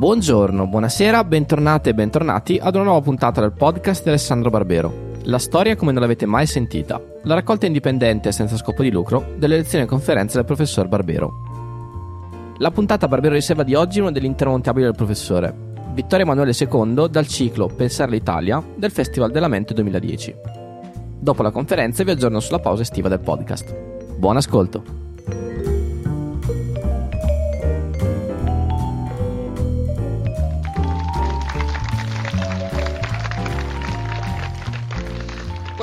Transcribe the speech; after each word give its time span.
Buongiorno, 0.00 0.66
buonasera, 0.66 1.24
bentornate 1.24 1.90
e 1.90 1.94
bentornati 1.94 2.58
ad 2.58 2.74
una 2.74 2.84
nuova 2.84 3.02
puntata 3.02 3.42
del 3.42 3.52
podcast 3.52 4.02
di 4.02 4.08
Alessandro 4.08 4.48
Barbero. 4.48 5.10
La 5.24 5.36
storia 5.36 5.76
come 5.76 5.92
non 5.92 6.00
l'avete 6.00 6.24
mai 6.24 6.46
sentita. 6.46 6.98
La 7.24 7.34
raccolta 7.34 7.66
indipendente 7.66 8.32
senza 8.32 8.56
scopo 8.56 8.82
di 8.82 8.90
lucro 8.90 9.34
delle 9.36 9.56
lezioni 9.56 9.84
e 9.84 9.86
conferenze 9.86 10.36
del 10.36 10.46
professor 10.46 10.88
Barbero. 10.88 11.30
La 12.56 12.70
puntata 12.70 13.08
Barbero 13.08 13.34
riserva 13.34 13.62
di 13.62 13.74
oggi 13.74 14.00
uno 14.00 14.10
degli 14.10 14.24
intermontabili 14.24 14.86
del 14.86 14.94
professore. 14.94 15.54
Vittorio 15.92 16.24
Emanuele 16.24 16.56
II 16.58 17.10
dal 17.10 17.26
ciclo 17.26 17.66
Pensare 17.66 18.10
l'Italia 18.10 18.64
del 18.74 18.90
Festival 18.90 19.30
della 19.30 19.48
Mente 19.48 19.74
2010. 19.74 20.34
Dopo 21.18 21.42
la 21.42 21.50
conferenza 21.50 22.04
vi 22.04 22.12
aggiorno 22.12 22.40
sulla 22.40 22.58
pausa 22.58 22.80
estiva 22.80 23.10
del 23.10 23.20
podcast. 23.20 23.76
Buon 24.16 24.38
ascolto! 24.38 24.99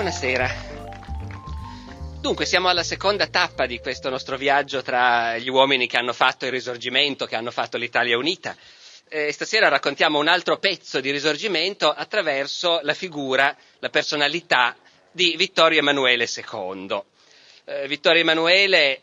Buonasera. 0.07 0.55
Dunque, 2.21 2.45
siamo 2.45 2.69
alla 2.69 2.83
seconda 2.83 3.27
tappa 3.27 3.65
di 3.65 3.79
questo 3.79 4.09
nostro 4.09 4.37
viaggio 4.37 4.81
tra 4.81 5.37
gli 5.37 5.49
uomini 5.49 5.85
che 5.85 5.97
hanno 5.97 6.13
fatto 6.13 6.45
il 6.45 6.51
risorgimento, 6.51 7.25
che 7.25 7.35
hanno 7.35 7.51
fatto 7.51 7.75
l'Italia 7.75 8.17
unita. 8.17 8.55
E 9.09 9.33
stasera 9.33 9.67
raccontiamo 9.67 10.17
un 10.17 10.29
altro 10.29 10.59
pezzo 10.59 11.01
di 11.01 11.11
risorgimento 11.11 11.91
attraverso 11.91 12.79
la 12.83 12.93
figura, 12.93 13.53
la 13.79 13.89
personalità 13.89 14.77
di 15.11 15.35
Vittorio 15.35 15.79
Emanuele 15.79 16.25
II. 16.33 17.03
Eh, 17.65 17.87
Vittorio 17.89 18.21
Emanuele 18.21 19.01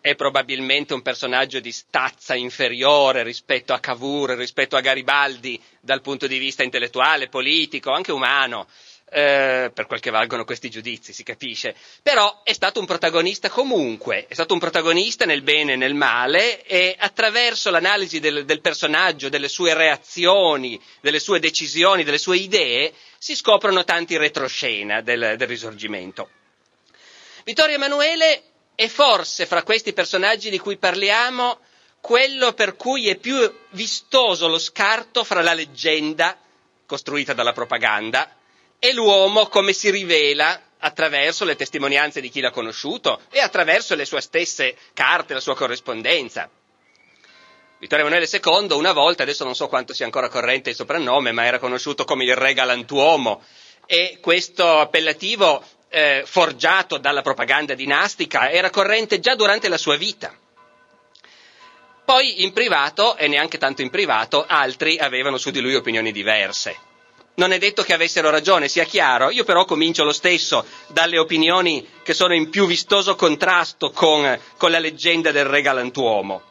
è 0.00 0.16
probabilmente 0.16 0.92
un 0.92 1.02
personaggio 1.02 1.60
di 1.60 1.70
stazza 1.70 2.34
inferiore 2.34 3.22
rispetto 3.22 3.72
a 3.74 3.78
Cavour, 3.78 4.30
rispetto 4.30 4.74
a 4.74 4.80
Garibaldi 4.80 5.62
dal 5.80 6.00
punto 6.00 6.26
di 6.26 6.38
vista 6.38 6.64
intellettuale, 6.64 7.28
politico, 7.28 7.92
anche 7.92 8.10
umano 8.10 8.66
eh, 9.12 9.70
per 9.74 9.86
quel 9.86 10.00
che 10.00 10.10
valgono 10.10 10.44
questi 10.44 10.70
giudizi, 10.70 11.12
si 11.12 11.22
capisce, 11.22 11.74
però 12.02 12.40
è 12.42 12.52
stato 12.54 12.80
un 12.80 12.86
protagonista 12.86 13.50
comunque, 13.50 14.26
è 14.26 14.32
stato 14.32 14.54
un 14.54 14.58
protagonista 14.58 15.26
nel 15.26 15.42
bene 15.42 15.74
e 15.74 15.76
nel 15.76 15.94
male 15.94 16.64
e 16.64 16.96
attraverso 16.98 17.70
l'analisi 17.70 18.20
del, 18.20 18.46
del 18.46 18.62
personaggio, 18.62 19.28
delle 19.28 19.48
sue 19.48 19.74
reazioni, 19.74 20.80
delle 21.02 21.20
sue 21.20 21.40
decisioni, 21.40 22.04
delle 22.04 22.16
sue 22.18 22.38
idee, 22.38 22.92
si 23.18 23.36
scoprono 23.36 23.84
tanti 23.84 24.16
retroscena 24.16 25.02
del, 25.02 25.34
del 25.36 25.46
risorgimento. 25.48 26.30
Vittorio 27.44 27.74
Emanuele 27.74 28.42
è 28.74 28.86
forse 28.88 29.44
fra 29.44 29.62
questi 29.62 29.92
personaggi 29.92 30.48
di 30.48 30.58
cui 30.58 30.78
parliamo 30.78 31.58
quello 32.00 32.52
per 32.54 32.76
cui 32.76 33.08
è 33.08 33.16
più 33.16 33.36
vistoso 33.70 34.48
lo 34.48 34.58
scarto 34.58 35.22
fra 35.22 35.42
la 35.42 35.52
leggenda 35.52 36.36
costruita 36.86 37.32
dalla 37.34 37.52
propaganda 37.52 38.36
e 38.84 38.92
l'uomo 38.94 39.46
come 39.46 39.72
si 39.72 39.90
rivela 39.90 40.60
attraverso 40.78 41.44
le 41.44 41.54
testimonianze 41.54 42.20
di 42.20 42.28
chi 42.28 42.40
l'ha 42.40 42.50
conosciuto 42.50 43.20
e 43.30 43.38
attraverso 43.38 43.94
le 43.94 44.04
sue 44.04 44.20
stesse 44.20 44.74
carte, 44.92 45.34
la 45.34 45.38
sua 45.40 45.54
corrispondenza. 45.54 46.50
Vittorio 47.78 48.04
Emanuele 48.04 48.28
II 48.28 48.72
una 48.76 48.90
volta, 48.90 49.22
adesso 49.22 49.44
non 49.44 49.54
so 49.54 49.68
quanto 49.68 49.94
sia 49.94 50.04
ancora 50.04 50.28
corrente 50.28 50.70
il 50.70 50.74
soprannome, 50.74 51.30
ma 51.30 51.44
era 51.44 51.60
conosciuto 51.60 52.02
come 52.02 52.24
il 52.24 52.34
re 52.34 52.54
galantuomo 52.54 53.40
e 53.86 54.18
questo 54.20 54.80
appellativo 54.80 55.62
eh, 55.88 56.24
forgiato 56.26 56.98
dalla 56.98 57.22
propaganda 57.22 57.74
dinastica 57.74 58.50
era 58.50 58.70
corrente 58.70 59.20
già 59.20 59.36
durante 59.36 59.68
la 59.68 59.78
sua 59.78 59.94
vita. 59.94 60.36
Poi 62.04 62.42
in 62.42 62.52
privato, 62.52 63.16
e 63.16 63.28
neanche 63.28 63.58
tanto 63.58 63.80
in 63.80 63.90
privato, 63.90 64.44
altri 64.44 64.98
avevano 64.98 65.38
su 65.38 65.50
di 65.52 65.60
lui 65.60 65.76
opinioni 65.76 66.10
diverse 66.10 66.90
non 67.34 67.52
è 67.52 67.58
detto 67.58 67.82
che 67.82 67.94
avessero 67.94 68.30
ragione, 68.30 68.68
sia 68.68 68.84
chiaro, 68.84 69.30
io 69.30 69.44
però 69.44 69.64
comincio 69.64 70.04
lo 70.04 70.12
stesso 70.12 70.64
dalle 70.88 71.18
opinioni 71.18 71.86
che 72.02 72.12
sono 72.14 72.34
in 72.34 72.50
più 72.50 72.66
vistoso 72.66 73.14
contrasto 73.14 73.90
con, 73.90 74.38
con 74.56 74.70
la 74.70 74.78
leggenda 74.78 75.30
del 75.30 75.46
re 75.46 75.62
galantuomo. 75.62 76.42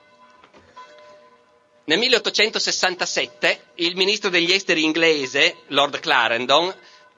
Nel 1.84 1.98
1867 2.00 3.64
il 3.76 3.96
ministro 3.96 4.30
degli 4.30 4.52
esteri 4.52 4.84
inglese, 4.84 5.58
Lord 5.68 6.00
Clarendon, 6.00 6.74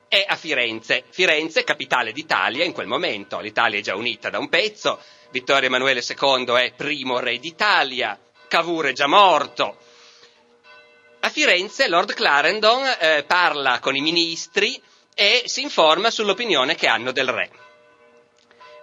è 0.07 0.25
a 0.27 0.35
Firenze. 0.35 1.03
Firenze, 1.09 1.63
capitale 1.63 2.11
d'Italia 2.11 2.63
in 2.63 2.71
quel 2.71 2.87
momento. 2.87 3.39
L'Italia 3.39 3.79
è 3.79 3.81
già 3.81 3.95
unita 3.95 4.29
da 4.29 4.39
un 4.39 4.49
pezzo, 4.49 4.99
Vittorio 5.31 5.67
Emanuele 5.67 6.03
II 6.07 6.45
è 6.55 6.73
primo 6.75 7.19
re 7.19 7.39
d'Italia, 7.39 8.19
Cavour 8.47 8.85
è 8.87 8.91
già 8.93 9.07
morto, 9.07 9.77
a 11.25 11.29
Firenze 11.29 11.87
Lord 11.87 12.13
Clarendon 12.13 12.85
eh, 12.99 13.23
parla 13.25 13.79
con 13.79 13.95
i 13.95 14.01
ministri 14.01 14.81
e 15.15 15.43
si 15.45 15.61
informa 15.61 16.11
sull'opinione 16.11 16.75
che 16.75 16.87
hanno 16.87 17.13
del 17.13 17.29
re. 17.29 17.49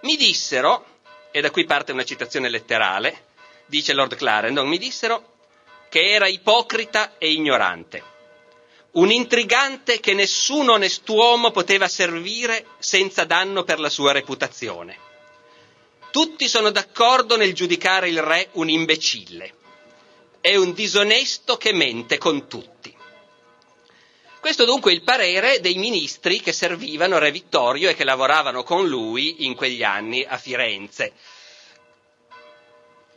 Mi 0.01 0.15
dissero, 0.17 0.85
e 1.29 1.39
da 1.39 1.51
qui 1.51 1.65
parte 1.65 1.91
una 1.91 2.03
citazione 2.03 2.49
letterale, 2.49 3.25
dice 3.67 3.93
Lord 3.93 4.15
Clarendon, 4.15 4.67
mi 4.67 4.79
dissero 4.79 5.33
che 5.89 6.09
era 6.13 6.27
ipocrita 6.27 7.13
e 7.19 7.31
ignorante, 7.31 8.03
un 8.93 9.11
intrigante 9.11 9.99
che 9.99 10.15
nessun 10.15 10.67
onest'uomo 10.69 11.51
poteva 11.51 11.87
servire 11.87 12.65
senza 12.79 13.23
danno 13.23 13.63
per 13.63 13.79
la 13.79 13.89
sua 13.89 14.13
reputazione. 14.13 14.97
Tutti 16.09 16.47
sono 16.47 16.71
d'accordo 16.71 17.37
nel 17.37 17.53
giudicare 17.53 18.09
il 18.09 18.21
re 18.23 18.49
un 18.53 18.67
imbecille 18.67 19.59
è 20.41 20.55
un 20.55 20.73
disonesto 20.73 21.55
che 21.55 21.71
mente 21.71 22.17
con 22.17 22.47
tutti. 22.47 22.93
Questo 24.39 24.65
dunque 24.65 24.91
è 24.91 24.95
il 24.95 25.03
parere 25.03 25.59
dei 25.59 25.75
ministri 25.75 26.39
che 26.41 26.51
servivano 26.51 27.19
Re 27.19 27.29
Vittorio 27.31 27.89
e 27.89 27.93
che 27.95 28.03
lavoravano 28.03 28.63
con 28.63 28.87
lui 28.87 29.45
in 29.45 29.55
quegli 29.55 29.83
anni 29.83 30.25
a 30.27 30.37
Firenze. 30.37 31.13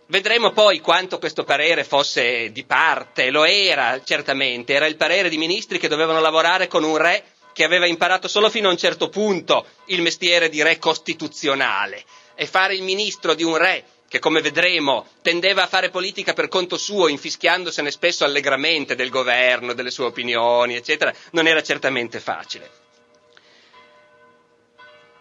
Vedremo 0.07 0.53
poi 0.53 0.81
quanto 0.81 1.19
questo 1.19 1.45
parere 1.45 1.83
fosse 1.83 2.53
di 2.53 2.65
parte, 2.65 3.31
lo 3.31 3.45
era 3.45 4.03
certamente, 4.05 4.75
era 4.75 4.85
il 4.85 4.97
parere 4.97 5.31
di 5.31 5.39
ministri 5.39 5.79
che 5.79 5.89
dovevano 5.89 6.21
lavorare 6.21 6.69
con 6.69 6.85
un 6.85 6.99
re 6.99 7.25
che 7.55 7.65
aveva 7.65 7.87
imparato 7.87 8.29
solo 8.29 8.51
fino 8.51 8.69
a 8.69 8.73
un 8.73 8.77
certo 8.77 9.09
punto 9.09 9.65
il 9.87 10.03
mestiere 10.03 10.51
di 10.51 10.63
re 10.63 10.79
costituzionale 10.79 12.05
e 12.35 12.47
fare 12.47 12.75
il 12.75 12.83
ministro 12.83 13.33
di 13.33 13.45
un 13.45 13.57
re 13.57 13.83
che 14.15 14.21
come 14.21 14.41
vedremo 14.43 15.09
tendeva 15.23 15.65
a 15.65 15.67
fare 15.67 15.91
politica 15.91 16.35
per 16.35 16.47
conto 16.47 16.77
suo, 16.79 17.09
infischiandosene 17.09 17.91
spesso 17.91 18.25
allegramente 18.25 18.95
del 18.95 19.09
governo, 19.11 19.73
delle 19.73 19.91
sue 19.91 20.05
opinioni, 20.05 20.77
eccetera, 20.77 21.13
non 21.33 21.49
era 21.49 21.61
certamente 21.65 22.21
facile. 22.21 22.71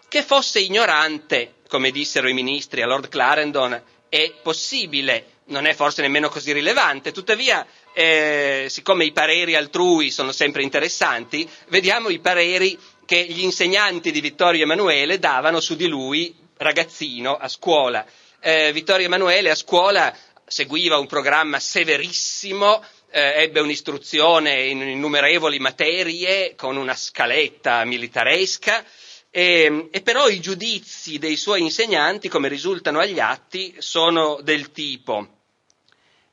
Che 0.08 0.22
fosse 0.22 0.60
ignorante, 0.60 1.56
come 1.70 1.90
dissero 1.90 2.28
i 2.30 2.34
ministri 2.34 2.84
a 2.84 2.86
Lord 2.86 3.10
Clarendon, 3.10 3.82
è 4.10 4.32
possibile, 4.44 5.26
non 5.46 5.66
è 5.66 5.74
forse 5.74 6.04
nemmeno 6.04 6.30
così 6.30 6.52
rilevante, 6.54 7.12
tuttavia, 7.12 7.66
eh, 7.94 8.68
siccome 8.70 9.06
i 9.06 9.12
pareri 9.12 9.56
altrui 9.56 10.12
sono 10.12 10.32
sempre 10.32 10.62
interessanti, 10.62 11.50
vediamo 11.70 12.10
i 12.10 12.20
pareri 12.20 12.78
che 13.08 13.26
gli 13.26 13.42
insegnanti 13.42 14.12
di 14.12 14.22
Vittorio 14.22 14.62
Emanuele 14.66 15.18
davano 15.18 15.60
su 15.62 15.76
di 15.76 15.88
lui, 15.88 16.36
ragazzino, 16.58 17.36
a 17.36 17.48
scuola 17.48 18.06
eh, 18.44 18.72
Vittorio 18.74 19.06
Emanuele 19.06 19.50
a 19.50 19.56
scuola 19.56 20.16
seguiva 20.46 21.00
un 21.00 21.08
programma 21.08 21.60
severissimo, 21.60 22.84
eh, 23.10 23.42
ebbe 23.44 23.62
un'istruzione 23.62 24.66
in 24.66 24.82
innumerevoli 24.82 25.58
materie 25.60 26.54
con 26.56 26.78
una 26.78 26.96
scaletta 26.96 27.84
militaresca. 27.86 28.84
E, 29.32 29.88
e, 29.92 30.02
però 30.02 30.28
i 30.28 30.40
giudizi 30.40 31.18
dei 31.18 31.38
suoi 31.38 31.62
insegnanti, 31.62 32.30
come 32.30 32.48
risultano 32.50 33.00
agli 33.00 33.20
atti, 33.20 33.74
sono 33.80 34.40
del 34.44 34.72
tipo 34.72 35.42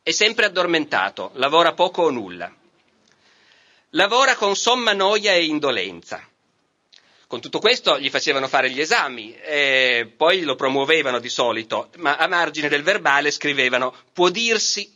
è 0.03 0.13
sempre 0.13 0.47
addormentato, 0.47 1.31
lavora 1.35 1.75
poco 1.75 2.03
o 2.03 2.11
nulla, 2.11 2.53
lavora 3.91 4.35
con 4.35 4.57
somma 4.57 4.93
noia 4.93 5.35
e 5.35 5.45
indolenza, 5.45 6.27
con 7.31 7.41
tutto 7.41 7.61
questo 7.61 7.97
gli 8.01 8.11
facevano 8.11 8.49
fare 8.49 8.73
gli 8.73 8.81
esami, 8.81 9.33
e 9.37 10.13
poi 10.17 10.41
lo 10.43 10.57
promuovevano 10.57 11.21
di 11.21 11.29
solito, 11.29 11.89
ma 11.99 12.17
a 12.17 12.27
margine 12.27 12.67
del 12.69 12.83
verbale 12.83 13.31
scrivevano 13.31 13.95
può 14.13 14.31
dirsi 14.31 14.93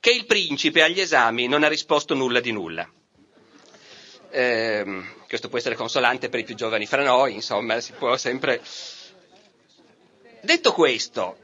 che 0.00 0.10
il 0.10 0.26
principe 0.26 0.82
agli 0.82 0.98
esami 0.98 1.46
non 1.46 1.62
ha 1.62 1.68
risposto 1.68 2.14
nulla 2.14 2.40
di 2.40 2.50
nulla. 2.50 2.90
Eh, 4.30 4.84
questo 5.28 5.48
può 5.48 5.58
essere 5.58 5.76
consolante 5.76 6.28
per 6.28 6.40
i 6.40 6.44
più 6.44 6.56
giovani 6.56 6.86
fra 6.86 7.04
noi, 7.04 7.34
insomma, 7.34 7.78
si 7.78 7.92
può 7.92 8.16
sempre. 8.16 8.60
Detto 10.40 10.72
questo, 10.72 11.36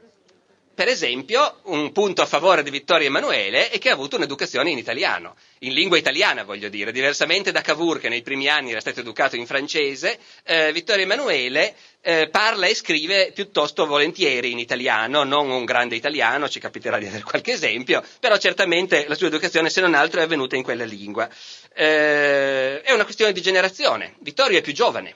per 0.75 0.87
esempio, 0.87 1.59
un 1.65 1.91
punto 1.91 2.21
a 2.23 2.25
favore 2.25 2.63
di 2.63 2.71
Vittorio 2.71 3.07
Emanuele 3.07 3.69
è 3.69 3.77
che 3.77 3.89
ha 3.89 3.93
avuto 3.93 4.15
un'educazione 4.15 4.71
in 4.71 4.77
italiano, 4.79 5.35
in 5.59 5.73
lingua 5.73 5.97
italiana 5.97 6.43
voglio 6.43 6.67
dire, 6.67 6.91
diversamente 6.91 7.51
da 7.51 7.61
Cavour 7.61 7.99
che 7.99 8.09
nei 8.09 8.23
primi 8.23 8.47
anni 8.47 8.71
era 8.71 8.79
stato 8.79 9.01
educato 9.01 9.35
in 9.35 9.45
francese, 9.45 10.17
eh, 10.43 10.71
Vittorio 10.73 11.03
Emanuele 11.03 11.75
eh, 12.01 12.27
parla 12.29 12.65
e 12.65 12.73
scrive 12.73 13.31
piuttosto 13.33 13.85
volentieri 13.85 14.51
in 14.51 14.57
italiano, 14.57 15.23
non 15.23 15.49
un 15.49 15.63
grande 15.63 15.95
italiano, 15.95 16.49
ci 16.49 16.59
capiterà 16.59 16.97
di 16.97 17.05
avere 17.05 17.23
qualche 17.23 17.51
esempio, 17.51 18.03
però 18.19 18.35
certamente 18.37 19.05
la 19.07 19.15
sua 19.15 19.27
educazione 19.27 19.69
se 19.69 19.79
non 19.79 19.93
altro 19.93 20.21
è 20.21 20.23
avvenuta 20.23 20.55
in 20.55 20.63
quella 20.63 20.85
lingua. 20.85 21.29
Eh, 21.73 22.81
è 22.81 22.91
una 22.91 23.03
questione 23.03 23.31
di 23.31 23.41
generazione, 23.41 24.15
Vittorio 24.19 24.57
è 24.57 24.61
più 24.61 24.73
giovane, 24.73 25.15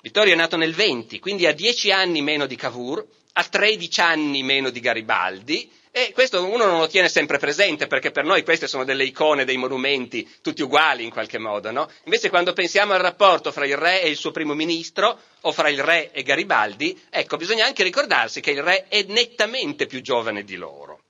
Vittorio 0.00 0.32
è 0.32 0.36
nato 0.36 0.56
nel 0.56 0.74
20, 0.74 1.18
quindi 1.18 1.46
ha 1.46 1.52
10 1.52 1.92
anni 1.92 2.22
meno 2.22 2.46
di 2.46 2.56
Cavour, 2.56 3.06
ha 3.36 3.44
13 3.44 4.00
anni 4.00 4.42
meno 4.42 4.70
di 4.70 4.80
Garibaldi 4.80 5.70
e 5.90 6.10
questo 6.12 6.44
uno 6.44 6.66
non 6.66 6.78
lo 6.80 6.86
tiene 6.88 7.08
sempre 7.08 7.38
presente 7.38 7.86
perché 7.86 8.10
per 8.10 8.24
noi 8.24 8.42
queste 8.42 8.66
sono 8.66 8.84
delle 8.84 9.04
icone, 9.04 9.44
dei 9.44 9.56
monumenti 9.56 10.28
tutti 10.40 10.62
uguali 10.62 11.04
in 11.04 11.10
qualche 11.10 11.38
modo, 11.38 11.70
no? 11.70 11.88
Invece 12.04 12.30
quando 12.30 12.52
pensiamo 12.52 12.92
al 12.94 13.00
rapporto 13.00 13.52
fra 13.52 13.64
il 13.66 13.76
re 13.76 14.02
e 14.02 14.08
il 14.08 14.16
suo 14.16 14.30
primo 14.30 14.54
ministro 14.54 15.18
o 15.42 15.52
fra 15.52 15.68
il 15.68 15.82
re 15.82 16.10
e 16.12 16.22
Garibaldi, 16.22 17.00
ecco, 17.10 17.36
bisogna 17.36 17.64
anche 17.64 17.82
ricordarsi 17.84 18.40
che 18.40 18.50
il 18.50 18.62
re 18.62 18.88
è 18.88 19.02
nettamente 19.04 19.86
più 19.86 20.00
giovane 20.00 20.42
di 20.42 20.56
loro. 20.56 21.00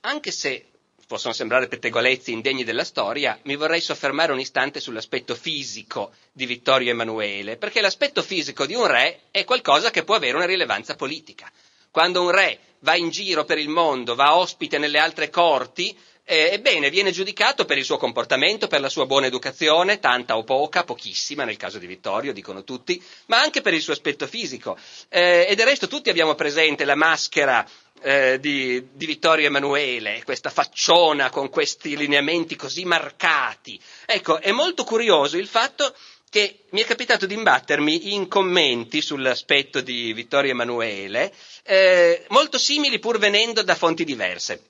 Anche 0.00 0.30
se 0.30 0.64
possono 1.08 1.32
sembrare 1.32 1.68
pettegolezzi 1.68 2.32
indegni 2.32 2.64
della 2.64 2.84
storia, 2.84 3.38
mi 3.44 3.56
vorrei 3.56 3.80
soffermare 3.80 4.30
un 4.30 4.40
istante 4.40 4.78
sull'aspetto 4.78 5.34
fisico 5.34 6.12
di 6.32 6.44
Vittorio 6.44 6.90
Emanuele, 6.90 7.56
perché 7.56 7.80
l'aspetto 7.80 8.22
fisico 8.22 8.66
di 8.66 8.74
un 8.74 8.86
re 8.86 9.20
è 9.30 9.44
qualcosa 9.44 9.90
che 9.90 10.04
può 10.04 10.14
avere 10.16 10.36
una 10.36 10.44
rilevanza 10.44 10.96
politica. 10.96 11.50
Quando 11.90 12.20
un 12.22 12.30
re 12.30 12.58
va 12.80 12.94
in 12.94 13.08
giro 13.08 13.46
per 13.46 13.56
il 13.56 13.70
mondo, 13.70 14.14
va 14.14 14.36
ospite 14.36 14.76
nelle 14.76 14.98
altre 14.98 15.30
corti, 15.30 15.96
eh, 16.30 16.50
ebbene 16.52 16.90
viene 16.90 17.10
giudicato 17.10 17.64
per 17.64 17.78
il 17.78 17.84
suo 17.84 17.96
comportamento, 17.96 18.66
per 18.66 18.82
la 18.82 18.90
sua 18.90 19.06
buona 19.06 19.26
educazione, 19.26 19.98
tanta 19.98 20.36
o 20.36 20.44
poca, 20.44 20.84
pochissima 20.84 21.44
nel 21.44 21.56
caso 21.56 21.78
di 21.78 21.86
Vittorio, 21.86 22.34
dicono 22.34 22.64
tutti, 22.64 23.02
ma 23.26 23.40
anche 23.40 23.62
per 23.62 23.72
il 23.72 23.80
suo 23.80 23.94
aspetto 23.94 24.26
fisico. 24.26 24.76
Eh, 25.08 25.46
e 25.48 25.54
del 25.54 25.64
resto 25.64 25.88
tutti 25.88 26.10
abbiamo 26.10 26.34
presente 26.34 26.84
la 26.84 26.96
maschera 26.96 27.66
eh, 28.02 28.38
di, 28.40 28.88
di, 28.92 29.06
Vittorio 29.06 29.46
Emanuele, 29.46 30.22
questa 30.24 30.50
facciona 30.50 31.30
con 31.30 31.48
questi 31.50 31.96
lineamenti 31.96 32.56
così 32.56 32.84
marcati. 32.84 33.80
Ecco, 34.06 34.40
è 34.40 34.52
molto 34.52 34.84
curioso 34.84 35.36
il 35.36 35.46
fatto 35.46 35.94
che 36.30 36.64
mi 36.70 36.82
è 36.82 36.84
capitato 36.84 37.26
di 37.26 37.34
imbattermi 37.34 38.12
in 38.14 38.28
commenti 38.28 39.00
sull'aspetto 39.00 39.80
di 39.80 40.12
Vittorio 40.12 40.50
Emanuele, 40.50 41.32
eh, 41.62 42.24
molto 42.28 42.58
simili 42.58 42.98
pur 42.98 43.18
venendo 43.18 43.62
da 43.62 43.74
fonti 43.74 44.04
diverse. 44.04 44.62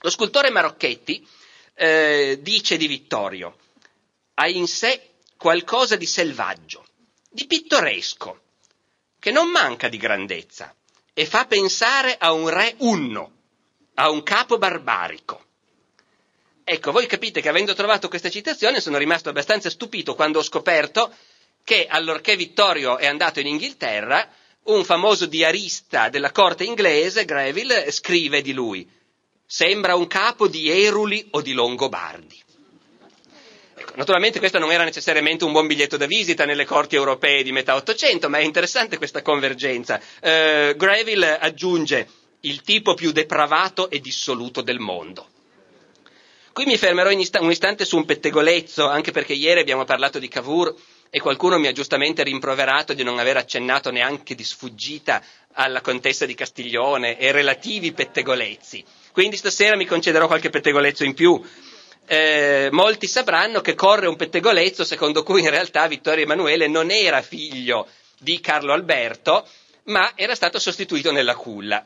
Lo 0.00 0.10
scultore 0.10 0.50
Marocchetti 0.50 1.26
eh, 1.74 2.38
dice 2.40 2.76
di 2.76 2.86
Vittorio, 2.86 3.56
ha 4.34 4.48
in 4.48 4.66
sé 4.66 5.10
qualcosa 5.36 5.96
di 5.96 6.06
selvaggio, 6.06 6.84
di 7.28 7.46
pittoresco, 7.46 8.40
che 9.18 9.30
non 9.30 9.48
manca 9.50 9.88
di 9.88 9.96
grandezza, 9.96 10.74
e 11.14 11.26
fa 11.26 11.46
pensare 11.46 12.16
a 12.18 12.32
un 12.32 12.48
re 12.48 12.74
unno, 12.78 13.32
a 13.94 14.10
un 14.10 14.22
capo 14.22 14.58
barbarico. 14.58 15.42
Ecco, 16.64 16.92
voi 16.92 17.06
capite 17.06 17.40
che 17.40 17.48
avendo 17.48 17.74
trovato 17.74 18.08
questa 18.08 18.30
citazione 18.30 18.80
sono 18.80 18.98
rimasto 18.98 19.28
abbastanza 19.28 19.70
stupito 19.70 20.14
quando 20.14 20.40
ho 20.40 20.42
scoperto 20.42 21.14
che 21.62 21.86
allorché 21.86 22.36
Vittorio 22.36 22.98
è 22.98 23.06
andato 23.06 23.40
in 23.40 23.46
Inghilterra, 23.46 24.28
un 24.64 24.84
famoso 24.84 25.26
diarista 25.26 26.08
della 26.08 26.32
corte 26.32 26.64
inglese, 26.64 27.24
Greville, 27.24 27.90
scrive 27.90 28.42
di 28.42 28.52
lui, 28.52 28.88
sembra 29.46 29.94
un 29.94 30.06
capo 30.06 30.48
di 30.48 30.70
Eruli 30.70 31.28
o 31.32 31.40
di 31.40 31.52
Longobardi. 31.52 32.43
Naturalmente 33.96 34.40
questo 34.40 34.58
non 34.58 34.72
era 34.72 34.82
necessariamente 34.84 35.44
un 35.44 35.52
buon 35.52 35.66
biglietto 35.68 35.96
da 35.96 36.06
visita 36.06 36.44
nelle 36.44 36.64
corti 36.64 36.96
europee 36.96 37.42
di 37.44 37.52
metà 37.52 37.76
Ottocento, 37.76 38.28
ma 38.28 38.38
è 38.38 38.42
interessante 38.42 38.98
questa 38.98 39.22
convergenza. 39.22 40.00
Uh, 40.20 40.74
Greville 40.76 41.38
aggiunge 41.38 42.08
il 42.40 42.60
tipo 42.62 42.94
più 42.94 43.12
depravato 43.12 43.88
e 43.90 44.00
dissoluto 44.00 44.62
del 44.62 44.80
mondo. 44.80 45.28
Qui 46.52 46.66
mi 46.66 46.76
fermerò 46.76 47.10
un 47.10 47.50
istante 47.50 47.84
su 47.84 47.96
un 47.96 48.04
pettegolezzo, 48.04 48.86
anche 48.88 49.10
perché 49.12 49.32
ieri 49.32 49.60
abbiamo 49.60 49.84
parlato 49.84 50.18
di 50.18 50.28
Cavour 50.28 50.74
e 51.10 51.20
qualcuno 51.20 51.58
mi 51.58 51.66
ha 51.68 51.72
giustamente 51.72 52.22
rimproverato 52.22 52.92
di 52.94 53.02
non 53.04 53.18
aver 53.18 53.36
accennato 53.36 53.90
neanche 53.90 54.34
di 54.34 54.44
sfuggita 54.44 55.22
alla 55.52 55.80
contessa 55.80 56.26
di 56.26 56.34
Castiglione 56.34 57.18
e 57.18 57.30
relativi 57.32 57.92
pettegolezzi. 57.92 58.84
Quindi 59.12 59.36
stasera 59.36 59.76
mi 59.76 59.84
concederò 59.86 60.26
qualche 60.26 60.50
pettegolezzo 60.50 61.04
in 61.04 61.14
più 61.14 61.40
eh, 62.06 62.68
molti 62.70 63.06
sapranno 63.06 63.60
che 63.60 63.74
corre 63.74 64.06
un 64.06 64.16
pettegolezzo 64.16 64.84
secondo 64.84 65.22
cui 65.22 65.40
in 65.42 65.50
realtà 65.50 65.86
Vittorio 65.86 66.24
Emanuele 66.24 66.66
non 66.68 66.90
era 66.90 67.22
figlio 67.22 67.86
di 68.18 68.40
Carlo 68.40 68.72
Alberto, 68.72 69.46
ma 69.84 70.12
era 70.14 70.34
stato 70.34 70.58
sostituito 70.58 71.12
nella 71.12 71.34
culla. 71.34 71.84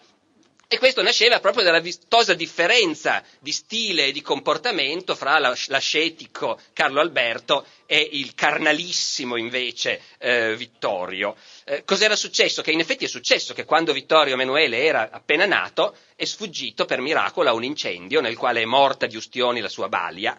E 0.71 0.77
questo 0.77 1.01
nasceva 1.01 1.41
proprio 1.41 1.65
dalla 1.65 1.81
vistosa 1.81 2.35
differenza 2.35 3.25
di 3.39 3.53
stile 3.53 4.05
e 4.05 4.13
di 4.13 4.21
comportamento 4.21 5.15
fra 5.15 5.39
l'ascetico 5.39 6.61
Carlo 6.75 7.01
Alberto 7.01 7.65
e 7.87 8.07
il 8.13 8.35
carnalissimo 8.35 9.37
invece 9.37 10.03
eh, 10.19 10.55
Vittorio. 10.57 11.37
Eh, 11.65 11.85
cos'era 11.85 12.15
successo? 12.17 12.61
Che 12.61 12.71
in 12.71 12.81
effetti 12.81 13.07
è 13.07 13.09
successo 13.09 13.55
che 13.55 13.65
quando 13.65 13.95
Vittorio 13.95 14.35
Emanuele 14.35 14.85
era 14.85 15.09
appena 15.11 15.47
nato 15.47 15.97
è 16.15 16.27
sfuggito 16.27 16.85
per 16.85 17.01
miracolo 17.01 17.49
a 17.49 17.55
un 17.55 17.65
incendio 17.65 18.21
nel 18.21 18.37
quale 18.37 18.61
è 18.61 18.67
morta 18.67 19.07
di 19.07 19.17
ustioni 19.17 19.63
la 19.63 19.71
sua 19.71 19.89
balia. 19.89 20.39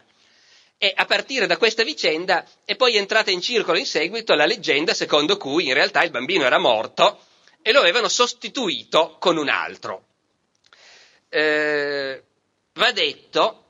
E 0.78 0.94
a 0.96 1.06
partire 1.06 1.48
da 1.48 1.58
questa 1.58 1.84
vicenda 1.84 2.46
è 2.66 2.76
poi 2.76 2.98
entrata 2.98 3.32
in 3.32 3.42
circolo 3.42 3.80
in 3.80 3.88
seguito 3.88 4.36
la 4.36 4.46
leggenda 4.46 4.94
secondo 4.94 5.38
cui 5.38 5.66
in 5.66 5.74
realtà 5.74 6.04
il 6.04 6.12
bambino 6.12 6.46
era 6.46 6.60
morto 6.60 7.20
e 7.64 7.72
lo 7.72 7.80
avevano 7.80 8.08
sostituito 8.08 9.18
con 9.18 9.36
un 9.36 9.50
altro 9.50 10.04
eh, 11.30 12.24
va 12.74 12.92
detto 12.92 13.64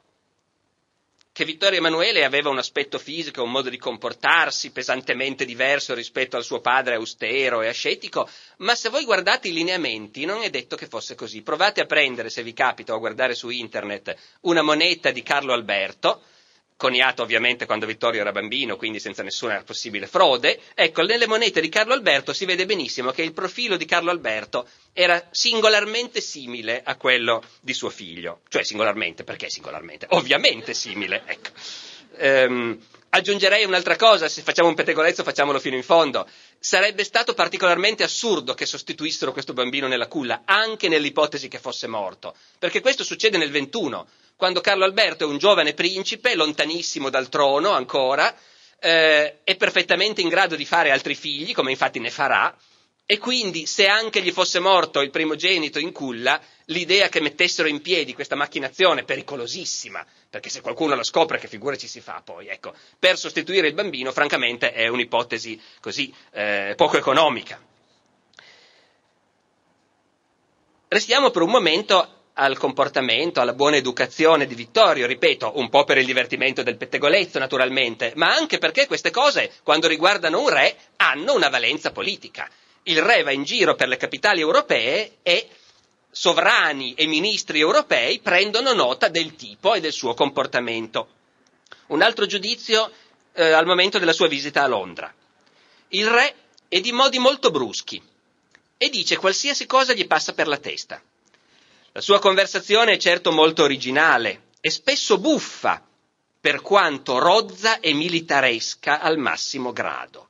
che 1.40 1.46
Vittorio 1.46 1.78
Emanuele 1.78 2.26
aveva 2.26 2.50
un 2.50 2.58
aspetto 2.58 3.00
fisico, 3.00 3.44
un 3.44 3.52
modo 3.52 3.70
di 3.70 3.78
comportarsi 3.78 4.72
pesantemente 4.72 5.46
diverso 5.46 5.94
rispetto 5.94 6.36
al 6.36 6.44
suo 6.44 6.60
padre 6.60 6.96
austero 6.96 7.62
e 7.62 7.70
ascetico, 7.70 8.28
ma 8.58 8.76
se 8.76 8.90
voi 8.90 9.06
guardate 9.06 9.48
i 9.48 9.54
lineamenti 9.54 10.26
non 10.26 10.42
è 10.42 10.50
detto 10.50 10.76
che 10.76 10.88
fosse 10.88 11.16
così. 11.16 11.42
Provate 11.42 11.80
a 11.80 11.86
prendere, 11.86 12.30
se 12.30 12.44
vi 12.44 12.52
capita, 12.52 12.92
o 12.92 12.98
a 12.98 13.00
guardare 13.00 13.36
su 13.36 13.48
internet 13.48 14.18
una 14.42 14.62
moneta 14.62 15.12
di 15.12 15.24
Carlo 15.24 15.54
Alberto, 15.54 16.24
coniato 16.80 17.24
ovviamente 17.24 17.66
quando 17.66 17.86
Vittorio 17.86 18.22
era 18.22 18.32
bambino, 18.32 18.78
quindi 18.78 19.02
senza 19.02 19.22
nessuna 19.22 19.62
possibile 19.66 20.08
frode. 20.08 20.62
Ecco, 20.74 21.02
nelle 21.02 21.28
monete 21.28 21.60
di 21.60 21.68
Carlo 21.68 21.92
Alberto 21.92 22.32
si 22.32 22.46
vede 22.46 22.66
benissimo 22.66 23.12
che 23.12 23.22
il 23.22 23.34
profilo 23.34 23.76
di 23.76 23.84
Carlo 23.84 24.12
Alberto 24.12 24.66
era 24.94 25.28
singolarmente 25.30 26.22
simile 26.22 26.82
a 26.82 26.96
quello 26.96 27.44
di 27.60 27.74
suo 27.74 27.90
figlio. 27.90 28.40
Cioè 28.48 28.64
singolarmente, 28.64 29.26
perché 29.26 29.50
singolarmente? 29.50 30.06
Ovviamente 30.12 30.74
simile, 30.74 31.24
ecco. 31.26 31.50
Ehm, 32.16 32.80
aggiungerei 33.10 33.66
un'altra 33.66 33.98
cosa, 33.98 34.30
se 34.30 34.42
facciamo 34.42 34.70
un 34.70 34.76
pettegolezzo 34.76 35.22
facciamolo 35.22 35.60
fino 35.60 35.76
in 35.76 35.84
fondo. 35.84 36.26
Sarebbe 36.60 37.04
stato 37.04 37.34
particolarmente 37.34 38.04
assurdo 38.04 38.54
che 38.54 38.66
sostituissero 38.66 39.34
questo 39.34 39.52
bambino 39.52 39.88
nella 39.88 40.08
culla, 40.08 40.44
anche 40.46 40.88
nell'ipotesi 40.88 41.50
che 41.50 41.60
fosse 41.60 41.88
morto, 41.88 42.34
perché 42.58 42.80
questo 42.80 43.04
succede 43.04 43.38
nel 43.38 43.52
21 43.52 44.08
quando 44.40 44.62
Carlo 44.62 44.86
Alberto 44.86 45.26
è 45.26 45.28
un 45.28 45.38
giovane 45.38 45.74
principe, 45.74 46.34
lontanissimo 46.34 47.10
dal 47.10 47.28
trono 47.28 47.72
ancora, 47.72 48.34
eh, 48.80 49.44
è 49.44 49.58
perfettamente 49.58 50.22
in 50.22 50.30
grado 50.30 50.56
di 50.56 50.64
fare 50.64 50.92
altri 50.92 51.14
figli, 51.14 51.54
come 51.54 51.72
infatti 51.72 52.00
ne 52.00 52.10
farà, 52.10 52.58
e 53.06 53.18
quindi 53.18 53.66
se 53.66 53.88
anche 53.88 54.22
gli 54.22 54.32
fosse 54.32 54.60
morto 54.60 55.02
il 55.02 55.10
primogenito 55.10 55.78
in 55.78 55.92
culla, 55.92 56.40
l'idea 56.68 57.10
che 57.10 57.20
mettessero 57.20 57.68
in 57.68 57.82
piedi 57.82 58.14
questa 58.14 58.36
macchinazione 58.36 59.04
pericolosissima, 59.04 60.06
perché 60.30 60.48
se 60.48 60.62
qualcuno 60.62 60.96
la 60.96 61.04
scopre 61.04 61.38
che 61.38 61.50
figura 61.50 61.76
ci 61.76 61.90
si 61.90 62.00
fa 62.00 62.22
poi, 62.24 62.48
ecco, 62.48 62.74
per 62.98 63.18
sostituire 63.18 63.68
il 63.68 63.74
bambino, 63.74 64.14
francamente 64.14 64.72
è 64.72 64.88
un'ipotesi 64.88 65.62
così 65.82 66.14
eh, 66.32 66.76
poco 66.78 66.96
economica. 66.96 67.62
Restiamo 70.88 71.30
per 71.30 71.42
un 71.42 71.50
momento 71.50 72.19
al 72.40 72.58
comportamento, 72.58 73.42
alla 73.42 73.54
buona 73.54 73.76
educazione 73.76 74.46
di 74.48 74.56
Vittorio, 74.56 75.06
ripeto, 75.06 75.54
un 75.60 75.68
po' 75.70 75.84
per 75.84 75.98
il 75.98 76.06
divertimento 76.06 76.64
del 76.64 76.78
pettegolezzo 76.78 77.38
naturalmente, 77.38 78.14
ma 78.16 78.34
anche 78.34 78.58
perché 78.60 78.88
queste 78.88 79.12
cose, 79.12 79.52
quando 79.62 79.88
riguardano 79.88 80.40
un 80.40 80.48
re, 80.50 80.76
hanno 80.96 81.34
una 81.36 81.50
valenza 81.50 81.92
politica. 81.92 82.50
Il 82.84 83.02
re 83.02 83.24
va 83.24 83.32
in 83.32 83.44
giro 83.44 83.76
per 83.76 83.90
le 83.90 83.98
capitali 83.98 84.40
europee 84.40 85.18
e 85.22 85.50
sovrani 86.10 86.94
e 86.94 87.06
ministri 87.08 87.60
europei 87.60 88.20
prendono 88.20 88.72
nota 88.74 89.10
del 89.10 89.36
tipo 89.36 89.74
e 89.76 89.82
del 89.82 89.92
suo 89.92 90.14
comportamento. 90.14 91.10
Un 91.88 92.02
altro 92.02 92.26
giudizio 92.26 92.90
eh, 93.34 93.52
al 93.52 93.66
momento 93.66 94.00
della 94.00 94.14
sua 94.14 94.28
visita 94.28 94.64
a 94.64 94.68
Londra. 94.68 95.14
Il 95.90 96.08
re 96.08 96.34
è 96.70 96.80
di 96.80 96.94
modi 96.94 97.20
molto 97.20 97.52
bruschi, 97.52 98.02
e 98.82 98.90
dice 98.90 99.18
qualsiasi 99.18 99.66
cosa 99.66 99.92
gli 99.92 100.08
passa 100.08 100.32
per 100.34 100.48
la 100.48 100.56
testa. 100.58 101.02
La 101.94 102.02
sua 102.02 102.20
conversazione 102.20 102.94
è 102.94 102.98
certo 102.98 103.32
molto 103.32 103.64
originale 103.64 104.44
e 104.62 104.70
spesso 104.70 105.18
buffa, 105.18 105.84
per 106.42 106.62
quanto 106.62 107.18
rozza 107.18 107.80
e 107.80 107.94
militaresca 107.94 109.00
al 109.02 109.18
massimo 109.18 109.74
grado. 109.74 110.30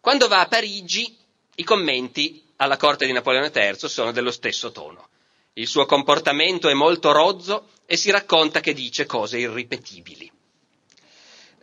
Quando 0.00 0.28
va 0.28 0.40
a 0.40 0.48
Parigi, 0.48 1.16
i 1.54 1.64
commenti 1.64 2.42
alla 2.56 2.76
corte 2.76 3.06
di 3.06 3.12
Napoleone 3.12 3.50
III 3.54 3.88
sono 3.88 4.12
dello 4.12 4.30
stesso 4.30 4.72
tono. 4.72 5.08
Il 5.54 5.66
suo 5.66 5.86
comportamento 5.86 6.68
è 6.68 6.74
molto 6.74 7.12
rozzo 7.12 7.68
e 7.86 7.96
si 7.96 8.10
racconta 8.10 8.60
che 8.60 8.72
dice 8.72 9.06
cose 9.06 9.38
irripetibili. 9.38 10.30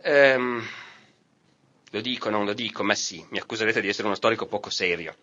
Ehm, 0.01 0.67
lo 1.91 2.01
dico, 2.01 2.29
non 2.29 2.45
lo 2.45 2.53
dico, 2.53 2.83
ma 2.83 2.95
sì, 2.95 3.25
mi 3.29 3.39
accuserete 3.39 3.81
di 3.81 3.87
essere 3.89 4.07
uno 4.07 4.15
storico 4.15 4.45
poco 4.45 4.69
serio. 4.69 5.15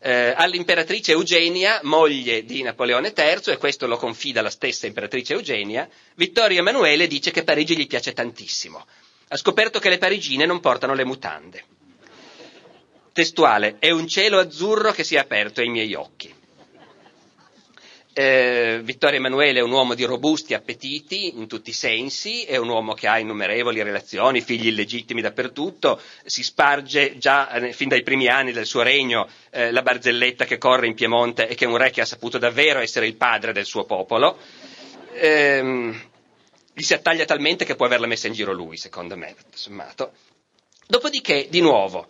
Eh, 0.00 0.32
all'imperatrice 0.36 1.10
Eugenia, 1.12 1.80
moglie 1.82 2.44
di 2.44 2.62
Napoleone 2.62 3.12
III, 3.16 3.52
e 3.52 3.56
questo 3.56 3.86
lo 3.88 3.96
confida 3.96 4.42
la 4.42 4.50
stessa 4.50 4.86
imperatrice 4.86 5.32
Eugenia, 5.32 5.88
Vittorio 6.14 6.60
Emanuele 6.60 7.08
dice 7.08 7.32
che 7.32 7.42
Parigi 7.42 7.76
gli 7.76 7.86
piace 7.88 8.12
tantissimo. 8.12 8.86
Ha 9.28 9.36
scoperto 9.36 9.78
che 9.80 9.88
le 9.88 9.98
parigine 9.98 10.46
non 10.46 10.60
portano 10.60 10.94
le 10.94 11.04
mutande. 11.04 11.64
Testuale, 13.12 13.76
è 13.80 13.90
un 13.90 14.06
cielo 14.06 14.38
azzurro 14.38 14.92
che 14.92 15.02
si 15.02 15.16
è 15.16 15.18
aperto 15.18 15.60
ai 15.60 15.68
miei 15.68 15.92
occhi. 15.94 16.32
Eh, 18.20 18.80
Vittorio 18.82 19.18
Emanuele 19.18 19.60
è 19.60 19.62
un 19.62 19.70
uomo 19.70 19.94
di 19.94 20.02
robusti 20.02 20.52
appetiti 20.52 21.38
in 21.38 21.46
tutti 21.46 21.70
i 21.70 21.72
sensi, 21.72 22.42
è 22.42 22.56
un 22.56 22.68
uomo 22.68 22.92
che 22.92 23.06
ha 23.06 23.20
innumerevoli 23.20 23.80
relazioni, 23.80 24.40
figli 24.40 24.66
illegittimi 24.66 25.20
dappertutto, 25.20 26.00
si 26.24 26.42
sparge 26.42 27.16
già 27.18 27.48
eh, 27.48 27.72
fin 27.72 27.86
dai 27.86 28.02
primi 28.02 28.26
anni 28.26 28.50
del 28.50 28.66
suo 28.66 28.82
regno 28.82 29.28
eh, 29.50 29.70
la 29.70 29.82
barzelletta 29.82 30.46
che 30.46 30.58
corre 30.58 30.88
in 30.88 30.94
Piemonte 30.94 31.46
e 31.46 31.54
che 31.54 31.64
è 31.64 31.68
un 31.68 31.76
re 31.76 31.90
che 31.90 32.00
ha 32.00 32.04
saputo 32.04 32.38
davvero 32.38 32.80
essere 32.80 33.06
il 33.06 33.14
padre 33.14 33.52
del 33.52 33.66
suo 33.66 33.84
popolo. 33.84 34.36
Ehm, 35.14 35.96
gli 36.74 36.82
si 36.82 36.94
attaglia 36.94 37.24
talmente 37.24 37.64
che 37.64 37.76
può 37.76 37.86
averla 37.86 38.08
messa 38.08 38.26
in 38.26 38.32
giro 38.32 38.52
lui, 38.52 38.76
secondo 38.78 39.16
me, 39.16 39.36
sommato. 39.54 40.10
Dopodiché, 40.88 41.46
di 41.48 41.60
nuovo, 41.60 42.08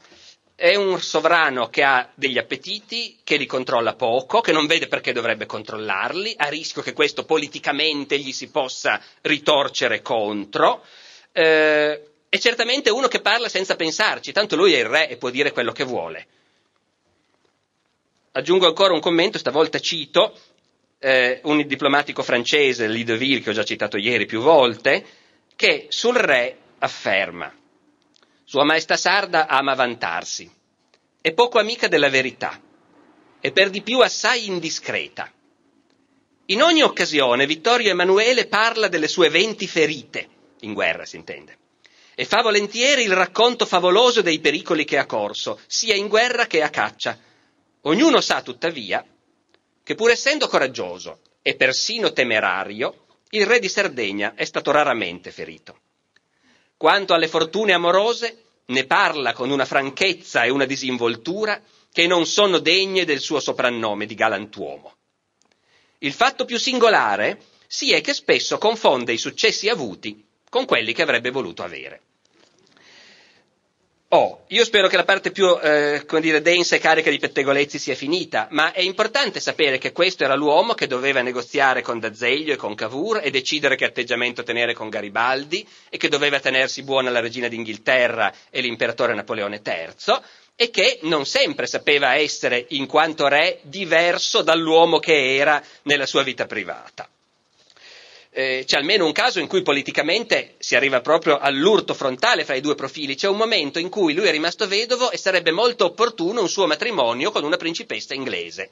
è 0.60 0.74
un 0.74 1.00
sovrano 1.00 1.68
che 1.68 1.84
ha 1.84 2.10
degli 2.16 2.36
appetiti, 2.36 3.16
che 3.22 3.36
li 3.36 3.46
controlla 3.46 3.94
poco, 3.94 4.40
che 4.40 4.50
non 4.50 4.66
vede 4.66 4.88
perché 4.88 5.12
dovrebbe 5.12 5.46
controllarli, 5.46 6.34
a 6.36 6.48
rischio 6.48 6.82
che 6.82 6.92
questo 6.92 7.24
politicamente 7.24 8.18
gli 8.18 8.32
si 8.32 8.50
possa 8.50 9.00
ritorcere 9.20 10.02
contro. 10.02 10.84
Eh, 11.30 12.02
è 12.28 12.38
certamente 12.38 12.90
uno 12.90 13.06
che 13.06 13.20
parla 13.20 13.48
senza 13.48 13.76
pensarci, 13.76 14.32
tanto 14.32 14.56
lui 14.56 14.72
è 14.72 14.80
il 14.80 14.86
re 14.86 15.08
e 15.08 15.16
può 15.16 15.30
dire 15.30 15.52
quello 15.52 15.70
che 15.70 15.84
vuole. 15.84 16.26
Aggiungo 18.32 18.66
ancora 18.66 18.94
un 18.94 19.00
commento, 19.00 19.38
stavolta 19.38 19.78
cito 19.78 20.36
eh, 20.98 21.38
un 21.44 21.64
diplomatico 21.68 22.24
francese, 22.24 22.88
Lideville, 22.88 23.42
che 23.42 23.50
ho 23.50 23.54
già 23.54 23.62
citato 23.64 23.96
ieri 23.96 24.26
più 24.26 24.40
volte, 24.40 25.06
che 25.54 25.86
sul 25.88 26.16
re 26.16 26.56
afferma 26.80 27.54
sua 28.48 28.64
Maestà 28.64 28.96
Sarda 28.96 29.46
ama 29.46 29.74
vantarsi. 29.74 30.50
È 31.20 31.34
poco 31.34 31.58
amica 31.58 31.86
della 31.86 32.08
verità 32.08 32.58
e 33.40 33.52
per 33.52 33.68
di 33.68 33.82
più 33.82 34.00
assai 34.00 34.46
indiscreta. 34.46 35.30
In 36.46 36.62
ogni 36.62 36.80
occasione 36.80 37.44
Vittorio 37.44 37.90
Emanuele 37.90 38.46
parla 38.46 38.88
delle 38.88 39.06
sue 39.06 39.28
venti 39.28 39.66
ferite, 39.66 40.28
in 40.60 40.72
guerra 40.72 41.04
si 41.04 41.16
intende, 41.16 41.58
e 42.14 42.24
fa 42.24 42.40
volentieri 42.40 43.02
il 43.02 43.12
racconto 43.12 43.66
favoloso 43.66 44.22
dei 44.22 44.38
pericoli 44.38 44.86
che 44.86 44.96
ha 44.96 45.04
corso, 45.04 45.60
sia 45.66 45.94
in 45.94 46.08
guerra 46.08 46.46
che 46.46 46.62
a 46.62 46.70
caccia. 46.70 47.18
Ognuno 47.82 48.22
sa, 48.22 48.40
tuttavia, 48.40 49.04
che 49.82 49.94
pur 49.94 50.10
essendo 50.10 50.48
coraggioso 50.48 51.20
e 51.42 51.54
persino 51.54 52.14
temerario, 52.14 53.08
il 53.28 53.44
re 53.44 53.58
di 53.58 53.68
Sardegna 53.68 54.32
è 54.34 54.46
stato 54.46 54.70
raramente 54.70 55.32
ferito. 55.32 55.80
Quanto 56.78 57.12
alle 57.12 57.26
fortune 57.26 57.72
amorose, 57.72 58.44
ne 58.66 58.86
parla 58.86 59.32
con 59.32 59.50
una 59.50 59.64
franchezza 59.64 60.44
e 60.44 60.50
una 60.50 60.64
disinvoltura 60.64 61.60
che 61.90 62.06
non 62.06 62.24
sono 62.24 62.60
degne 62.60 63.04
del 63.04 63.18
suo 63.18 63.40
soprannome 63.40 64.06
di 64.06 64.14
galantuomo. 64.14 64.94
Il 65.98 66.12
fatto 66.12 66.44
più 66.44 66.56
singolare 66.56 67.42
si 67.66 67.92
è 67.92 68.00
che 68.00 68.14
spesso 68.14 68.58
confonde 68.58 69.12
i 69.12 69.18
successi 69.18 69.68
avuti 69.68 70.24
con 70.48 70.66
quelli 70.66 70.92
che 70.92 71.02
avrebbe 71.02 71.30
voluto 71.30 71.64
avere. 71.64 72.02
Oh, 74.10 74.44
io 74.48 74.64
spero 74.64 74.88
che 74.88 74.96
la 74.96 75.04
parte 75.04 75.30
più 75.30 75.46
eh, 75.60 76.02
dire, 76.20 76.40
densa 76.40 76.74
e 76.74 76.78
carica 76.78 77.10
di 77.10 77.18
pettegolezzi 77.18 77.78
sia 77.78 77.94
finita, 77.94 78.48
ma 78.52 78.72
è 78.72 78.80
importante 78.80 79.38
sapere 79.38 79.76
che 79.76 79.92
questo 79.92 80.24
era 80.24 80.34
l'uomo 80.34 80.72
che 80.72 80.86
doveva 80.86 81.20
negoziare 81.20 81.82
con 81.82 81.98
D'Azeglio 81.98 82.54
e 82.54 82.56
con 82.56 82.74
Cavour 82.74 83.20
e 83.22 83.30
decidere 83.30 83.76
che 83.76 83.84
atteggiamento 83.84 84.42
tenere 84.42 84.72
con 84.72 84.88
Garibaldi 84.88 85.68
e 85.90 85.98
che 85.98 86.08
doveva 86.08 86.40
tenersi 86.40 86.84
buona 86.84 87.10
la 87.10 87.20
regina 87.20 87.48
d'Inghilterra 87.48 88.32
e 88.48 88.62
l'imperatore 88.62 89.12
Napoleone 89.12 89.60
III 89.62 90.14
e 90.56 90.70
che 90.70 91.00
non 91.02 91.26
sempre 91.26 91.66
sapeva 91.66 92.14
essere, 92.14 92.64
in 92.70 92.86
quanto 92.86 93.28
re, 93.28 93.58
diverso 93.64 94.40
dall'uomo 94.40 95.00
che 95.00 95.36
era 95.36 95.62
nella 95.82 96.06
sua 96.06 96.22
vita 96.22 96.46
privata 96.46 97.06
eh, 98.30 98.64
c'è 98.66 98.76
almeno 98.76 99.04
un 99.06 99.12
caso 99.12 99.40
in 99.40 99.46
cui 99.46 99.62
politicamente 99.62 100.54
si 100.58 100.76
arriva 100.76 101.00
proprio 101.00 101.38
all'urto 101.38 101.94
frontale 101.94 102.44
fra 102.44 102.54
i 102.54 102.60
due 102.60 102.74
profili. 102.74 103.14
C'è 103.14 103.28
un 103.28 103.36
momento 103.36 103.78
in 103.78 103.88
cui 103.88 104.14
lui 104.14 104.26
è 104.26 104.30
rimasto 104.30 104.66
vedovo 104.66 105.10
e 105.10 105.16
sarebbe 105.16 105.50
molto 105.50 105.86
opportuno 105.86 106.40
un 106.40 106.48
suo 106.48 106.66
matrimonio 106.66 107.30
con 107.30 107.44
una 107.44 107.56
principessa 107.56 108.14
inglese. 108.14 108.70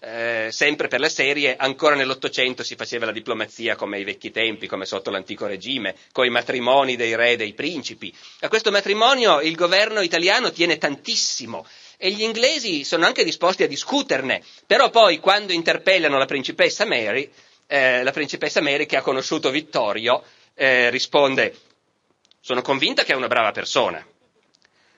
Eh, 0.00 0.50
sempre 0.52 0.86
per 0.86 1.00
la 1.00 1.08
serie, 1.08 1.56
ancora 1.56 1.96
nell'Ottocento 1.96 2.62
si 2.62 2.76
faceva 2.76 3.06
la 3.06 3.12
diplomazia 3.12 3.74
come 3.74 3.96
ai 3.96 4.04
vecchi 4.04 4.30
tempi, 4.30 4.68
come 4.68 4.86
sotto 4.86 5.10
l'antico 5.10 5.46
regime, 5.46 5.96
con 6.12 6.24
i 6.24 6.30
matrimoni 6.30 6.94
dei 6.94 7.16
re 7.16 7.32
e 7.32 7.36
dei 7.36 7.52
principi. 7.52 8.14
A 8.40 8.48
questo 8.48 8.70
matrimonio 8.70 9.40
il 9.40 9.56
governo 9.56 10.00
italiano 10.00 10.52
tiene 10.52 10.78
tantissimo 10.78 11.66
e 11.96 12.12
gli 12.12 12.22
inglesi 12.22 12.84
sono 12.84 13.06
anche 13.06 13.24
disposti 13.24 13.64
a 13.64 13.66
discuterne, 13.68 14.40
però 14.66 14.88
poi 14.90 15.18
quando 15.18 15.52
interpellano 15.52 16.16
la 16.16 16.26
principessa 16.26 16.84
Mary 16.84 17.28
eh, 17.68 18.02
la 18.02 18.12
principessa 18.12 18.62
Mary 18.62 18.86
che 18.86 18.96
ha 18.96 19.02
conosciuto 19.02 19.50
Vittorio 19.50 20.22
eh, 20.54 20.88
risponde 20.90 21.54
sono 22.40 22.62
convinta 22.62 23.04
che 23.04 23.12
è 23.12 23.16
una 23.16 23.26
brava 23.28 23.50
persona, 23.52 24.04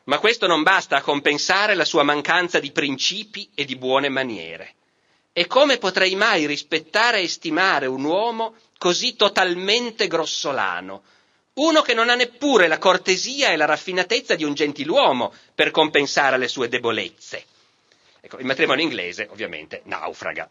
ma 0.05 0.19
questo 0.21 0.47
non 0.47 0.63
basta 0.63 0.97
a 0.97 1.01
compensare 1.03 1.75
la 1.75 1.85
sua 1.85 2.05
mancanza 2.05 2.61
di 2.61 2.71
principi 2.71 3.51
e 3.55 3.65
di 3.65 3.75
buone 3.77 4.09
maniere. 4.09 4.75
E 5.33 5.47
come 5.47 5.79
potrei 5.79 6.15
mai 6.15 6.47
rispettare 6.47 7.21
e 7.21 7.29
stimare 7.29 7.87
un 7.87 8.05
uomo 8.05 8.55
così 8.79 9.17
totalmente 9.17 10.07
grossolano? 10.07 11.03
Uno 11.55 11.83
che 11.83 11.95
non 11.95 12.09
ha 12.09 12.15
neppure 12.15 12.69
la 12.69 12.79
cortesia 12.79 13.51
e 13.51 13.57
la 13.57 13.65
raffinatezza 13.65 14.37
di 14.37 14.45
un 14.45 14.55
gentiluomo 14.55 15.33
per 15.55 15.73
compensare 15.73 16.39
le 16.39 16.47
sue 16.49 16.69
debolezze. 16.69 17.45
Ecco, 18.21 18.39
il 18.39 18.45
matrimonio 18.47 18.85
inglese 18.85 19.27
ovviamente 19.31 19.83
naufraga. 19.85 20.49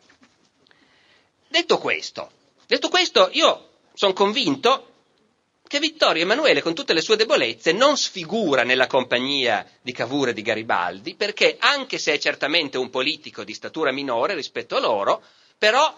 Detto 1.52 1.80
questo, 1.80 2.30
detto 2.68 2.90
questo 2.90 3.30
io 3.32 3.70
sono 3.96 4.14
convinto 4.14 4.86
che 5.68 5.80
Vittorio 5.80 6.22
Emanuele, 6.22 6.62
con 6.62 6.76
tutte 6.76 6.94
le 6.94 7.02
sue 7.02 7.16
debolezze, 7.16 7.72
non 7.72 7.98
sfigura 7.98 8.62
nella 8.64 8.86
compagnia 8.86 9.66
di 9.82 9.92
Cavour 9.92 10.30
e 10.30 10.34
di 10.34 10.44
Garibaldi, 10.44 11.16
perché 11.16 11.58
anche 11.60 11.98
se 11.98 12.14
è 12.14 12.18
certamente 12.20 12.78
un 12.78 12.92
politico 12.92 13.44
di 13.44 13.54
statura 13.56 13.92
minore 13.92 14.36
rispetto 14.36 14.76
a 14.76 14.80
loro, 14.80 15.24
però 15.58 15.92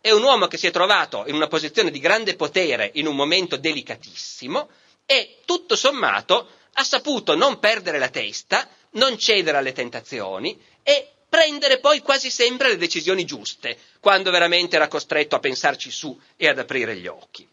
è 0.00 0.10
un 0.10 0.22
uomo 0.22 0.46
che 0.46 0.58
si 0.58 0.66
è 0.66 0.70
trovato 0.70 1.24
in 1.26 1.34
una 1.34 1.46
posizione 1.48 1.90
di 1.90 2.00
grande 2.00 2.36
potere 2.36 2.90
in 2.94 3.06
un 3.06 3.16
momento 3.16 3.56
delicatissimo 3.56 4.68
e 5.06 5.38
tutto 5.46 5.74
sommato 5.74 6.48
ha 6.74 6.84
saputo 6.84 7.34
non 7.34 7.58
perdere 7.58 7.98
la 7.98 8.10
testa, 8.10 8.68
non 8.92 9.16
cedere 9.18 9.56
alle 9.56 9.72
tentazioni 9.72 10.58
e 10.82 11.12
prendere 11.28 11.78
poi 11.78 12.00
quasi 12.00 12.30
sempre 12.30 12.68
le 12.68 12.76
decisioni 12.76 13.24
giuste, 13.24 13.78
quando 14.00 14.30
veramente 14.30 14.76
era 14.76 14.88
costretto 14.88 15.36
a 15.36 15.40
pensarci 15.40 15.90
su 15.90 16.18
e 16.36 16.48
ad 16.48 16.58
aprire 16.58 16.96
gli 16.96 17.06
occhi. 17.06 17.46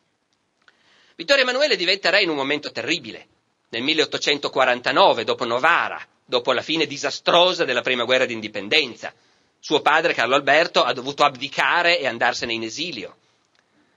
Vittorio 1.15 1.43
Emanuele 1.43 1.75
diventa 1.75 2.09
re 2.09 2.21
in 2.21 2.29
un 2.29 2.35
momento 2.35 2.71
terribile, 2.71 3.27
nel 3.69 3.81
1849, 3.83 5.23
dopo 5.23 5.45
Novara, 5.45 6.05
dopo 6.25 6.51
la 6.51 6.61
fine 6.61 6.85
disastrosa 6.85 7.65
della 7.65 7.81
prima 7.81 8.03
guerra 8.03 8.25
d'indipendenza. 8.25 9.13
Suo 9.59 9.81
padre, 9.81 10.13
Carlo 10.13 10.35
Alberto, 10.35 10.83
ha 10.83 10.93
dovuto 10.93 11.23
abdicare 11.23 11.99
e 11.99 12.07
andarsene 12.07 12.53
in 12.53 12.63
esilio. 12.63 13.17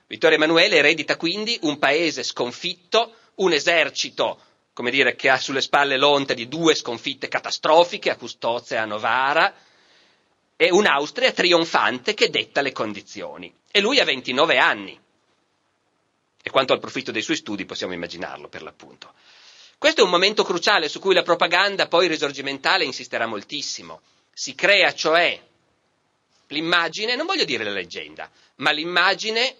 Vittorio 0.07 0.37
Emanuele 0.37 0.77
eredita 0.77 1.17
quindi 1.17 1.57
un 1.61 1.77
paese 1.77 2.23
sconfitto, 2.23 3.13
un 3.35 3.53
esercito 3.53 4.41
come 4.79 4.91
dire, 4.91 5.17
che 5.17 5.27
ha 5.27 5.37
sulle 5.37 5.59
spalle 5.59 5.97
l'onta 5.97 6.33
di 6.33 6.47
due 6.47 6.73
sconfitte 6.73 7.27
catastrofiche 7.27 8.11
a 8.11 8.15
Custozza 8.15 8.75
e 8.75 8.77
a 8.77 8.85
Novara, 8.85 9.53
è 10.59 10.69
un'Austria 10.69 11.31
trionfante 11.31 12.13
che 12.13 12.29
detta 12.29 12.59
le 12.59 12.73
condizioni. 12.73 13.49
E 13.71 13.79
lui 13.79 14.01
ha 14.01 14.03
29 14.03 14.57
anni. 14.57 14.99
E 16.43 16.49
quanto 16.49 16.73
al 16.73 16.81
profitto 16.81 17.13
dei 17.13 17.21
suoi 17.21 17.37
studi 17.37 17.63
possiamo 17.63 17.93
immaginarlo, 17.93 18.49
per 18.49 18.63
l'appunto. 18.63 19.13
Questo 19.77 20.01
è 20.01 20.03
un 20.03 20.09
momento 20.09 20.43
cruciale 20.43 20.89
su 20.89 20.99
cui 20.99 21.13
la 21.13 21.21
propaganda 21.23 21.87
poi 21.87 22.09
risorgimentale 22.09 22.83
insisterà 22.83 23.25
moltissimo. 23.25 24.01
Si 24.33 24.53
crea 24.53 24.93
cioè 24.93 25.41
l'immagine, 26.47 27.15
non 27.15 27.25
voglio 27.25 27.45
dire 27.45 27.63
la 27.63 27.71
leggenda, 27.71 28.29
ma 28.55 28.71
l'immagine 28.71 29.55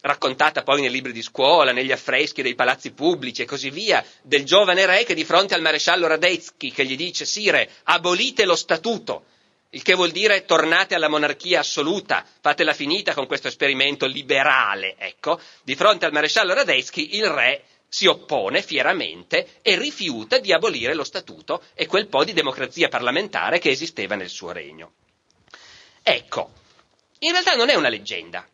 raccontata 0.00 0.64
poi 0.64 0.80
nei 0.80 0.90
libri 0.90 1.12
di 1.12 1.22
scuola, 1.22 1.70
negli 1.70 1.92
affreschi 1.92 2.42
dei 2.42 2.56
palazzi 2.56 2.90
pubblici 2.90 3.42
e 3.42 3.44
così 3.44 3.70
via, 3.70 4.04
del 4.22 4.44
giovane 4.44 4.86
re 4.86 5.04
che 5.04 5.14
di 5.14 5.24
fronte 5.24 5.54
al 5.54 5.62
maresciallo 5.62 6.08
Radetzky 6.08 6.72
che 6.72 6.84
gli 6.84 6.96
dice 6.96 7.24
Sire, 7.24 7.70
abolite 7.84 8.44
lo 8.44 8.56
statuto, 8.56 9.26
il 9.70 9.82
che 9.82 9.94
vuol 9.94 10.10
dire 10.10 10.44
tornate 10.44 10.94
alla 10.94 11.08
monarchia 11.08 11.60
assoluta, 11.60 12.24
fatela 12.40 12.72
finita 12.72 13.14
con 13.14 13.26
questo 13.26 13.48
esperimento 13.48 14.06
liberale, 14.06 14.96
ecco, 14.98 15.40
di 15.62 15.76
fronte 15.76 16.06
al 16.06 16.12
maresciallo 16.12 16.54
Radetzky 16.54 17.16
il 17.16 17.26
re 17.26 17.64
si 17.88 18.06
oppone 18.06 18.62
fieramente 18.62 19.58
e 19.62 19.76
rifiuta 19.76 20.38
di 20.38 20.52
abolire 20.52 20.94
lo 20.94 21.04
statuto 21.04 21.62
e 21.74 21.86
quel 21.86 22.06
po' 22.06 22.24
di 22.24 22.32
democrazia 22.32 22.88
parlamentare 22.88 23.58
che 23.58 23.70
esisteva 23.70 24.14
nel 24.14 24.28
suo 24.28 24.52
regno. 24.52 24.92
Ecco, 26.02 26.50
in 27.20 27.32
realtà 27.32 27.54
non 27.54 27.68
è 27.68 27.74
una 27.74 27.88
leggenda, 27.88 28.46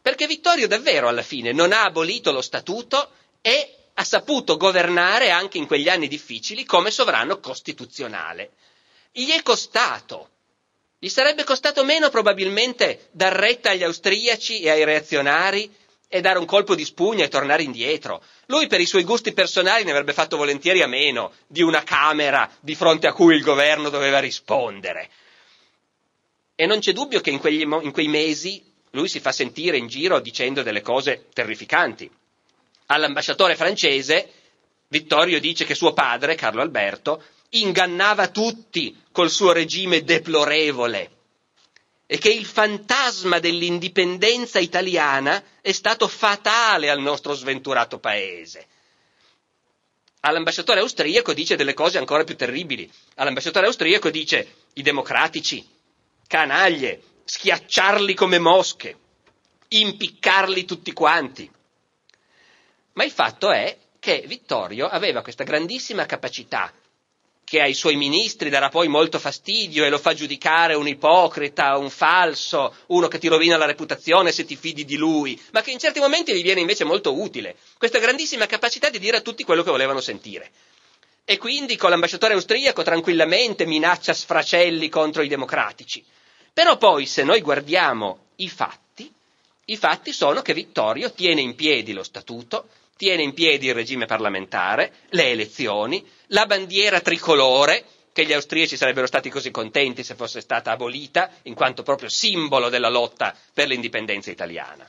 perché 0.00 0.26
Vittorio 0.26 0.66
davvero 0.68 1.08
alla 1.08 1.22
fine 1.22 1.52
non 1.52 1.72
ha 1.72 1.84
abolito 1.84 2.32
lo 2.32 2.42
statuto 2.42 3.12
e 3.40 3.76
ha 3.94 4.04
saputo 4.04 4.56
governare 4.56 5.30
anche 5.30 5.58
in 5.58 5.66
quegli 5.66 5.88
anni 5.88 6.08
difficili 6.08 6.64
come 6.64 6.90
sovrano 6.90 7.38
costituzionale. 7.38 8.52
Gli 9.12 9.30
è 9.30 9.42
costato. 9.42 10.28
Gli 11.04 11.08
sarebbe 11.08 11.42
costato 11.42 11.82
meno 11.82 12.10
probabilmente 12.10 13.08
dar 13.10 13.32
retta 13.32 13.70
agli 13.70 13.82
austriaci 13.82 14.60
e 14.60 14.70
ai 14.70 14.84
reazionari 14.84 15.68
e 16.06 16.20
dare 16.20 16.38
un 16.38 16.44
colpo 16.44 16.76
di 16.76 16.84
spugna 16.84 17.24
e 17.24 17.28
tornare 17.28 17.64
indietro. 17.64 18.22
Lui 18.46 18.68
per 18.68 18.80
i 18.80 18.86
suoi 18.86 19.02
gusti 19.02 19.32
personali 19.32 19.82
ne 19.82 19.90
avrebbe 19.90 20.12
fatto 20.12 20.36
volentieri 20.36 20.80
a 20.80 20.86
meno 20.86 21.32
di 21.48 21.60
una 21.60 21.82
Camera 21.82 22.48
di 22.60 22.76
fronte 22.76 23.08
a 23.08 23.12
cui 23.12 23.34
il 23.34 23.42
governo 23.42 23.88
doveva 23.88 24.20
rispondere. 24.20 25.10
E 26.54 26.66
non 26.66 26.78
c'è 26.78 26.92
dubbio 26.92 27.20
che 27.20 27.30
in, 27.30 27.40
quegli, 27.40 27.62
in 27.62 27.90
quei 27.90 28.06
mesi 28.06 28.64
lui 28.90 29.08
si 29.08 29.18
fa 29.18 29.32
sentire 29.32 29.78
in 29.78 29.88
giro 29.88 30.20
dicendo 30.20 30.62
delle 30.62 30.82
cose 30.82 31.26
terrificanti. 31.32 32.08
All'ambasciatore 32.86 33.56
francese 33.56 34.30
Vittorio 34.86 35.40
dice 35.40 35.64
che 35.64 35.74
suo 35.74 35.94
padre, 35.94 36.36
Carlo 36.36 36.62
Alberto, 36.62 37.24
ingannava 37.54 38.28
tutti 38.28 38.96
col 39.10 39.30
suo 39.30 39.52
regime 39.52 40.04
deplorevole 40.04 41.10
e 42.06 42.18
che 42.18 42.30
il 42.30 42.44
fantasma 42.44 43.38
dell'indipendenza 43.38 44.58
italiana 44.58 45.42
è 45.60 45.72
stato 45.72 46.08
fatale 46.08 46.90
al 46.90 47.00
nostro 47.00 47.34
sventurato 47.34 47.98
paese. 47.98 48.66
All'ambasciatore 50.20 50.80
austriaco 50.80 51.32
dice 51.32 51.56
delle 51.56 51.74
cose 51.74 51.98
ancora 51.98 52.22
più 52.24 52.36
terribili. 52.36 52.90
All'ambasciatore 53.16 53.66
austriaco 53.66 54.10
dice 54.10 54.54
i 54.74 54.82
democratici, 54.82 55.66
canaglie, 56.26 57.02
schiacciarli 57.24 58.14
come 58.14 58.38
mosche, 58.38 58.96
impiccarli 59.68 60.64
tutti 60.64 60.92
quanti. 60.92 61.50
Ma 62.92 63.04
il 63.04 63.10
fatto 63.10 63.50
è 63.50 63.76
che 63.98 64.22
Vittorio 64.26 64.86
aveva 64.86 65.22
questa 65.22 65.44
grandissima 65.44 66.06
capacità 66.06 66.72
che 67.52 67.60
ai 67.60 67.74
suoi 67.74 67.96
ministri 67.96 68.48
darà 68.48 68.70
poi 68.70 68.88
molto 68.88 69.18
fastidio 69.18 69.84
e 69.84 69.90
lo 69.90 69.98
fa 69.98 70.14
giudicare 70.14 70.72
un 70.72 70.88
ipocrita, 70.88 71.76
un 71.76 71.90
falso, 71.90 72.74
uno 72.86 73.08
che 73.08 73.18
ti 73.18 73.28
rovina 73.28 73.58
la 73.58 73.66
reputazione 73.66 74.32
se 74.32 74.46
ti 74.46 74.56
fidi 74.56 74.86
di 74.86 74.96
lui, 74.96 75.38
ma 75.50 75.60
che 75.60 75.70
in 75.70 75.78
certi 75.78 76.00
momenti 76.00 76.32
gli 76.32 76.40
viene 76.40 76.60
invece 76.60 76.84
molto 76.84 77.12
utile, 77.20 77.56
questa 77.76 77.98
grandissima 77.98 78.46
capacità 78.46 78.88
di 78.88 78.98
dire 78.98 79.18
a 79.18 79.20
tutti 79.20 79.44
quello 79.44 79.62
che 79.62 79.70
volevano 79.70 80.00
sentire. 80.00 80.50
E 81.26 81.36
quindi 81.36 81.76
con 81.76 81.90
l'ambasciatore 81.90 82.32
austriaco 82.32 82.82
tranquillamente 82.82 83.66
minaccia 83.66 84.14
sfracelli 84.14 84.88
contro 84.88 85.20
i 85.20 85.28
democratici. 85.28 86.02
Però 86.54 86.78
poi 86.78 87.04
se 87.04 87.22
noi 87.22 87.42
guardiamo 87.42 88.28
i 88.36 88.48
fatti, 88.48 89.12
i 89.66 89.76
fatti 89.76 90.14
sono 90.14 90.40
che 90.40 90.54
Vittorio 90.54 91.12
tiene 91.12 91.42
in 91.42 91.54
piedi 91.54 91.92
lo 91.92 92.02
statuto, 92.02 92.68
tiene 92.96 93.22
in 93.22 93.34
piedi 93.34 93.66
il 93.66 93.74
regime 93.74 94.06
parlamentare, 94.06 94.92
le 95.10 95.30
elezioni, 95.30 96.06
la 96.28 96.46
bandiera 96.46 97.00
tricolore, 97.00 97.84
che 98.12 98.24
gli 98.26 98.32
austriaci 98.32 98.76
sarebbero 98.76 99.06
stati 99.06 99.30
così 99.30 99.50
contenti 99.50 100.04
se 100.04 100.14
fosse 100.14 100.40
stata 100.40 100.70
abolita, 100.70 101.30
in 101.44 101.54
quanto 101.54 101.82
proprio 101.82 102.08
simbolo 102.08 102.68
della 102.68 102.90
lotta 102.90 103.34
per 103.52 103.68
l'indipendenza 103.68 104.30
italiana. 104.30 104.88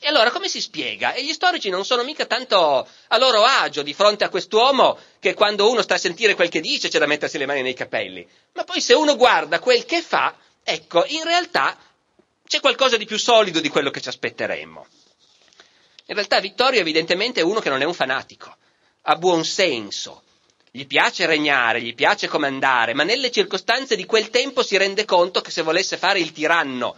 E 0.00 0.06
allora 0.06 0.30
come 0.30 0.48
si 0.48 0.60
spiega? 0.60 1.12
E 1.12 1.24
gli 1.24 1.32
storici 1.32 1.68
non 1.70 1.84
sono 1.84 2.04
mica 2.04 2.24
tanto 2.24 2.86
a 3.08 3.18
loro 3.18 3.42
agio 3.42 3.82
di 3.82 3.92
fronte 3.92 4.24
a 4.24 4.28
quest'uomo 4.28 4.96
che 5.18 5.34
quando 5.34 5.68
uno 5.68 5.82
sta 5.82 5.94
a 5.94 5.98
sentire 5.98 6.34
quel 6.34 6.48
che 6.48 6.60
dice 6.60 6.88
c'è 6.88 7.00
da 7.00 7.06
mettersi 7.06 7.36
le 7.36 7.46
mani 7.46 7.62
nei 7.62 7.74
capelli. 7.74 8.26
Ma 8.54 8.62
poi 8.62 8.80
se 8.80 8.94
uno 8.94 9.16
guarda 9.16 9.58
quel 9.58 9.84
che 9.84 10.00
fa, 10.00 10.36
Ecco, 10.70 11.02
in 11.06 11.24
realtà 11.24 11.78
c'è 12.46 12.60
qualcosa 12.60 12.98
di 12.98 13.06
più 13.06 13.18
solido 13.18 13.58
di 13.58 13.70
quello 13.70 13.88
che 13.88 14.02
ci 14.02 14.10
aspetteremmo. 14.10 14.86
In 16.10 16.14
realtà 16.14 16.40
Vittorio 16.40 16.80
evidentemente 16.80 17.40
è 17.40 17.42
uno 17.42 17.60
che 17.60 17.68
non 17.68 17.82
è 17.82 17.84
un 17.84 17.92
fanatico, 17.92 18.56
ha 19.02 19.16
buon 19.16 19.44
senso, 19.44 20.22
gli 20.70 20.86
piace 20.86 21.26
regnare, 21.26 21.82
gli 21.82 21.94
piace 21.94 22.28
comandare, 22.28 22.94
ma 22.94 23.02
nelle 23.02 23.30
circostanze 23.30 23.94
di 23.94 24.06
quel 24.06 24.30
tempo 24.30 24.62
si 24.62 24.78
rende 24.78 25.04
conto 25.04 25.42
che 25.42 25.50
se 25.50 25.60
volesse 25.60 25.98
fare 25.98 26.18
il 26.18 26.32
tiranno 26.32 26.96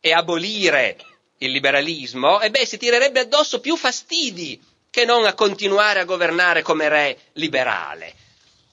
e 0.00 0.12
abolire 0.12 0.96
il 1.38 1.50
liberalismo, 1.50 2.40
e 2.40 2.48
beh, 2.48 2.64
si 2.64 2.78
tirerebbe 2.78 3.20
addosso 3.20 3.60
più 3.60 3.76
fastidi 3.76 4.58
che 4.88 5.04
non 5.04 5.26
a 5.26 5.34
continuare 5.34 6.00
a 6.00 6.04
governare 6.04 6.62
come 6.62 6.88
re 6.88 7.18
liberale. 7.34 8.14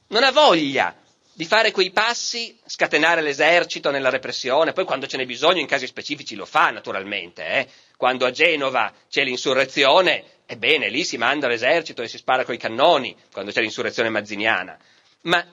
Non 0.08 0.24
ha 0.24 0.32
voglia 0.32 0.96
di 1.34 1.44
fare 1.44 1.72
quei 1.72 1.92
passi, 1.92 2.58
scatenare 2.66 3.20
l'esercito 3.20 3.92
nella 3.92 4.10
repressione, 4.10 4.72
poi 4.72 4.86
quando 4.86 5.08
ce 5.08 5.18
n'è 5.18 5.26
bisogno 5.26 5.60
in 5.60 5.68
casi 5.68 5.88
specifici 5.88 6.36
lo 6.36 6.46
fa 6.46 6.70
naturalmente, 6.70 7.46
eh? 7.46 7.68
Quando 7.98 8.26
a 8.26 8.32
Genova 8.32 8.94
c'è 9.10 9.24
l'insurrezione, 9.24 10.42
ebbene 10.46 10.90
lì 10.90 11.04
si 11.04 11.18
manda 11.18 11.48
l'esercito 11.48 12.02
e 12.02 12.08
si 12.08 12.18
spara 12.18 12.44
coi 12.46 12.58
cannoni, 12.58 13.16
quando 13.32 13.52
c'è 13.52 13.62
l'insurrezione 13.62 14.10
mazziniana, 14.10 14.78
ma 15.22 15.46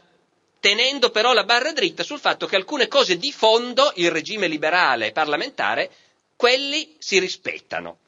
tenendo 0.61 1.11
però 1.11 1.33
la 1.33 1.45
barra 1.45 1.73
dritta 1.73 2.03
sul 2.03 2.21
fatto 2.21 2.47
che 2.47 2.57
alcune 2.57 2.87
cose 2.87 3.17
di 3.17 3.33
fondo 3.33 3.93
il 3.97 4.11
regime 4.11 4.47
liberale 4.47 5.07
e 5.07 5.13
parlamentare, 5.13 5.91
quelli 6.37 6.97
si 6.99 7.19
rispettano. 7.19 7.99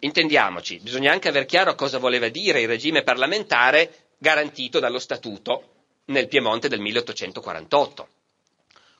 Intendiamoci, 0.00 0.78
bisogna 0.78 1.12
anche 1.12 1.28
aver 1.28 1.46
chiaro 1.46 1.74
cosa 1.74 1.98
voleva 1.98 2.28
dire 2.28 2.60
il 2.60 2.68
regime 2.68 3.02
parlamentare 3.02 4.10
garantito 4.18 4.78
dallo 4.78 4.98
Statuto 4.98 5.72
nel 6.06 6.28
Piemonte 6.28 6.68
del 6.68 6.80
1848. 6.80 8.08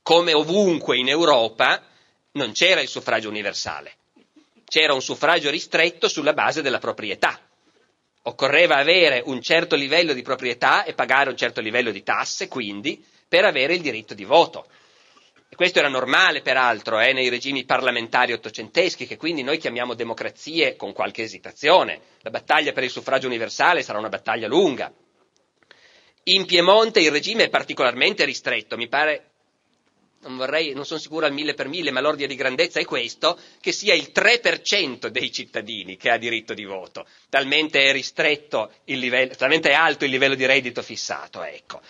Come 0.02 0.32
ovunque 0.32 0.96
in 0.96 1.08
Europa 1.08 1.82
non 2.36 2.52
c'era 2.52 2.80
il 2.80 2.88
suffragio 2.88 3.28
universale, 3.28 3.94
c'era 4.64 4.94
un 4.94 5.02
suffragio 5.02 5.50
ristretto 5.50 6.08
sulla 6.08 6.32
base 6.32 6.62
della 6.62 6.78
proprietà. 6.78 7.40
Occorreva 8.22 8.76
avere 8.76 9.22
un 9.24 9.40
certo 9.40 9.76
livello 9.76 10.12
di 10.12 10.22
proprietà 10.22 10.84
e 10.84 10.94
pagare 10.94 11.30
un 11.30 11.36
certo 11.36 11.60
livello 11.60 11.90
di 11.90 12.02
tasse, 12.02 12.48
quindi, 12.48 13.04
per 13.28 13.44
avere 13.44 13.74
il 13.74 13.80
diritto 13.80 14.14
di 14.14 14.24
voto. 14.24 14.66
E 15.48 15.54
questo 15.54 15.78
era 15.78 15.88
normale, 15.88 16.42
peraltro, 16.42 16.98
eh, 16.98 17.12
nei 17.12 17.28
regimi 17.28 17.64
parlamentari 17.64 18.32
ottocenteschi, 18.32 19.06
che 19.06 19.16
quindi 19.16 19.42
noi 19.42 19.58
chiamiamo 19.58 19.94
democrazie 19.94 20.74
con 20.74 20.92
qualche 20.92 21.22
esitazione. 21.22 22.00
La 22.22 22.30
battaglia 22.30 22.72
per 22.72 22.82
il 22.82 22.90
suffragio 22.90 23.28
universale 23.28 23.82
sarà 23.82 23.98
una 23.98 24.08
battaglia 24.08 24.48
lunga, 24.48 24.92
in 26.28 26.44
Piemonte 26.44 26.98
il 26.98 27.12
regime 27.12 27.44
è 27.44 27.48
particolarmente 27.48 28.24
ristretto, 28.24 28.76
mi 28.76 28.88
pare, 28.88 29.34
non 30.26 30.36
vorrei, 30.36 30.72
non 30.74 30.84
sono 30.84 31.00
sicuro 31.00 31.26
al 31.26 31.32
mille 31.32 31.54
per 31.54 31.68
mille, 31.68 31.90
ma 31.90 32.00
l'ordine 32.00 32.26
di 32.28 32.34
grandezza 32.34 32.80
è 32.80 32.84
questo, 32.84 33.38
che 33.60 33.72
sia 33.72 33.94
il 33.94 34.10
3% 34.14 35.06
dei 35.08 35.32
cittadini 35.32 35.96
che 35.96 36.10
ha 36.10 36.16
diritto 36.18 36.54
di 36.54 36.64
voto. 36.64 37.06
Talmente 37.28 37.82
è 37.84 37.92
ristretto 37.92 38.72
il 38.84 38.98
livello, 38.98 39.34
talmente 39.34 39.70
è 39.70 39.74
alto 39.74 40.04
il 40.04 40.10
livello 40.10 40.34
di 40.34 40.46
reddito 40.46 40.82
fissato, 40.82 41.42
ecco. 41.42 41.80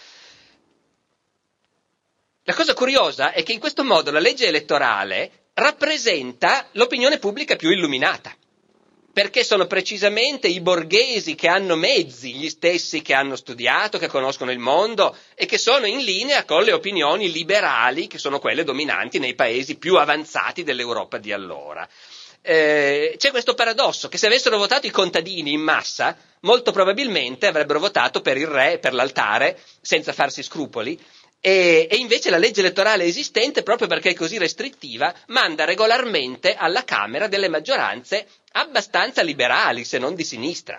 La 2.44 2.54
cosa 2.54 2.74
curiosa 2.74 3.32
è 3.32 3.42
che 3.42 3.52
in 3.52 3.58
questo 3.58 3.82
modo 3.82 4.10
la 4.12 4.20
legge 4.20 4.46
elettorale 4.46 5.46
rappresenta 5.54 6.68
l'opinione 6.72 7.18
pubblica 7.18 7.56
più 7.56 7.70
illuminata 7.70 8.34
perché 9.16 9.44
sono 9.44 9.66
precisamente 9.66 10.46
i 10.46 10.60
borghesi 10.60 11.34
che 11.36 11.48
hanno 11.48 11.74
mezzi, 11.74 12.34
gli 12.34 12.50
stessi 12.50 13.00
che 13.00 13.14
hanno 13.14 13.34
studiato, 13.34 13.96
che 13.96 14.08
conoscono 14.08 14.50
il 14.50 14.58
mondo 14.58 15.16
e 15.34 15.46
che 15.46 15.56
sono 15.56 15.86
in 15.86 16.00
linea 16.00 16.44
con 16.44 16.62
le 16.62 16.72
opinioni 16.74 17.32
liberali, 17.32 18.08
che 18.08 18.18
sono 18.18 18.38
quelle 18.38 18.62
dominanti 18.62 19.18
nei 19.18 19.34
paesi 19.34 19.78
più 19.78 19.96
avanzati 19.96 20.64
dell'Europa 20.64 21.16
di 21.16 21.32
allora. 21.32 21.88
Eh, 22.42 23.14
c'è 23.16 23.30
questo 23.30 23.54
paradosso 23.54 24.08
che 24.08 24.18
se 24.18 24.26
avessero 24.26 24.58
votato 24.58 24.86
i 24.86 24.90
contadini 24.90 25.50
in 25.52 25.62
massa, 25.62 26.14
molto 26.40 26.70
probabilmente 26.70 27.46
avrebbero 27.46 27.78
votato 27.80 28.20
per 28.20 28.36
il 28.36 28.46
re, 28.48 28.78
per 28.78 28.92
l'altare, 28.92 29.58
senza 29.80 30.12
farsi 30.12 30.42
scrupoli, 30.42 31.00
e, 31.48 31.86
e, 31.88 31.94
invece 31.98 32.28
la 32.28 32.38
legge 32.38 32.58
elettorale 32.58 33.04
esistente, 33.04 33.62
proprio 33.62 33.86
perché 33.86 34.10
è 34.10 34.14
così 34.14 34.36
restrittiva, 34.36 35.14
manda 35.28 35.64
regolarmente 35.64 36.56
alla 36.56 36.82
Camera 36.82 37.28
delle 37.28 37.48
maggioranze 37.48 38.26
abbastanza 38.50 39.22
liberali, 39.22 39.84
se 39.84 39.98
non 39.98 40.16
di 40.16 40.24
sinistra. 40.24 40.76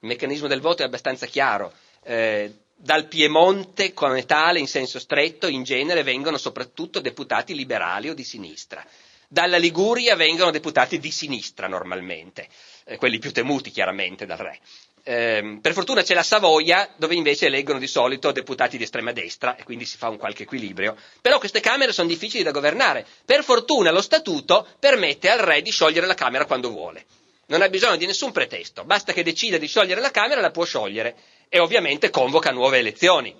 Il 0.00 0.08
meccanismo 0.08 0.48
del 0.48 0.60
voto 0.60 0.82
è 0.82 0.84
abbastanza 0.84 1.24
chiaro. 1.24 1.72
Eh, 2.04 2.52
Dal 2.76 3.06
Piemonte 3.06 3.94
come 3.94 4.26
tale, 4.26 4.58
in 4.58 4.66
senso 4.68 4.98
stretto, 4.98 5.46
in 5.46 5.62
genere 5.62 6.02
vengono 6.02 6.36
soprattutto 6.36 7.00
deputati 7.00 7.54
liberali 7.54 8.10
o 8.10 8.14
di 8.14 8.24
sinistra. 8.24 8.84
Dalla 9.28 9.56
Liguria 9.56 10.14
vengono 10.14 10.50
deputati 10.50 10.98
di 10.98 11.10
sinistra 11.10 11.68
normalmente, 11.68 12.48
eh, 12.84 12.98
quelli 12.98 13.18
più 13.18 13.32
temuti 13.32 13.70
chiaramente 13.70 14.26
dal 14.26 14.36
re. 14.36 14.58
Eh, 15.04 15.58
per 15.60 15.72
fortuna 15.72 16.02
c'è 16.02 16.14
la 16.14 16.22
Savoia, 16.22 16.88
dove 16.96 17.16
invece 17.16 17.46
eleggono 17.46 17.80
di 17.80 17.88
solito 17.88 18.30
deputati 18.30 18.76
di 18.76 18.84
estrema 18.84 19.10
destra 19.12 19.56
e 19.56 19.64
quindi 19.64 19.84
si 19.84 19.96
fa 19.96 20.08
un 20.08 20.16
qualche 20.16 20.44
equilibrio. 20.44 20.96
Però 21.20 21.38
queste 21.38 21.60
Camere 21.60 21.92
sono 21.92 22.08
difficili 22.08 22.44
da 22.44 22.52
governare. 22.52 23.04
Per 23.24 23.42
fortuna 23.42 23.90
lo 23.90 24.00
Statuto 24.00 24.66
permette 24.78 25.28
al 25.28 25.38
re 25.40 25.60
di 25.60 25.70
sciogliere 25.70 26.06
la 26.06 26.14
Camera 26.14 26.44
quando 26.44 26.70
vuole. 26.70 27.04
Non 27.46 27.62
ha 27.62 27.68
bisogno 27.68 27.96
di 27.96 28.06
nessun 28.06 28.30
pretesto, 28.30 28.84
basta 28.84 29.12
che 29.12 29.24
decida 29.24 29.58
di 29.58 29.66
sciogliere 29.66 30.00
la 30.00 30.12
Camera, 30.12 30.40
la 30.40 30.52
può 30.52 30.64
sciogliere 30.64 31.16
e 31.48 31.58
ovviamente 31.58 32.08
convoca 32.08 32.52
nuove 32.52 32.78
elezioni. 32.78 33.34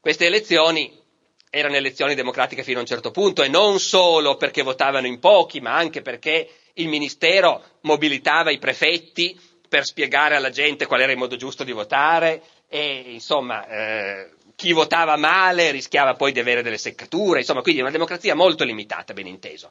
Queste 0.00 0.26
elezioni 0.26 1.04
erano 1.50 1.76
elezioni 1.76 2.14
democratiche 2.14 2.62
fino 2.62 2.78
a 2.78 2.80
un 2.80 2.86
certo 2.86 3.10
punto 3.10 3.42
e 3.42 3.48
non 3.48 3.78
solo 3.78 4.36
perché 4.36 4.62
votavano 4.62 5.06
in 5.06 5.18
pochi, 5.18 5.60
ma 5.60 5.74
anche 5.74 6.00
perché 6.00 6.48
il 6.74 6.88
Ministero 6.88 7.78
mobilitava 7.82 8.50
i 8.50 8.58
prefetti 8.58 9.38
per 9.68 9.84
spiegare 9.84 10.36
alla 10.36 10.50
gente 10.50 10.86
qual 10.86 11.00
era 11.00 11.12
il 11.12 11.18
modo 11.18 11.36
giusto 11.36 11.64
di 11.64 11.72
votare 11.72 12.42
e 12.68 13.04
insomma 13.08 13.66
eh, 13.66 14.30
chi 14.56 14.72
votava 14.72 15.16
male 15.16 15.70
rischiava 15.70 16.14
poi 16.14 16.32
di 16.32 16.40
avere 16.40 16.62
delle 16.62 16.78
seccature, 16.78 17.40
insomma 17.40 17.62
quindi 17.62 17.80
è 17.80 17.82
una 17.82 17.92
democrazia 17.92 18.34
molto 18.34 18.64
limitata, 18.64 19.12
ben 19.12 19.26
inteso. 19.26 19.70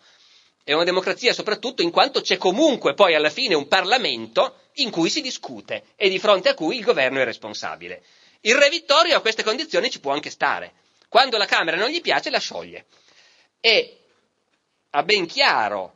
È 0.63 0.73
una 0.73 0.83
democrazia 0.83 1.33
soprattutto 1.33 1.81
in 1.81 1.91
quanto 1.91 2.21
c'è 2.21 2.37
comunque 2.37 2.93
poi 2.93 3.15
alla 3.15 3.29
fine 3.29 3.55
un 3.55 3.67
Parlamento 3.67 4.61
in 4.75 4.89
cui 4.89 5.09
si 5.09 5.21
discute 5.21 5.83
e 5.95 6.09
di 6.09 6.19
fronte 6.19 6.49
a 6.49 6.53
cui 6.53 6.77
il 6.77 6.83
governo 6.83 7.19
è 7.19 7.23
responsabile. 7.23 8.03
Il 8.41 8.55
Re 8.55 8.69
Vittorio 8.69 9.17
a 9.17 9.21
queste 9.21 9.43
condizioni 9.43 9.89
ci 9.89 9.99
può 9.99 10.11
anche 10.11 10.29
stare 10.29 10.73
quando 11.07 11.37
la 11.37 11.45
Camera 11.45 11.77
non 11.77 11.89
gli 11.89 12.01
piace, 12.01 12.29
la 12.29 12.39
scioglie. 12.39 12.85
E 13.59 13.99
ha 14.91 15.03
ben 15.03 15.25
chiaro 15.25 15.94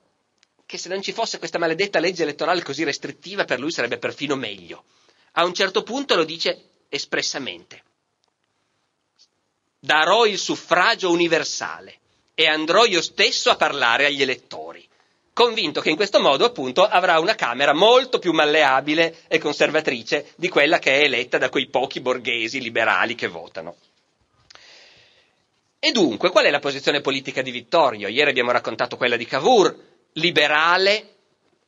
che 0.70 0.78
se 0.78 0.88
non 0.88 1.02
ci 1.02 1.14
fosse 1.14 1.40
questa 1.40 1.58
maledetta 1.58 1.98
legge 1.98 2.22
elettorale 2.22 2.62
così 2.62 2.84
restrittiva, 2.84 3.44
per 3.44 3.60
lui 3.60 3.72
sarebbe 3.72 3.98
perfino 3.98 4.36
meglio. 4.36 4.84
A 5.32 5.44
un 5.44 5.52
certo 5.56 5.82
punto 5.82 6.14
lo 6.14 6.24
dice 6.24 6.84
espressamente. 6.90 7.82
Darò 9.80 10.28
il 10.28 10.38
suffragio 10.38 11.10
universale 11.10 11.98
e 12.36 12.46
andrò 12.46 12.86
io 12.86 13.02
stesso 13.02 13.50
a 13.50 13.56
parlare 13.56 14.06
agli 14.06 14.22
elettori, 14.22 14.88
convinto 15.34 15.82
che 15.82 15.90
in 15.90 15.96
questo 15.96 16.20
modo 16.20 16.46
appunto 16.46 16.86
avrà 16.86 17.18
una 17.18 17.34
Camera 17.34 17.74
molto 17.74 18.20
più 18.20 18.32
malleabile 18.32 19.22
e 19.28 19.40
conservatrice 19.40 20.34
di 20.36 20.50
quella 20.50 20.78
che 20.78 21.00
è 21.00 21.04
eletta 21.06 21.40
da 21.40 21.50
quei 21.50 21.66
pochi 21.66 22.00
borghesi 22.00 22.62
liberali 22.62 23.16
che 23.16 23.28
votano. 23.28 23.76
E 25.80 25.92
dunque, 25.92 26.30
qual 26.30 26.46
è 26.46 26.52
la 26.52 26.60
posizione 26.60 27.02
politica 27.02 27.42
di 27.42 27.50
Vittorio? 27.50 28.08
Ieri 28.08 28.30
abbiamo 28.30 28.52
raccontato 28.52 28.98
quella 28.98 29.16
di 29.16 29.26
Cavour, 29.26 29.89
liberale, 30.14 31.16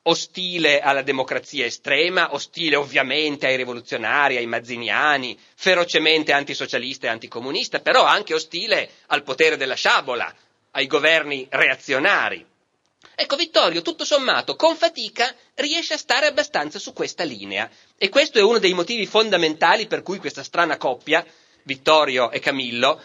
ostile 0.03 0.79
alla 0.79 1.03
democrazia 1.03 1.65
estrema, 1.65 2.33
ostile 2.33 2.75
ovviamente 2.75 3.45
ai 3.45 3.55
rivoluzionari, 3.55 4.37
ai 4.37 4.47
mazziniani, 4.47 5.37
ferocemente 5.55 6.31
antisocialista 6.31 7.07
e 7.07 7.09
anticomunista, 7.09 7.79
però 7.79 8.03
anche 8.03 8.33
ostile 8.33 8.89
al 9.07 9.23
potere 9.23 9.57
della 9.57 9.75
sciabola, 9.75 10.33
ai 10.71 10.87
governi 10.87 11.45
reazionari. 11.49 12.45
Ecco, 13.13 13.35
Vittorio, 13.35 13.81
tutto 13.81 14.03
sommato, 14.03 14.55
con 14.55 14.75
fatica 14.75 15.33
riesce 15.55 15.93
a 15.93 15.97
stare 15.97 16.25
abbastanza 16.25 16.79
su 16.79 16.93
questa 16.93 17.23
linea 17.23 17.69
e 17.95 18.09
questo 18.09 18.39
è 18.39 18.41
uno 18.41 18.57
dei 18.57 18.73
motivi 18.73 19.05
fondamentali 19.05 19.85
per 19.85 20.01
cui 20.01 20.17
questa 20.17 20.43
strana 20.43 20.77
coppia, 20.77 21.23
Vittorio 21.63 22.31
e 22.31 22.39
Camillo, 22.39 22.99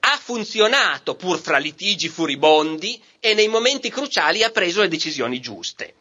ha 0.00 0.16
funzionato 0.16 1.14
pur 1.14 1.38
fra 1.38 1.58
litigi 1.58 2.08
furibondi 2.08 3.00
e 3.20 3.34
nei 3.34 3.48
momenti 3.48 3.90
cruciali 3.90 4.42
ha 4.42 4.50
preso 4.50 4.80
le 4.80 4.88
decisioni 4.88 5.40
giuste. 5.40 5.94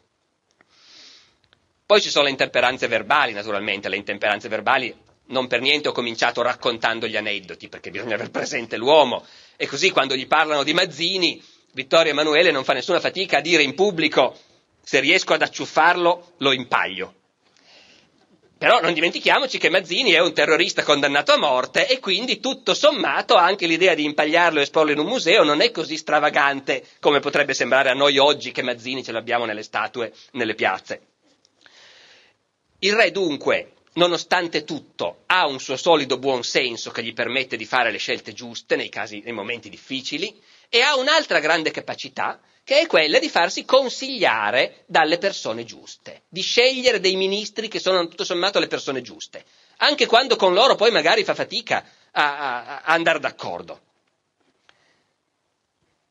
Poi 1.86 2.02
ci 2.02 2.10
sono 2.10 2.26
le 2.26 2.30
intemperanze 2.32 2.88
verbali, 2.88 3.34
naturalmente, 3.34 3.90
le 3.90 3.96
intemperanze 3.98 4.48
verbali 4.48 4.96
non 5.30 5.48
per 5.48 5.62
niente 5.62 5.88
ho 5.90 5.92
cominciato 5.92 6.42
raccontando 6.42 7.08
gli 7.08 7.16
aneddoti, 7.18 7.68
perché 7.70 7.92
bisogna 7.92 8.16
aver 8.16 8.32
presente 8.32 8.78
l'uomo, 8.78 9.26
e 9.58 9.68
così 9.68 9.92
quando 9.92 10.16
gli 10.16 10.28
parlano 10.28 10.64
di 10.64 10.74
Mazzini, 10.74 11.44
Vittorio 11.74 12.12
Emanuele 12.12 12.52
non 12.52 12.64
fa 12.64 12.74
nessuna 12.74 13.00
fatica 13.00 13.38
a 13.38 13.42
dire 13.42 13.62
in 13.64 13.76
pubblico 13.76 14.38
se 14.82 15.00
riesco 15.00 15.34
ad 15.34 15.42
acciuffarlo 15.44 16.34
lo 16.38 16.52
impaglio. 16.52 17.14
Però 18.60 18.82
non 18.82 18.94
dimentichiamoci 18.94 19.58
che 19.58 19.70
Mazzini 19.70 20.12
è 20.12 20.20
un 20.20 20.34
terrorista 20.34 20.84
condannato 20.84 21.32
a 21.32 21.38
morte 21.38 21.88
e 21.88 22.00
quindi 22.00 22.42
tutto 22.42 22.74
sommato 22.74 23.36
anche 23.36 23.66
l'idea 23.66 23.94
di 23.94 24.04
impagliarlo 24.04 24.60
e 24.60 24.64
esporlo 24.64 24.92
in 24.92 25.00
un 25.00 25.06
museo 25.06 25.46
non 25.46 25.62
è 25.62 25.72
così 25.72 25.96
stravagante 25.96 26.86
come 27.00 27.22
potrebbe 27.22 27.54
sembrare 27.54 27.90
a 27.90 27.94
noi 27.94 28.18
oggi 28.18 28.52
che 28.52 28.62
Mazzini 28.62 29.02
ce 29.02 29.14
l'abbiamo 29.14 29.46
nelle 29.46 29.64
statue, 29.64 30.12
nelle 30.32 30.56
piazze. 30.56 31.02
Il 32.80 32.96
re 32.96 33.12
dunque, 33.12 33.76
nonostante 33.94 34.66
tutto, 34.66 35.20
ha 35.28 35.48
un 35.48 35.62
suo 35.62 35.78
solido 35.78 36.18
buon 36.18 36.44
senso 36.44 36.92
che 36.92 37.02
gli 37.02 37.14
permette 37.14 37.56
di 37.56 37.66
fare 37.66 37.92
le 37.92 37.98
scelte 37.98 38.34
giuste 38.34 38.76
nei, 38.76 38.90
casi, 38.90 39.22
nei 39.24 39.32
momenti 39.32 39.70
difficili 39.70 40.38
e 40.68 40.82
ha 40.82 40.98
un'altra 40.98 41.40
grande 41.40 41.72
capacità 41.72 42.38
che 42.70 42.82
è 42.82 42.86
quella 42.86 43.18
di 43.18 43.30
farsi 43.30 43.66
consigliare 43.66 44.84
dalle 44.86 45.18
persone 45.18 45.64
giuste, 45.64 46.22
di 46.30 46.42
scegliere 46.42 47.00
dei 47.00 47.16
ministri 47.16 47.68
che 47.68 47.80
sono 47.80 48.08
tutto 48.08 48.24
sommato 48.24 48.60
le 48.60 48.68
persone 48.68 49.02
giuste, 49.02 49.44
anche 49.78 50.06
quando 50.06 50.36
con 50.36 50.54
loro 50.54 50.76
poi 50.76 50.92
magari 50.92 51.24
fa 51.24 51.34
fatica 51.34 51.84
a, 52.12 52.38
a, 52.38 52.66
a 52.82 52.94
andare 52.94 53.18
d'accordo. 53.20 53.80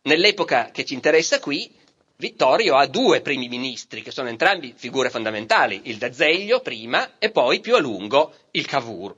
Nell'epoca 0.03 0.71
che 0.73 0.85
ci 0.85 0.95
interessa 0.95 1.39
qui, 1.39 1.73
Vittorio 2.17 2.75
ha 2.75 2.89
due 2.89 3.21
primi 3.21 3.47
ministri, 3.47 4.03
che 4.03 4.11
sono 4.11 4.29
entrambi 4.29 4.75
figure 4.77 5.11
fondamentali, 5.11 5.83
il 5.85 5.97
D'Azeglio 5.97 6.59
prima 6.59 7.19
e 7.21 7.31
poi 7.31 7.61
più 7.61 7.77
a 7.77 7.79
lungo 7.79 8.35
il 8.51 8.67
Cavour. 8.67 9.15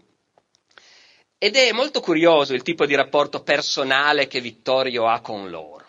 Ed 1.38 1.57
è 1.57 1.72
molto 1.72 2.03
curioso 2.03 2.53
il 2.53 2.61
tipo 2.62 2.85
di 2.85 2.94
rapporto 2.94 3.42
personale 3.42 4.26
che 4.26 4.42
Vittorio 4.42 5.09
ha 5.09 5.20
con 5.20 5.48
loro 5.48 5.88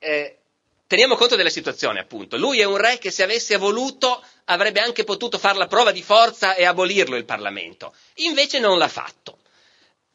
eh, 0.00 0.38
teniamo 0.86 1.14
conto 1.14 1.36
della 1.36 1.50
situazione, 1.50 2.00
appunto. 2.00 2.36
Lui 2.36 2.58
è 2.58 2.64
un 2.64 2.76
re 2.76 2.98
che 2.98 3.10
se 3.10 3.22
avesse 3.22 3.56
voluto 3.56 4.22
avrebbe 4.46 4.80
anche 4.80 5.04
potuto 5.04 5.38
fare 5.38 5.58
la 5.58 5.68
prova 5.68 5.92
di 5.92 6.02
forza 6.02 6.54
e 6.54 6.64
abolirlo 6.64 7.16
il 7.16 7.24
Parlamento. 7.24 7.94
Invece 8.16 8.58
non 8.58 8.78
l'ha 8.78 8.88
fatto. 8.88 9.38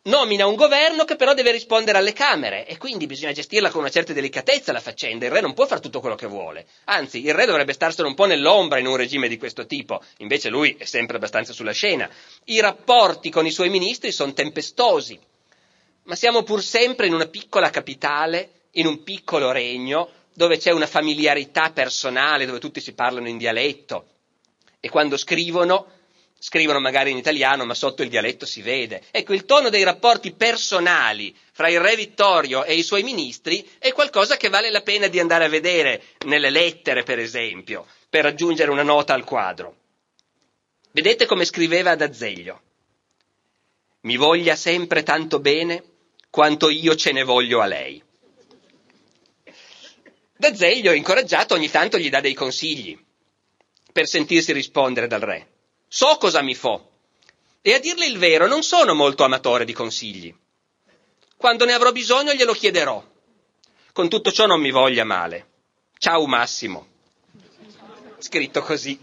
Nomina 0.07 0.45
un 0.45 0.55
governo 0.55 1.03
che 1.03 1.15
però 1.15 1.33
deve 1.33 1.51
rispondere 1.51 1.97
alle 1.97 2.13
Camere 2.13 2.67
e 2.67 2.77
quindi 2.77 3.07
bisogna 3.07 3.31
gestirla 3.31 3.71
con 3.71 3.81
una 3.81 3.89
certa 3.89 4.13
delicatezza 4.13 4.71
la 4.71 4.79
faccenda. 4.79 5.25
Il 5.25 5.31
re 5.31 5.41
non 5.41 5.55
può 5.55 5.65
fare 5.65 5.81
tutto 5.81 5.99
quello 5.99 6.15
che 6.15 6.27
vuole. 6.27 6.67
Anzi, 6.85 7.25
il 7.25 7.33
re 7.33 7.45
dovrebbe 7.45 7.73
starsene 7.73 8.07
un 8.07 8.13
po' 8.13 8.25
nell'ombra 8.25 8.77
in 8.77 8.85
un 8.85 8.97
regime 8.97 9.27
di 9.27 9.37
questo 9.37 9.65
tipo. 9.65 10.03
Invece 10.17 10.49
lui 10.49 10.75
è 10.77 10.85
sempre 10.85 11.15
abbastanza 11.15 11.53
sulla 11.53 11.71
scena. 11.71 12.07
I 12.45 12.59
rapporti 12.59 13.31
con 13.31 13.47
i 13.47 13.51
suoi 13.51 13.69
ministri 13.69 14.11
sono 14.11 14.33
tempestosi. 14.33 15.19
Ma 16.03 16.15
siamo 16.15 16.43
pur 16.43 16.61
sempre 16.61 17.07
in 17.07 17.13
una 17.15 17.25
piccola 17.25 17.71
capitale 17.71 18.49
in 18.77 18.85
un 18.87 19.03
piccolo 19.03 19.51
regno 19.51 20.09
dove 20.33 20.57
c'è 20.57 20.71
una 20.71 20.87
familiarità 20.87 21.71
personale, 21.71 22.45
dove 22.45 22.59
tutti 22.59 22.81
si 22.81 22.93
parlano 22.93 23.27
in 23.27 23.37
dialetto 23.37 24.07
e 24.85 24.89
quando 24.89 25.17
scrivono, 25.17 25.87
scrivono 26.37 26.79
magari 26.79 27.09
in 27.09 27.17
italiano, 27.17 27.65
ma 27.65 27.73
sotto 27.73 28.03
il 28.03 28.09
dialetto 28.09 28.45
si 28.45 28.61
vede. 28.61 29.01
Ecco, 29.09 29.33
il 29.33 29.45
tono 29.45 29.69
dei 29.69 29.81
rapporti 29.81 30.31
personali 30.33 31.35
fra 31.53 31.69
il 31.69 31.79
re 31.79 31.95
Vittorio 31.95 32.63
e 32.63 32.75
i 32.75 32.83
suoi 32.83 33.01
ministri 33.01 33.67
è 33.79 33.91
qualcosa 33.93 34.37
che 34.37 34.47
vale 34.47 34.69
la 34.69 34.81
pena 34.81 35.07
di 35.07 35.19
andare 35.19 35.43
a 35.45 35.49
vedere 35.49 36.03
nelle 36.27 36.51
lettere, 36.51 37.01
per 37.01 37.17
esempio, 37.17 37.87
per 38.07 38.27
aggiungere 38.27 38.69
una 38.69 38.83
nota 38.83 39.15
al 39.15 39.23
quadro. 39.23 39.75
Vedete 40.91 41.25
come 41.25 41.45
scriveva 41.45 41.89
ad 41.89 42.03
Azeglio. 42.03 42.61
Mi 44.01 44.17
voglia 44.17 44.55
sempre 44.55 45.01
tanto 45.01 45.39
bene 45.39 45.83
quanto 46.29 46.69
io 46.69 46.95
ce 46.95 47.11
ne 47.11 47.23
voglio 47.23 47.59
a 47.61 47.65
lei. 47.65 48.04
D'Azeglio, 50.37 50.91
incoraggiato, 50.91 51.53
ogni 51.53 51.69
tanto 51.69 51.97
gli 51.97 52.09
dà 52.09 52.19
dei 52.19 52.33
consigli 52.33 52.97
per 53.91 54.07
sentirsi 54.07 54.51
rispondere 54.51 55.07
dal 55.07 55.21
re. 55.21 55.47
So 55.87 56.17
cosa 56.17 56.41
mi 56.41 56.53
fo. 56.55 56.89
E 57.61 57.73
a 57.73 57.79
dirle 57.79 58.05
il 58.05 58.17
vero, 58.17 58.45
non 58.45 58.61
sono 58.61 58.93
molto 58.93 59.23
amatore 59.23 59.63
di 59.63 59.71
consigli. 59.71 60.35
Quando 61.37 61.63
ne 61.63 61.71
avrò 61.71 61.91
bisogno 61.91 62.33
glielo 62.33 62.51
chiederò. 62.53 63.01
Con 63.93 64.09
tutto 64.09 64.31
ciò 64.31 64.45
non 64.45 64.59
mi 64.59 64.71
voglia 64.71 65.05
male. 65.05 65.47
Ciao 65.97 66.25
Massimo. 66.27 66.87
Scritto 68.19 68.61
così. 68.61 68.99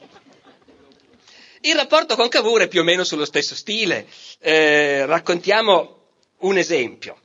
Il 1.63 1.75
rapporto 1.75 2.15
con 2.15 2.29
Cavour 2.29 2.63
è 2.63 2.69
più 2.69 2.81
o 2.81 2.85
meno 2.85 3.05
sullo 3.05 3.25
stesso 3.25 3.55
stile. 3.55 4.07
Eh, 4.41 5.07
raccontiamo 5.07 6.09
un 6.41 6.59
esempio. 6.59 7.19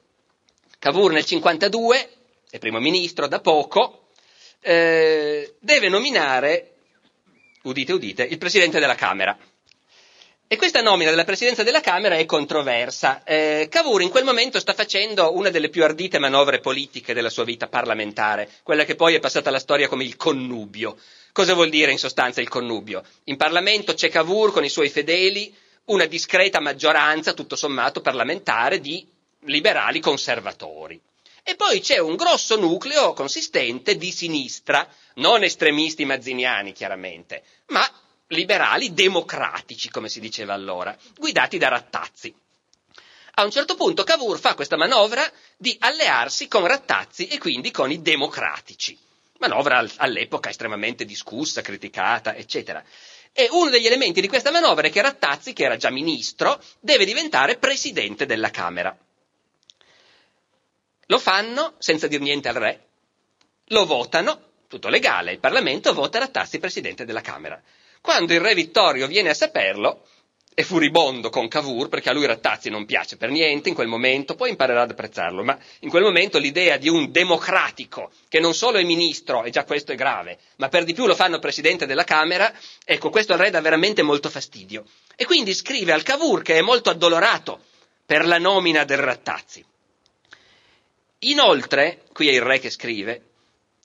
Cavour 0.79 1.11
nel 1.11 1.25
52 1.25 2.16
è 2.49 2.60
primo 2.60 2.79
ministro 2.79 3.27
da 3.27 3.39
poco, 3.39 4.10
eh, 4.62 5.55
deve 5.60 5.89
nominare, 5.89 6.75
udite 7.63 7.93
udite, 7.93 8.23
il 8.23 8.38
presidente 8.38 8.79
della 8.79 8.95
Camera. 8.95 9.38
E 10.49 10.55
questa 10.55 10.81
nomina 10.81 11.10
della 11.10 11.25
presidenza 11.25 11.62
della 11.63 11.81
Camera 11.81 12.15
è 12.15 12.25
controversa. 12.25 13.21
Eh, 13.25 13.67
Cavour 13.69 14.01
in 14.01 14.10
quel 14.10 14.23
momento 14.23 14.62
sta 14.62 14.73
facendo 14.73 15.36
una 15.36 15.49
delle 15.49 15.67
più 15.67 15.83
ardite 15.83 16.19
manovre 16.19 16.60
politiche 16.62 17.13
della 17.13 17.29
sua 17.29 17.43
vita 17.43 17.67
parlamentare, 17.67 18.49
quella 18.63 18.86
che 18.86 18.95
poi 18.95 19.15
è 19.15 19.19
passata 19.19 19.49
alla 19.49 19.60
storia 19.60 19.89
come 19.89 20.05
il 20.05 20.15
connubio. 20.15 20.97
Cosa 21.33 21.53
vuol 21.53 21.67
dire 21.69 21.91
in 21.91 21.97
sostanza 21.97 22.39
il 22.39 22.47
connubio? 22.47 23.03
In 23.25 23.36
Parlamento 23.36 23.93
c'è 23.93 24.07
Cavour 24.10 24.53
con 24.53 24.63
i 24.63 24.69
suoi 24.69 24.88
fedeli, 24.89 25.53
una 25.88 26.05
discreta 26.05 26.62
maggioranza, 26.62 27.33
tutto 27.33 27.57
sommato, 27.57 27.99
parlamentare 27.99 28.79
di 28.79 29.05
liberali 29.41 29.99
conservatori. 29.99 30.99
E 31.49 31.55
poi 31.55 31.79
c'è 31.79 31.97
un 31.97 32.17
grosso 32.17 32.57
nucleo 32.57 33.13
consistente 33.13 33.95
di 33.95 34.12
sinistra, 34.12 34.86
non 35.13 35.43
estremisti 35.43 36.03
mazziniani 36.03 36.73
chiaramente, 36.73 37.41
ma 37.67 37.89
liberali 38.27 38.93
democratici, 38.93 39.89
come 39.89 40.10
si 40.10 40.19
diceva 40.19 40.53
allora, 40.53 40.93
guidati 41.15 41.57
da 41.57 41.69
Rattazzi. 41.69 42.36
A 43.36 43.45
un 43.45 43.51
certo 43.51 43.75
punto 43.75 44.03
Cavour 44.03 44.38
fa 44.38 44.55
questa 44.55 44.75
manovra 44.75 45.25
di 45.55 45.73
allearsi 45.79 46.49
con 46.49 46.67
Rattazzi 46.67 47.27
e 47.27 47.38
quindi 47.38 47.71
con 47.71 47.91
i 47.91 48.01
democratici. 48.01 48.99
Manovra 49.38 49.81
all'epoca 49.95 50.49
estremamente 50.49 51.05
discussa, 51.05 51.62
criticata, 51.62 52.36
eccetera. 52.36 52.83
E 53.31 53.47
uno 53.51 53.69
degli 53.69 53.86
elementi 53.86 54.19
di 54.19 54.27
questa 54.27 54.51
manovra 54.51 54.88
è 54.88 54.91
che 54.91 55.01
Rattazzi, 55.01 55.53
che 55.53 55.63
era 55.63 55.77
già 55.77 55.91
ministro, 55.91 56.62
deve 56.81 57.05
diventare 57.05 57.55
presidente 57.55 58.25
della 58.25 58.49
Camera. 58.49 58.93
Lo 61.07 61.19
fanno 61.19 61.75
senza 61.77 62.07
dir 62.07 62.19
niente 62.19 62.49
al 62.49 62.55
re, 62.55 62.85
lo 63.67 63.85
votano, 63.85 64.41
tutto 64.67 64.89
legale, 64.89 65.31
il 65.31 65.39
Parlamento 65.39 65.93
vota 65.93 66.19
Rattazzi 66.19 66.59
presidente 66.59 67.05
della 67.05 67.21
Camera. 67.21 67.61
Quando 68.01 68.33
il 68.33 68.41
re 68.41 68.53
Vittorio 68.53 69.07
viene 69.07 69.29
a 69.29 69.33
saperlo, 69.33 70.05
è 70.53 70.63
furibondo 70.63 71.29
con 71.29 71.47
Cavour, 71.47 71.87
perché 71.87 72.09
a 72.09 72.13
lui 72.13 72.25
Rattazzi 72.25 72.69
non 72.69 72.85
piace 72.85 73.15
per 73.15 73.29
niente 73.29 73.69
in 73.69 73.75
quel 73.75 73.87
momento, 73.87 74.35
poi 74.35 74.49
imparerà 74.49 74.81
ad 74.81 74.91
apprezzarlo, 74.91 75.43
ma 75.43 75.57
in 75.81 75.89
quel 75.89 76.03
momento 76.03 76.39
l'idea 76.39 76.75
di 76.75 76.89
un 76.89 77.09
democratico, 77.09 78.11
che 78.27 78.41
non 78.41 78.53
solo 78.53 78.77
è 78.77 78.83
ministro, 78.83 79.43
e 79.43 79.49
già 79.49 79.63
questo 79.63 79.93
è 79.93 79.95
grave, 79.95 80.39
ma 80.57 80.67
per 80.67 80.83
di 80.83 80.93
più 80.93 81.05
lo 81.05 81.15
fanno 81.15 81.39
presidente 81.39 81.85
della 81.85 82.03
Camera, 82.03 82.51
ecco, 82.83 83.09
questo 83.09 83.31
al 83.31 83.39
re 83.39 83.49
dà 83.49 83.61
veramente 83.61 84.01
molto 84.01 84.29
fastidio. 84.29 84.83
E 85.15 85.23
quindi 85.25 85.53
scrive 85.53 85.93
al 85.93 86.03
Cavour, 86.03 86.41
che 86.41 86.57
è 86.57 86.61
molto 86.61 86.89
addolorato 86.89 87.61
per 88.05 88.25
la 88.25 88.39
nomina 88.39 88.83
del 88.83 88.97
Rattazzi. 88.97 89.63
Inoltre, 91.19 92.03
qui 92.13 92.27
è 92.27 92.32
il 92.32 92.41
re 92.41 92.60
che 92.60 92.69
scrive, 92.69 93.21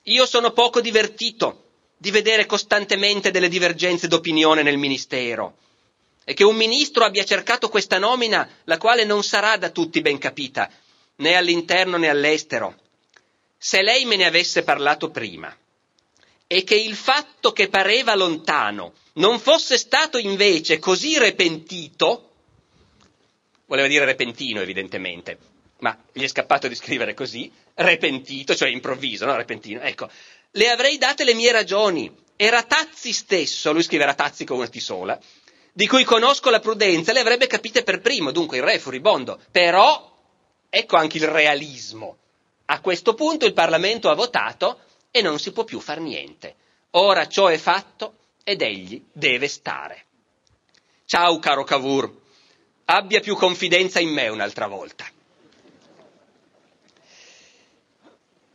io 0.05 0.27
sono 0.27 0.51
poco 0.53 0.81
divertito 0.81 1.65
di 1.97 2.11
vedere 2.11 2.47
costantemente 2.47 3.31
delle 3.31 3.49
divergenze 3.49 4.09
d'opinione 4.09 4.63
nel 4.63 4.77
ministero 4.77 5.57
e 6.25 6.35
che 6.35 6.45
un 6.45 6.57
ministro 6.57 7.05
abbia 7.05 7.25
cercato 7.25 7.69
questa 7.69 7.99
nomina, 7.99 8.49
la 8.65 8.77
quale 8.77 9.05
non 9.05 9.23
sarà 9.23 9.57
da 9.57 9.71
tutti 9.71 10.01
ben 10.01 10.19
capita, 10.19 10.71
né 11.17 11.35
all'interno 11.35 11.97
né 11.97 12.09
all'estero. 12.09 12.77
Se 13.57 13.83
lei 13.83 14.05
me 14.05 14.17
ne 14.17 14.27
avesse 14.27 14.63
parlato 14.63 15.11
prima 15.11 15.57
e 16.47 16.65
che 16.65 16.75
il 16.75 16.97
fatto 16.97 17.53
che 17.53 17.69
pareva 17.69 18.15
lontano 18.15 18.95
non 19.15 19.39
fosse 19.39 19.79
stato 19.79 20.19
invece 20.19 20.79
così 20.79 21.19
repentito, 21.19 22.31
voleva 23.67 23.89
dire 23.89 24.05
repentino 24.05 24.61
evidentemente, 24.61 25.39
ma 25.83 25.97
gli 26.13 26.23
è 26.23 26.29
scappato 26.29 26.69
di 26.69 26.75
scrivere 26.75 27.13
così, 27.13 27.51
repentito, 27.75 28.55
cioè 28.55 28.69
improvviso, 28.69 29.25
no? 29.27 29.35
Repentino, 29.37 29.81
ecco, 29.81 30.09
le 30.53 30.71
avrei 30.71 30.97
date 30.97 31.25
le 31.25 31.35
mie 31.35 31.53
ragioni. 31.53 32.21
E 32.37 32.51
Ratazzi 32.51 33.13
stesso, 33.13 33.73
lui 33.73 33.83
scrive 33.83 34.05
Ratazzi 34.05 34.45
con 34.45 34.57
una 34.59 34.69
T 34.69 34.79
sola, 34.79 35.19
di 35.73 35.87
cui 35.87 36.05
conosco 36.05 36.51
la 36.51 36.61
prudenza, 36.61 37.13
le 37.13 37.21
avrebbe 37.21 37.47
capite 37.47 37.83
per 37.83 38.01
primo, 38.01 38.31
dunque 38.31 38.57
il 38.59 38.63
re 38.63 38.75
è 38.75 38.79
furibondo. 38.79 39.41
Però, 39.51 40.17
ecco 40.69 40.97
anche 40.97 41.19
il 41.19 41.29
realismo. 41.29 42.17
A 42.67 42.81
questo 42.81 43.15
punto 43.15 43.45
il 43.45 43.53
Parlamento 43.53 44.09
ha 44.09 44.15
votato 44.15 44.81
e 45.11 45.21
non 45.21 45.39
si 45.39 45.53
può 45.53 45.65
più 45.65 45.79
far 45.81 46.01
niente. 46.01 46.55
Ora 46.93 47.27
ciò 47.27 47.47
è 47.49 47.59
fatto 47.59 48.15
ed 48.45 48.63
egli 48.63 49.03
deve 49.13 49.49
stare. 49.49 50.05
Ciao 51.05 51.39
caro 51.39 51.65
Cavour, 51.65 52.13
abbia 52.87 53.21
più 53.21 53.35
confidenza 53.37 53.99
in 54.01 54.11
me 54.11 54.29
un'altra 54.29 54.67
volta. 54.69 55.07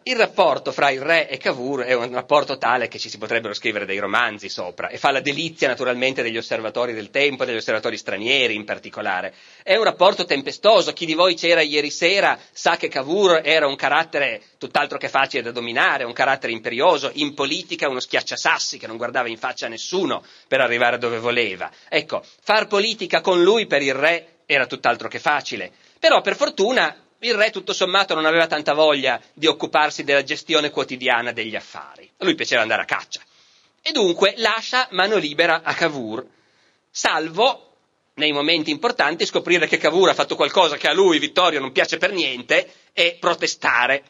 Il 0.07 0.15
rapporto 0.15 0.71
fra 0.71 0.89
il 0.89 1.01
re 1.01 1.27
e 1.27 1.35
Cavour 1.35 1.81
è 1.81 1.91
un 1.91 2.13
rapporto 2.13 2.57
tale 2.57 2.87
che 2.87 2.97
ci 2.97 3.09
si 3.09 3.17
potrebbero 3.17 3.53
scrivere 3.53 3.85
dei 3.85 3.99
romanzi 3.99 4.47
sopra 4.47 4.87
e 4.87 4.97
fa 4.97 5.11
la 5.11 5.19
delizia 5.19 5.67
naturalmente 5.67 6.23
degli 6.23 6.37
osservatori 6.37 6.93
del 6.93 7.09
tempo, 7.09 7.43
degli 7.43 7.57
osservatori 7.57 7.97
stranieri 7.97 8.55
in 8.55 8.63
particolare. 8.63 9.33
È 9.61 9.75
un 9.75 9.83
rapporto 9.83 10.23
tempestoso, 10.23 10.93
chi 10.93 11.05
di 11.05 11.13
voi 11.13 11.35
c'era 11.35 11.59
ieri 11.59 11.89
sera 11.91 12.39
sa 12.53 12.77
che 12.77 12.87
Cavour 12.87 13.41
era 13.43 13.67
un 13.67 13.75
carattere 13.75 14.41
tutt'altro 14.57 14.97
che 14.97 15.09
facile 15.09 15.43
da 15.43 15.51
dominare, 15.51 16.05
un 16.05 16.13
carattere 16.13 16.53
imperioso, 16.53 17.11
in 17.15 17.33
politica 17.33 17.89
uno 17.89 17.99
schiacciasassi 17.99 18.77
che 18.77 18.87
non 18.87 18.95
guardava 18.95 19.27
in 19.27 19.37
faccia 19.37 19.65
a 19.65 19.69
nessuno 19.69 20.23
per 20.47 20.61
arrivare 20.61 20.99
dove 20.99 21.19
voleva. 21.19 21.69
Ecco, 21.89 22.23
far 22.43 22.67
politica 22.67 23.19
con 23.19 23.43
lui 23.43 23.67
per 23.67 23.81
il 23.81 23.93
re 23.93 24.35
era 24.45 24.67
tutt'altro 24.67 25.09
che 25.09 25.19
facile. 25.19 25.69
Però 25.99 26.21
per 26.21 26.37
fortuna 26.37 26.95
il 27.19 27.33
re 27.33 27.49
tutto 27.49 27.73
sommato 27.73 28.13
non 28.13 28.25
aveva 28.25 28.47
tanta 28.47 28.73
voglia 28.73 29.19
di 29.33 29.47
occuparsi 29.47 30.03
della 30.03 30.23
gestione 30.23 30.69
quotidiana 30.69 31.31
degli 31.31 31.55
affari. 31.55 32.09
A 32.17 32.23
lui 32.23 32.35
piaceva 32.35 32.61
andare 32.61 32.83
a 32.83 32.85
caccia. 32.85 33.21
E 33.81 33.91
dunque 33.91 34.33
lascia 34.37 34.87
mano 34.91 35.17
libera 35.17 35.61
a 35.63 35.73
Cavour, 35.73 36.25
salvo 36.89 37.63
nei 38.15 38.31
momenti 38.31 38.71
importanti 38.71 39.25
scoprire 39.25 39.67
che 39.67 39.77
Cavour 39.77 40.09
ha 40.09 40.13
fatto 40.13 40.35
qualcosa 40.35 40.77
che 40.77 40.87
a 40.87 40.93
lui, 40.93 41.19
Vittorio, 41.19 41.59
non 41.59 41.71
piace 41.71 41.97
per 41.97 42.11
niente 42.11 42.71
e 42.93 43.17
protestare. 43.19 44.03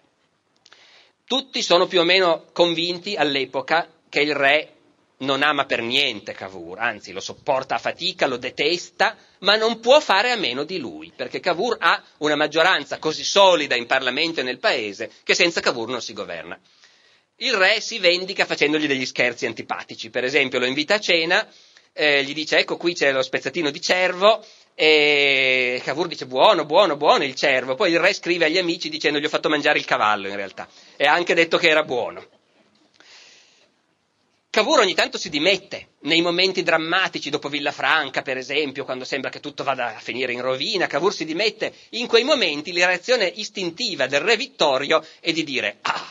Tutti 1.25 1.61
sono 1.61 1.87
più 1.87 1.99
o 1.99 2.03
meno 2.03 2.45
convinti 2.53 3.15
all'epoca 3.15 3.87
che 4.09 4.21
il 4.21 4.33
re 4.33 4.76
non 5.19 5.41
ama 5.41 5.65
per 5.65 5.81
niente 5.81 6.33
Cavour, 6.33 6.79
anzi 6.79 7.11
lo 7.11 7.19
sopporta 7.19 7.75
a 7.75 7.79
fatica, 7.79 8.27
lo 8.27 8.37
detesta, 8.37 9.15
ma 9.39 9.55
non 9.55 9.79
può 9.79 9.99
fare 9.99 10.31
a 10.31 10.35
meno 10.35 10.63
di 10.63 10.77
lui, 10.77 11.11
perché 11.15 11.39
Cavour 11.39 11.77
ha 11.79 12.03
una 12.17 12.35
maggioranza 12.35 12.99
così 12.99 13.23
solida 13.23 13.75
in 13.75 13.87
Parlamento 13.87 14.41
e 14.41 14.43
nel 14.43 14.59
paese 14.59 15.11
che 15.23 15.33
senza 15.33 15.61
Cavour 15.61 15.89
non 15.89 16.01
si 16.01 16.13
governa. 16.13 16.59
Il 17.37 17.53
re 17.53 17.81
si 17.81 17.99
vendica 17.99 18.45
facendogli 18.45 18.87
degli 18.87 19.05
scherzi 19.05 19.45
antipatici, 19.45 20.09
per 20.09 20.23
esempio 20.23 20.59
lo 20.59 20.65
invita 20.65 20.95
a 20.95 20.99
cena, 20.99 21.47
eh, 21.93 22.23
gli 22.23 22.33
dice 22.33 22.59
ecco 22.59 22.77
qui 22.77 22.93
c'è 22.93 23.11
lo 23.11 23.23
spezzatino 23.23 23.71
di 23.71 23.81
cervo 23.81 24.45
e 24.75 25.81
Cavour 25.83 26.07
dice 26.07 26.27
buono, 26.27 26.65
buono, 26.65 26.95
buono 26.95 27.23
il 27.23 27.33
cervo, 27.33 27.73
poi 27.73 27.91
il 27.91 27.99
re 27.99 28.13
scrive 28.13 28.45
agli 28.45 28.59
amici 28.59 28.89
dicendo 28.89 29.17
gli 29.17 29.25
ho 29.25 29.29
fatto 29.29 29.49
mangiare 29.49 29.79
il 29.79 29.85
cavallo 29.85 30.27
in 30.27 30.35
realtà 30.35 30.67
e 30.95 31.07
ha 31.07 31.13
anche 31.13 31.33
detto 31.33 31.57
che 31.57 31.69
era 31.69 31.83
buono. 31.83 32.36
Cavour 34.57 34.79
ogni 34.79 34.95
tanto 34.95 35.19
si 35.19 35.29
dimette, 35.29 35.89
nei 35.99 36.19
momenti 36.19 36.63
drammatici, 36.63 37.29
dopo 37.29 37.47
Villafranca 37.47 38.23
per 38.23 38.37
esempio, 38.37 38.85
quando 38.85 39.05
sembra 39.05 39.29
che 39.29 39.39
tutto 39.39 39.63
vada 39.63 39.95
a 39.95 39.99
finire 39.99 40.33
in 40.33 40.41
rovina, 40.41 40.87
Cavour 40.87 41.13
si 41.13 41.25
dimette, 41.25 41.71
in 41.89 42.07
quei 42.07 42.23
momenti 42.23 42.73
la 42.73 42.87
reazione 42.87 43.27
istintiva 43.27 44.07
del 44.07 44.21
re 44.21 44.35
Vittorio 44.35 45.05
è 45.19 45.31
di 45.31 45.43
dire 45.43 45.77
ah, 45.81 46.03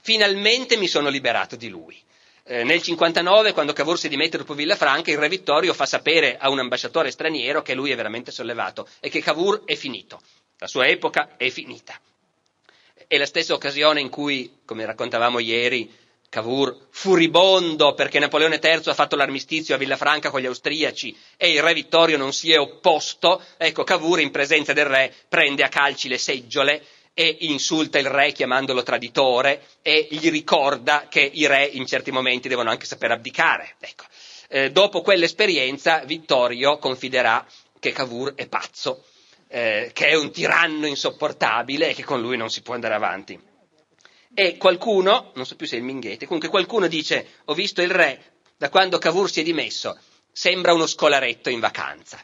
finalmente 0.00 0.76
mi 0.76 0.88
sono 0.88 1.08
liberato 1.08 1.54
di 1.54 1.68
lui. 1.68 1.96
Eh, 2.42 2.64
nel 2.64 2.82
59, 2.82 3.52
quando 3.52 3.72
Cavour 3.72 3.96
si 3.96 4.08
dimette 4.08 4.38
dopo 4.38 4.54
Villafranca, 4.54 5.12
il 5.12 5.18
re 5.18 5.28
Vittorio 5.28 5.72
fa 5.72 5.86
sapere 5.86 6.36
a 6.36 6.50
un 6.50 6.58
ambasciatore 6.58 7.12
straniero 7.12 7.62
che 7.62 7.74
lui 7.74 7.92
è 7.92 7.94
veramente 7.94 8.32
sollevato 8.32 8.88
e 8.98 9.08
che 9.08 9.22
Cavour 9.22 9.62
è 9.64 9.76
finito, 9.76 10.20
la 10.58 10.66
sua 10.66 10.88
epoca 10.88 11.36
è 11.36 11.48
finita. 11.48 11.96
È 13.06 13.16
la 13.16 13.24
stessa 13.24 13.54
occasione 13.54 14.00
in 14.00 14.08
cui, 14.08 14.62
come 14.64 14.84
raccontavamo 14.84 15.38
ieri, 15.38 16.06
Cavour, 16.30 16.88
furibondo 16.90 17.94
perché 17.94 18.18
Napoleone 18.18 18.60
III 18.62 18.82
ha 18.86 18.94
fatto 18.94 19.16
l'armistizio 19.16 19.74
a 19.74 19.78
Villafranca 19.78 20.28
con 20.30 20.40
gli 20.40 20.46
austriaci 20.46 21.16
e 21.38 21.50
il 21.50 21.62
re 21.62 21.72
Vittorio 21.72 22.18
non 22.18 22.34
si 22.34 22.52
è 22.52 22.58
opposto, 22.58 23.42
ecco 23.56 23.82
Cavour 23.82 24.20
in 24.20 24.30
presenza 24.30 24.74
del 24.74 24.84
re 24.84 25.14
prende 25.28 25.62
a 25.62 25.68
calci 25.68 26.06
le 26.06 26.18
seggiole 26.18 26.84
e 27.14 27.34
insulta 27.40 27.98
il 27.98 28.10
re 28.10 28.32
chiamandolo 28.32 28.82
traditore 28.82 29.62
e 29.80 30.06
gli 30.10 30.30
ricorda 30.30 31.06
che 31.08 31.20
i 31.20 31.46
re 31.46 31.64
in 31.64 31.86
certi 31.86 32.10
momenti 32.10 32.46
devono 32.46 32.70
anche 32.70 32.84
saper 32.84 33.12
abdicare. 33.12 33.76
Ecco. 33.80 34.04
Eh, 34.48 34.70
dopo 34.70 35.00
quell'esperienza 35.00 36.00
Vittorio 36.04 36.76
confiderà 36.78 37.44
che 37.80 37.90
Cavour 37.92 38.34
è 38.34 38.46
pazzo, 38.48 39.02
eh, 39.48 39.90
che 39.94 40.08
è 40.08 40.14
un 40.14 40.30
tiranno 40.30 40.86
insopportabile 40.86 41.88
e 41.88 41.94
che 41.94 42.04
con 42.04 42.20
lui 42.20 42.36
non 42.36 42.50
si 42.50 42.60
può 42.60 42.74
andare 42.74 42.94
avanti. 42.94 43.47
E 44.40 44.56
qualcuno, 44.56 45.32
non 45.34 45.44
so 45.44 45.56
più 45.56 45.66
se 45.66 45.74
è 45.74 45.78
il 45.80 45.84
Minghete, 45.84 46.26
comunque 46.26 46.48
qualcuno 46.48 46.86
dice, 46.86 47.26
ho 47.46 47.54
visto 47.54 47.82
il 47.82 47.90
re 47.90 48.34
da 48.56 48.68
quando 48.68 48.96
Cavour 48.96 49.28
si 49.28 49.40
è 49.40 49.42
dimesso, 49.42 49.98
sembra 50.30 50.72
uno 50.72 50.86
scolaretto 50.86 51.50
in 51.50 51.58
vacanza. 51.58 52.22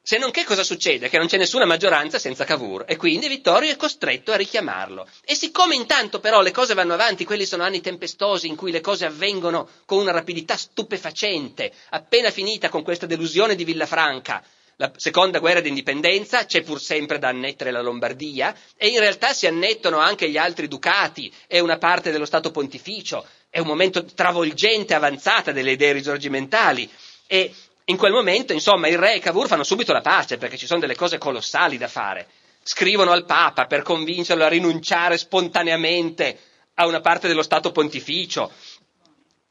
Se 0.00 0.16
non 0.16 0.30
che 0.30 0.42
cosa 0.44 0.64
succede? 0.64 1.10
Che 1.10 1.18
non 1.18 1.26
c'è 1.26 1.36
nessuna 1.36 1.66
maggioranza 1.66 2.18
senza 2.18 2.44
Cavour 2.44 2.84
e 2.88 2.96
quindi 2.96 3.28
Vittorio 3.28 3.70
è 3.70 3.76
costretto 3.76 4.32
a 4.32 4.36
richiamarlo. 4.36 5.06
E 5.26 5.34
siccome 5.34 5.74
intanto 5.74 6.18
però 6.18 6.40
le 6.40 6.50
cose 6.50 6.72
vanno 6.72 6.94
avanti, 6.94 7.26
quelli 7.26 7.44
sono 7.44 7.62
anni 7.62 7.82
tempestosi 7.82 8.46
in 8.48 8.56
cui 8.56 8.72
le 8.72 8.80
cose 8.80 9.04
avvengono 9.04 9.68
con 9.84 9.98
una 9.98 10.12
rapidità 10.12 10.56
stupefacente, 10.56 11.74
appena 11.90 12.30
finita 12.30 12.70
con 12.70 12.82
questa 12.82 13.04
delusione 13.04 13.54
di 13.54 13.64
Villafranca, 13.64 14.42
la 14.76 14.92
seconda 14.96 15.38
guerra 15.38 15.60
d'indipendenza, 15.60 16.46
c'è 16.46 16.62
pur 16.62 16.80
sempre 16.80 17.18
da 17.18 17.28
annettere 17.28 17.70
la 17.70 17.80
Lombardia 17.80 18.54
e 18.76 18.88
in 18.88 18.98
realtà 18.98 19.32
si 19.32 19.46
annettono 19.46 19.98
anche 19.98 20.28
gli 20.28 20.36
altri 20.36 20.66
ducati 20.68 21.32
e 21.46 21.60
una 21.60 21.78
parte 21.78 22.10
dello 22.10 22.24
Stato 22.24 22.50
pontificio. 22.50 23.24
È 23.48 23.60
un 23.60 23.66
momento 23.66 24.04
travolgente, 24.04 24.94
avanzata 24.94 25.52
delle 25.52 25.72
idee 25.72 25.92
risorgimentali 25.92 26.90
e 27.26 27.54
in 27.86 27.96
quel 27.96 28.12
momento, 28.12 28.52
insomma, 28.52 28.88
il 28.88 28.98
re 28.98 29.14
e 29.14 29.18
Cavour 29.20 29.46
fanno 29.46 29.62
subito 29.62 29.92
la 29.92 30.00
pace 30.00 30.38
perché 30.38 30.56
ci 30.56 30.66
sono 30.66 30.80
delle 30.80 30.96
cose 30.96 31.18
colossali 31.18 31.76
da 31.76 31.88
fare. 31.88 32.26
Scrivono 32.62 33.12
al 33.12 33.26
Papa 33.26 33.66
per 33.66 33.82
convincerlo 33.82 34.44
a 34.44 34.48
rinunciare 34.48 35.18
spontaneamente 35.18 36.38
a 36.74 36.86
una 36.86 37.00
parte 37.00 37.28
dello 37.28 37.42
Stato 37.42 37.72
pontificio. 37.72 38.50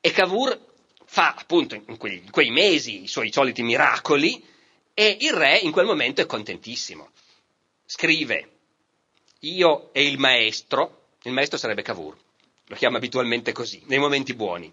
E 0.01 0.12
Cavour 0.12 0.59
fa 1.05 1.36
appunto 1.38 1.75
in 1.75 1.97
quei, 1.97 2.17
in 2.17 2.31
quei 2.31 2.49
mesi 2.49 3.03
i 3.03 3.07
suoi 3.07 3.31
soliti 3.31 3.62
miracoli 3.62 4.43
e 4.93 5.17
il 5.21 5.34
re 5.34 5.58
in 5.58 5.71
quel 5.71 5.86
momento 5.86 6.21
è 6.21 6.25
contentissimo. 6.25 7.10
Scrive, 7.86 8.49
io 9.39 9.93
e 9.93 10.08
il 10.08 10.17
maestro, 10.17 11.10
il 11.23 11.32
maestro 11.32 11.58
sarebbe 11.58 11.82
Cavour, 11.82 12.17
lo 12.65 12.75
chiama 12.75 12.97
abitualmente 12.97 13.51
così, 13.51 13.82
nei 13.86 13.99
momenti 13.99 14.34
buoni. 14.34 14.71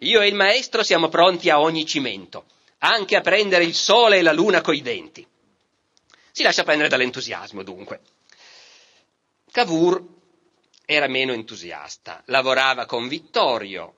Io 0.00 0.20
e 0.20 0.28
il 0.28 0.34
maestro 0.34 0.82
siamo 0.82 1.08
pronti 1.08 1.50
a 1.50 1.60
ogni 1.60 1.84
cimento 1.84 2.44
anche 2.78 3.16
a 3.16 3.20
prendere 3.20 3.64
il 3.64 3.74
sole 3.74 4.18
e 4.18 4.22
la 4.22 4.32
luna 4.32 4.60
coi 4.60 4.82
denti. 4.82 5.26
Si 6.30 6.42
lascia 6.42 6.62
prendere 6.62 6.88
dall'entusiasmo, 6.88 7.62
dunque. 7.62 8.00
Cavour 9.50 10.04
era 10.84 11.08
meno 11.08 11.32
entusiasta, 11.32 12.22
lavorava 12.26 12.86
con 12.86 13.08
Vittorio, 13.08 13.94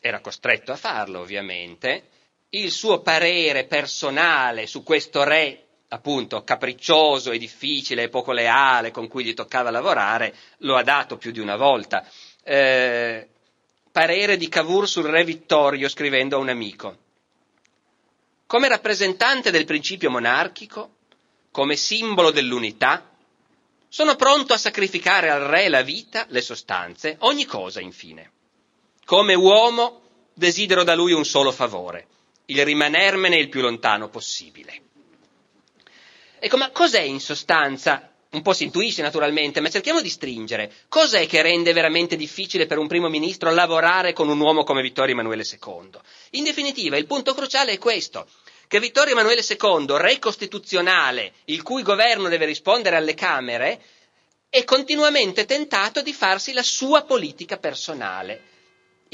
era 0.00 0.20
costretto 0.20 0.72
a 0.72 0.76
farlo 0.76 1.20
ovviamente, 1.20 2.08
il 2.54 2.70
suo 2.70 3.00
parere 3.00 3.64
personale 3.64 4.66
su 4.66 4.82
questo 4.82 5.22
re, 5.24 5.66
appunto, 5.88 6.42
capriccioso 6.42 7.30
e 7.30 7.38
difficile 7.38 8.04
e 8.04 8.08
poco 8.08 8.32
leale 8.32 8.90
con 8.90 9.08
cui 9.08 9.24
gli 9.24 9.34
toccava 9.34 9.70
lavorare, 9.70 10.34
lo 10.58 10.76
ha 10.76 10.82
dato 10.82 11.16
più 11.16 11.30
di 11.30 11.40
una 11.40 11.56
volta. 11.56 12.06
Eh, 12.42 13.28
parere 13.90 14.36
di 14.36 14.48
Cavour 14.48 14.88
sul 14.88 15.04
re 15.04 15.24
Vittorio 15.24 15.88
scrivendo 15.88 16.36
a 16.36 16.40
un 16.40 16.48
amico 16.48 16.96
come 18.52 18.68
rappresentante 18.68 19.50
del 19.50 19.64
principio 19.64 20.10
monarchico, 20.10 20.96
come 21.50 21.74
simbolo 21.74 22.30
dell'unità, 22.30 23.08
sono 23.88 24.14
pronto 24.14 24.52
a 24.52 24.58
sacrificare 24.58 25.30
al 25.30 25.40
re 25.40 25.70
la 25.70 25.80
vita, 25.80 26.26
le 26.28 26.42
sostanze, 26.42 27.16
ogni 27.20 27.46
cosa 27.46 27.80
infine. 27.80 28.30
Come 29.06 29.32
uomo 29.32 30.02
desidero 30.34 30.84
da 30.84 30.94
lui 30.94 31.14
un 31.14 31.24
solo 31.24 31.50
favore, 31.50 32.08
il 32.46 32.64
rimanermene 32.64 33.36
il 33.36 33.48
più 33.48 33.60
lontano 33.60 34.08
possibile. 34.08 34.80
Ecco, 36.38 36.56
ma 36.56 36.70
cos'è 36.70 37.00
in 37.00 37.20
sostanza? 37.20 38.08
Un 38.32 38.42
po' 38.42 38.52
si 38.54 38.64
intuisce 38.64 39.02
naturalmente, 39.02 39.60
ma 39.60 39.68
cerchiamo 39.68 40.00
di 40.00 40.08
stringere. 40.08 40.72
Cos'è 40.88 41.26
che 41.26 41.42
rende 41.42 41.72
veramente 41.72 42.16
difficile 42.16 42.66
per 42.66 42.78
un 42.78 42.88
primo 42.88 43.08
ministro 43.08 43.52
lavorare 43.52 44.12
con 44.14 44.28
un 44.28 44.40
uomo 44.40 44.64
come 44.64 44.80
Vittorio 44.82 45.12
Emanuele 45.12 45.44
II? 45.44 45.90
In 46.30 46.44
definitiva, 46.44 46.96
il 46.96 47.06
punto 47.06 47.34
cruciale 47.34 47.72
è 47.72 47.78
questo 47.78 48.26
che 48.66 48.80
Vittorio 48.80 49.12
Emanuele 49.12 49.44
II, 49.46 49.84
re 49.98 50.18
costituzionale, 50.18 51.34
il 51.44 51.60
cui 51.62 51.82
governo 51.82 52.30
deve 52.30 52.46
rispondere 52.46 52.96
alle 52.96 53.12
Camere, 53.12 53.82
è 54.48 54.64
continuamente 54.64 55.44
tentato 55.44 56.00
di 56.00 56.14
farsi 56.14 56.54
la 56.54 56.62
sua 56.62 57.02
politica 57.02 57.58
personale. 57.58 58.40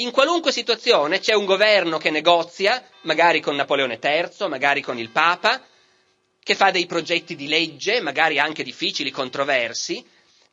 In 0.00 0.12
qualunque 0.12 0.52
situazione 0.52 1.18
c'è 1.18 1.34
un 1.34 1.44
governo 1.44 1.98
che 1.98 2.10
negozia, 2.10 2.88
magari 3.02 3.40
con 3.40 3.56
Napoleone 3.56 3.98
III, 4.00 4.46
magari 4.48 4.80
con 4.80 4.96
il 4.96 5.10
Papa, 5.10 5.60
che 6.40 6.54
fa 6.54 6.70
dei 6.70 6.86
progetti 6.86 7.34
di 7.34 7.48
legge, 7.48 8.00
magari 8.00 8.38
anche 8.38 8.62
difficili, 8.62 9.10
controversi, 9.10 10.04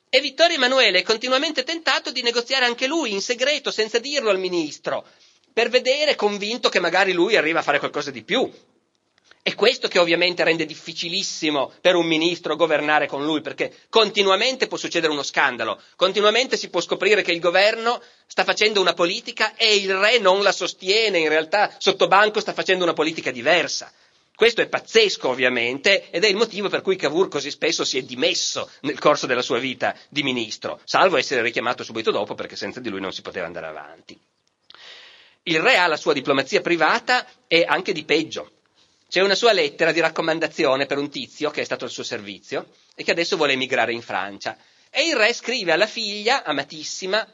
e 0.09 0.19
Vittorio 0.19 0.55
Emanuele 0.55 0.99
è 0.99 1.03
continuamente 1.03 1.61
tentato 1.61 2.11
di 2.11 2.23
negoziare 2.23 2.65
anche 2.65 2.87
lui 2.87 3.11
in 3.11 3.21
segreto, 3.21 3.69
senza 3.69 3.99
dirlo 3.99 4.31
al 4.31 4.39
ministro, 4.39 5.05
per 5.53 5.69
vedere 5.69 6.15
convinto 6.15 6.69
che 6.69 6.79
magari 6.79 7.13
lui 7.13 7.35
arriva 7.35 7.59
a 7.59 7.63
fare 7.63 7.77
qualcosa 7.77 8.09
di 8.09 8.23
più, 8.23 8.51
è 9.47 9.53
questo 9.53 9.87
che 9.87 9.99
ovviamente 9.99 10.43
rende 10.43 10.65
difficilissimo 10.65 11.71
per 11.79 11.93
un 11.93 12.07
ministro 12.07 12.55
governare 12.55 13.05
con 13.05 13.23
lui, 13.23 13.41
perché 13.41 13.71
continuamente 13.89 14.65
può 14.65 14.75
succedere 14.75 15.13
uno 15.13 15.21
scandalo, 15.21 15.79
continuamente 15.95 16.57
si 16.57 16.69
può 16.69 16.81
scoprire 16.81 17.21
che 17.21 17.31
il 17.31 17.39
governo 17.39 18.01
sta 18.25 18.43
facendo 18.43 18.81
una 18.81 18.93
politica 18.93 19.53
e 19.55 19.75
il 19.75 19.95
re 19.95 20.17
non 20.17 20.41
la 20.41 20.51
sostiene, 20.51 21.19
in 21.19 21.29
realtà 21.29 21.75
sotto 21.77 22.07
banco 22.07 22.39
sta 22.39 22.53
facendo 22.53 22.83
una 22.85 22.93
politica 22.93 23.29
diversa. 23.29 23.93
Questo 24.33 24.61
è 24.61 24.67
pazzesco 24.67 25.29
ovviamente 25.29 26.09
ed 26.09 26.23
è 26.23 26.27
il 26.27 26.37
motivo 26.37 26.67
per 26.67 26.81
cui 26.81 26.95
Cavour 26.95 27.27
così 27.27 27.51
spesso 27.51 27.85
si 27.85 27.99
è 27.99 28.01
dimesso 28.01 28.67
nel 28.81 28.97
corso 28.97 29.27
della 29.27 29.43
sua 29.43 29.59
vita 29.59 29.95
di 30.09 30.23
ministro, 30.23 30.79
salvo 30.85 31.17
essere 31.17 31.43
richiamato 31.43 31.83
subito 31.83 32.09
dopo 32.09 32.33
perché 32.33 32.55
senza 32.55 32.79
di 32.79 32.89
lui 32.89 32.99
non 32.99 33.13
si 33.13 33.21
poteva 33.21 33.45
andare 33.45 33.67
avanti. 33.67 34.19
Il 35.43 35.59
re 35.59 35.77
ha 35.77 35.85
la 35.85 35.97
sua 35.97 36.13
diplomazia 36.13 36.61
privata 36.61 37.27
e 37.47 37.63
anche 37.63 37.93
di 37.93 38.03
peggio. 38.05 38.49
C'è 39.15 39.21
una 39.21 39.33
sua 39.33 39.53
lettera 39.53 39.93
di 39.93 40.01
raccomandazione 40.01 40.87
per 40.87 40.97
un 40.97 41.09
tizio 41.09 41.49
che 41.49 41.61
è 41.61 41.63
stato 41.63 41.85
al 41.85 41.89
suo 41.89 42.03
servizio 42.03 42.67
e 42.95 43.05
che 43.05 43.11
adesso 43.11 43.37
vuole 43.37 43.53
emigrare 43.53 43.93
in 43.93 44.01
Francia. 44.01 44.57
E 44.89 45.07
il 45.07 45.15
re 45.15 45.31
scrive 45.31 45.71
alla 45.71 45.85
figlia, 45.87 46.43
amatissima, 46.43 47.25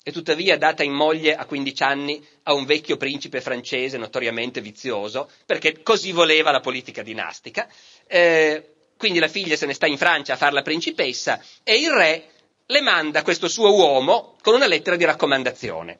e 0.00 0.12
tuttavia 0.12 0.56
data 0.56 0.84
in 0.84 0.92
moglie 0.92 1.34
a 1.34 1.44
15 1.44 1.82
anni 1.82 2.24
a 2.44 2.52
un 2.52 2.64
vecchio 2.66 2.96
principe 2.96 3.40
francese 3.40 3.98
notoriamente 3.98 4.60
vizioso, 4.60 5.28
perché 5.44 5.82
così 5.82 6.12
voleva 6.12 6.52
la 6.52 6.60
politica 6.60 7.02
dinastica. 7.02 7.68
Eh, 8.06 8.74
quindi 8.96 9.18
la 9.18 9.26
figlia 9.26 9.56
se 9.56 9.66
ne 9.66 9.74
sta 9.74 9.88
in 9.88 9.98
Francia 9.98 10.34
a 10.34 10.36
fare 10.36 10.52
la 10.54 10.62
principessa 10.62 11.42
e 11.64 11.80
il 11.80 11.90
re 11.90 12.30
le 12.64 12.80
manda 12.80 13.22
questo 13.24 13.48
suo 13.48 13.74
uomo 13.74 14.36
con 14.40 14.54
una 14.54 14.68
lettera 14.68 14.94
di 14.94 15.04
raccomandazione, 15.04 15.98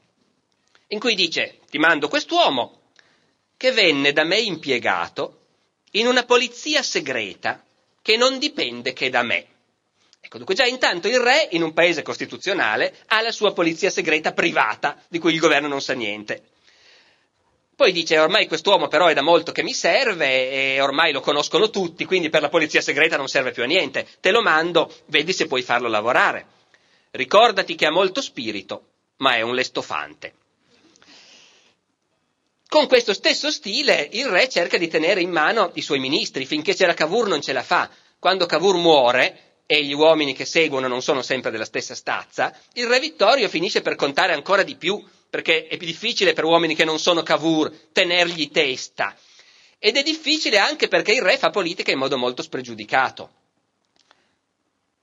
in 0.91 1.01
cui 1.01 1.17
dice 1.17 1.59
ti 1.69 1.79
mando 1.79 2.07
quest'uomo, 2.07 2.78
che 3.59 3.73
venne 3.73 4.13
da 4.13 4.25
me 4.25 4.39
impiegato 4.39 5.41
in 5.93 6.07
una 6.07 6.25
polizia 6.25 6.81
segreta 6.83 7.63
che 8.01 8.17
non 8.17 8.39
dipende 8.39 8.93
che 8.93 9.11
da 9.11 9.23
me. 9.23 9.47
Ecco, 10.21 10.37
dunque 10.37 10.55
già 10.55 10.65
intanto 10.65 11.09
il 11.09 11.19
re, 11.19 11.49
in 11.51 11.63
un 11.63 11.73
paese 11.73 12.03
costituzionale, 12.03 12.95
ha 13.09 13.21
la 13.21 13.33
sua 13.33 13.53
polizia 13.53 13.91
segreta 13.91 14.33
privata, 14.33 15.03
di 15.09 15.19
cui 15.19 15.33
il 15.33 15.41
governo 15.41 15.67
non 15.67 15.81
sa 15.83 15.95
niente. 15.95 16.43
Poi 17.75 17.93
dice, 17.93 18.19
ormai 18.19 18.47
quest'uomo 18.47 18.87
però 18.87 19.07
è 19.07 19.15
da 19.15 19.23
molto 19.23 19.51
che 19.51 19.63
mi 19.63 19.73
serve 19.73 20.51
e 20.51 20.81
ormai 20.81 21.13
lo 21.13 21.21
conoscono 21.21 21.71
tutti, 21.71 22.05
quindi 22.05 22.31
per 22.31 22.43
la 22.43 22.49
polizia 22.49 22.81
segreta 22.81 23.17
non 23.17 23.29
serve 23.29 23.51
più 23.51 23.65
a 23.65 23.67
niente. 23.67 24.07
Te 24.21 24.31
lo 24.31 24.41
mando, 24.41 24.93
vedi 25.07 25.33
se 25.33 25.47
puoi 25.47 25.63
farlo 25.63 25.89
lavorare. 25.89 26.47
Ricordati 27.11 27.75
che 27.75 27.87
ha 27.87 27.91
molto 27.91 28.21
spirito, 28.21 28.83
ma 29.17 29.35
è 29.35 29.43
un 29.43 29.55
lestofante. 29.55 30.35
Con 32.71 32.87
questo 32.87 33.15
stesso 33.15 33.51
stile 33.51 34.11
il 34.13 34.27
re 34.27 34.47
cerca 34.47 34.77
di 34.77 34.89
tenere 34.89 35.23
in 35.23 35.31
mano 35.31 35.71
i 35.77 35.81
suoi 35.81 35.99
ministri, 35.99 36.45
finché 36.45 36.75
c'era 36.75 36.93
Cavour 36.93 37.27
non 37.27 37.41
ce 37.41 37.55
la 37.55 37.63
fa. 37.63 37.89
Quando 38.19 38.45
Cavour 38.45 38.77
muore, 38.77 39.63
e 39.65 39.83
gli 39.83 39.95
uomini 39.95 40.35
che 40.35 40.45
seguono 40.45 40.87
non 40.87 41.01
sono 41.01 41.23
sempre 41.23 41.51
della 41.51 41.65
stessa 41.65 41.95
stazza, 41.95 42.55
il 42.75 42.87
re 42.87 43.01
Vittorio 43.01 43.49
finisce 43.49 43.81
per 43.81 43.95
contare 43.97 44.35
ancora 44.35 44.65
di 44.65 44.77
più, 44.77 45.03
perché 45.31 45.67
è 45.67 45.79
più 45.79 45.87
difficile 45.87 46.35
per 46.35 46.45
uomini 46.45 46.75
che 46.75 46.85
non 46.85 46.99
sono 46.99 47.23
Cavour 47.23 47.73
tenergli 47.91 48.51
testa. 48.51 49.17
Ed 49.79 49.97
è 49.97 50.03
difficile 50.03 50.59
anche 50.59 50.89
perché 50.89 51.13
il 51.13 51.23
re 51.23 51.39
fa 51.39 51.49
politica 51.49 51.91
in 51.91 51.99
modo 51.99 52.19
molto 52.19 52.43
spregiudicato. 52.43 53.31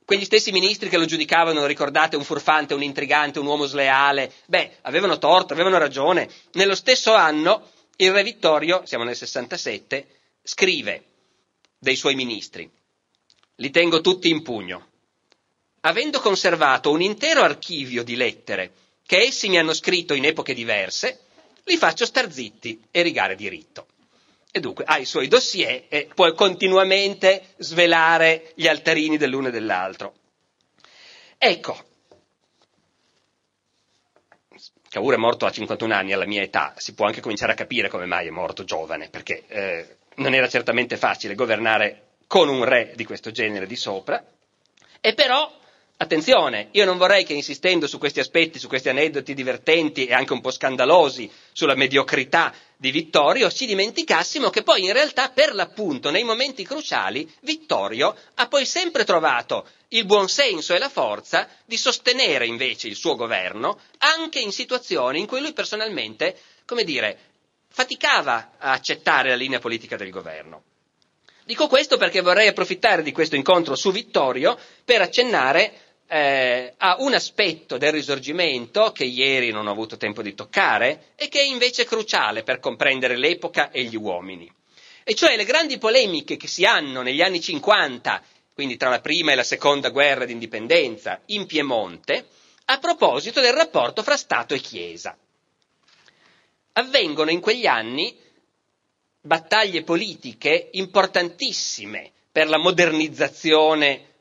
Quegli 0.06 0.24
stessi 0.24 0.52
ministri 0.52 0.88
che 0.88 0.98
lo 0.98 1.06
giudicavano, 1.06 1.65
ricordate, 1.65 2.15
un 2.15 2.24
furfante, 2.24 2.76
un 2.76 2.84
intrigante, 2.84 3.39
un 3.39 3.48
uomo 3.48 3.65
sleale, 3.65 4.32
beh, 4.46 4.78
avevano 4.82 5.18
torto, 5.18 5.54
avevano 5.54 5.80
ragione. 5.80 6.30
Nello 6.54 6.76
stesso 6.76 7.13
anno 7.15 7.72
il 7.96 8.12
re 8.12 8.22
Vittorio, 8.22 8.84
siamo 8.86 9.04
nel 9.04 9.15
67, 9.15 10.08
scrive 10.44 11.06
dei 11.80 11.96
suoi 11.96 12.13
ministri, 12.13 12.70
li 13.56 13.72
tengo 13.72 14.02
tutti 14.02 14.30
in 14.30 14.44
pugno. 14.44 14.89
Avendo 15.82 16.20
conservato 16.20 16.91
un 16.91 17.02
intero 17.02 17.41
archivio 17.41 18.03
di 18.03 18.16
lettere 18.16 18.74
che 19.08 19.22
essi 19.22 19.49
mi 19.49 19.58
hanno 19.58 19.74
scritto 19.74 20.14
in 20.14 20.26
epoche 20.26 20.53
diverse, 20.53 21.22
li 21.64 21.78
faccio 21.78 22.06
star 22.06 22.32
zitti 22.32 22.80
e 22.91 23.01
rigare 23.01 23.36
diritto 23.36 23.88
e 24.56 24.62
dunque 24.62 24.86
ha 24.88 24.97
i 24.99 25.03
suoi 25.03 25.28
dossier 25.28 25.84
e 25.89 26.08
può 26.16 26.32
continuamente 26.32 27.56
svelare 27.58 28.53
gli 28.56 28.68
altarini 28.70 29.18
dell'uno 29.18 29.49
e 29.49 29.51
dell'altro. 29.51 30.14
Ecco, 31.38 31.78
Cavour 34.89 35.16
è 35.16 35.18
morto 35.18 35.45
a 35.45 35.51
51 35.51 35.93
anni, 35.93 36.14
alla 36.14 36.26
mia 36.26 36.41
età, 36.41 36.74
si 36.78 36.93
può 36.93 37.06
anche 37.06 37.20
cominciare 37.20 37.51
a 37.51 37.56
capire 37.56 37.89
come 37.89 38.06
mai 38.06 38.28
è 38.28 38.30
morto 38.30 38.64
giovane, 38.64 39.10
perché 39.10 39.43
eh, 39.47 39.97
non 40.16 40.34
era 40.34 40.47
certamente 40.47 40.95
facile 40.95 41.36
governare 41.36 42.12
con 42.26 42.47
un 42.47 42.64
re 42.64 42.93
di 42.95 43.03
questo 43.03 43.32
genere 43.32 43.68
di 43.68 43.76
sopra, 43.76 44.26
e 45.01 45.14
però 45.16 45.51
Attenzione, 45.98 46.68
io 46.72 46.84
non 46.84 46.98
vorrei 46.98 47.24
che 47.24 47.32
insistendo 47.34 47.88
su 47.88 47.98
questi 47.98 48.20
aspetti, 48.20 48.60
su 48.60 48.68
questi 48.68 48.89
aneddoti 48.89 49.34
divertenti 49.34 50.06
e 50.06 50.14
anche 50.14 50.34
un 50.34 50.41
po' 50.41 50.52
scandalosi 50.52 51.32
sulla 51.54 51.74
mediocrità 51.74 52.54
di 52.76 52.91
Vittorio, 52.91 53.50
ci 53.50 53.66
dimenticassimo 53.66 54.50
che 54.50 54.62
poi 54.62 54.84
in 54.84 54.91
realtà 54.91 55.30
per 55.30 55.54
l'appunto 55.56 56.10
nei 56.12 56.24
momenti 56.24 56.66
cruciali 56.66 57.32
Vittorio 57.43 58.14
ha 58.34 58.48
poi 58.50 58.66
sempre 58.66 59.06
trovato 59.06 59.70
il 59.89 60.06
buon 60.06 60.28
senso 60.28 60.74
e 60.76 60.80
la 60.80 60.89
forza 60.89 61.48
di 61.64 61.78
sostenere 61.78 62.46
invece 62.46 62.89
il 62.89 62.96
suo 62.98 63.16
governo 63.16 63.80
anche 64.00 64.39
in 64.39 64.52
situazioni 64.52 65.20
in 65.20 65.28
cui 65.28 65.39
lui 65.39 65.54
personalmente, 65.54 66.38
come 66.66 66.84
dire, 66.84 67.18
faticava 67.70 68.52
a 68.58 68.72
accettare 68.74 69.30
la 69.30 69.36
linea 69.36 69.60
politica 69.60 69.96
del 69.96 70.10
governo. 70.10 70.64
Dico 71.46 71.68
questo 71.68 71.96
perché 71.98 72.22
vorrei 72.22 72.48
approfittare 72.48 73.04
di 73.04 73.12
questo 73.12 73.36
incontro 73.36 73.76
su 73.76 73.91
Vittorio 73.91 74.58
per 74.84 75.02
accennare 75.02 75.85
eh, 76.08 76.74
a 76.78 76.97
un 76.99 77.14
aspetto 77.14 77.78
del 77.78 77.91
risorgimento 77.91 78.91
che 78.91 79.06
ieri 79.06 79.51
non 79.51 79.68
ho 79.68 79.72
avuto 79.72 79.97
tempo 79.97 80.22
di 80.22 80.34
toccare 80.36 81.14
e 81.16 81.28
che 81.30 81.39
è 81.39 81.43
invece 81.43 81.86
cruciale 81.86 82.43
per 82.43 82.60
comprendere 82.60 83.18
l'epoca 83.18 83.72
e 83.72 83.84
gli 83.84 83.95
uomini. 83.95 84.51
E 85.03 85.14
cioè 85.14 85.36
le 85.36 85.45
grandi 85.45 85.78
polemiche 85.78 86.38
che 86.38 86.47
si 86.47 86.66
hanno 86.66 87.01
negli 87.01 87.22
anni 87.22 87.41
50, 87.41 88.22
quindi 88.53 88.78
tra 88.78 88.89
la 88.89 89.01
prima 89.01 89.32
e 89.32 89.36
la 89.36 89.43
seconda 89.43 89.89
guerra 89.89 90.26
d'indipendenza, 90.26 91.22
in 91.28 91.45
Piemonte, 91.45 92.28
a 92.66 92.80
proposito 92.80 93.39
del 93.41 93.53
rapporto 93.53 94.01
fra 94.01 94.18
Stato 94.18 94.53
e 94.56 94.60
Chiesa. 94.60 95.16
Avvengono 96.74 97.30
in 97.30 97.39
quegli 97.39 97.68
anni 97.68 98.18
battaglie 99.22 99.84
politiche 99.84 100.70
importantissime 100.74 102.12
per 102.32 102.47
la 102.47 102.58
modernizzazione 102.58 104.14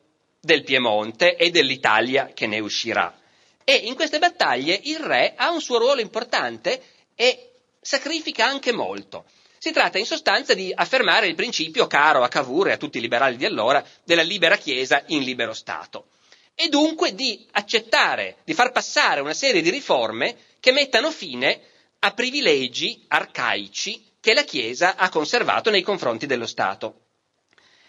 del 0.45 0.63
Piemonte 0.63 1.37
e 1.37 1.51
dell'Italia 1.51 2.31
che 2.35 2.47
ne 2.47 2.59
uscirà. 2.61 3.17
E 3.65 3.75
in 3.75 3.95
queste 3.95 4.19
battaglie 4.19 4.79
il 4.85 4.99
re 4.99 5.35
ha 5.37 5.51
un 5.51 5.61
suo 5.61 5.79
ruolo 5.79 6.01
importante 6.01 6.83
e 7.15 7.51
sacrifica 7.81 8.47
anche 8.47 8.73
molto. 8.73 9.25
Si 9.59 9.73
tratta 9.73 9.99
in 9.99 10.05
sostanza 10.07 10.53
di 10.53 10.71
affermare 10.75 11.27
il 11.27 11.35
principio 11.35 11.87
caro 11.87 12.23
a 12.23 12.29
Cavour 12.29 12.69
e 12.69 12.73
a 12.73 12.77
tutti 12.77 12.99
i 12.99 13.01
liberali 13.01 13.37
di 13.37 13.47
allora 13.47 13.83
della 14.05 14.23
libera 14.23 14.57
Chiesa 14.59 15.03
in 15.07 15.23
libero 15.23 15.55
Stato 15.55 16.09
e 16.55 16.69
dunque 16.69 17.15
di 17.15 17.47
accettare, 17.53 18.37
di 18.45 18.55
far 18.55 18.71
passare 18.71 19.21
una 19.21 19.35
serie 19.35 19.61
di 19.63 19.71
riforme 19.71 20.37
che 20.61 20.71
mettano 20.73 21.11
fine 21.11 21.61
a 22.01 22.13
privilegi 22.13 23.05
arcaici 23.09 24.13
che 24.21 24.35
la 24.35 24.45
Chiesa 24.45 24.97
ha 24.97 25.09
conservato 25.09 25.71
nei 25.71 25.83
confronti 25.83 26.27
dello 26.27 26.47
Stato. 26.47 27.01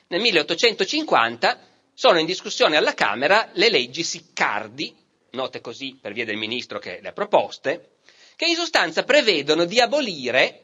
Nel 0.07 0.21
1850 0.21 1.59
sono 1.95 2.19
in 2.19 2.25
discussione 2.25 2.75
alla 2.75 2.93
Camera 2.93 3.49
le 3.53 3.69
leggi 3.69 4.03
Siccardi, 4.03 4.93
note 5.31 5.61
così 5.61 5.97
per 5.99 6.11
via 6.11 6.25
del 6.25 6.35
ministro 6.35 6.77
che 6.77 6.99
le 7.01 7.07
ha 7.07 7.13
proposte, 7.13 7.91
che 8.35 8.45
in 8.45 8.55
sostanza 8.55 9.03
prevedono 9.03 9.63
di 9.63 9.79
abolire 9.79 10.59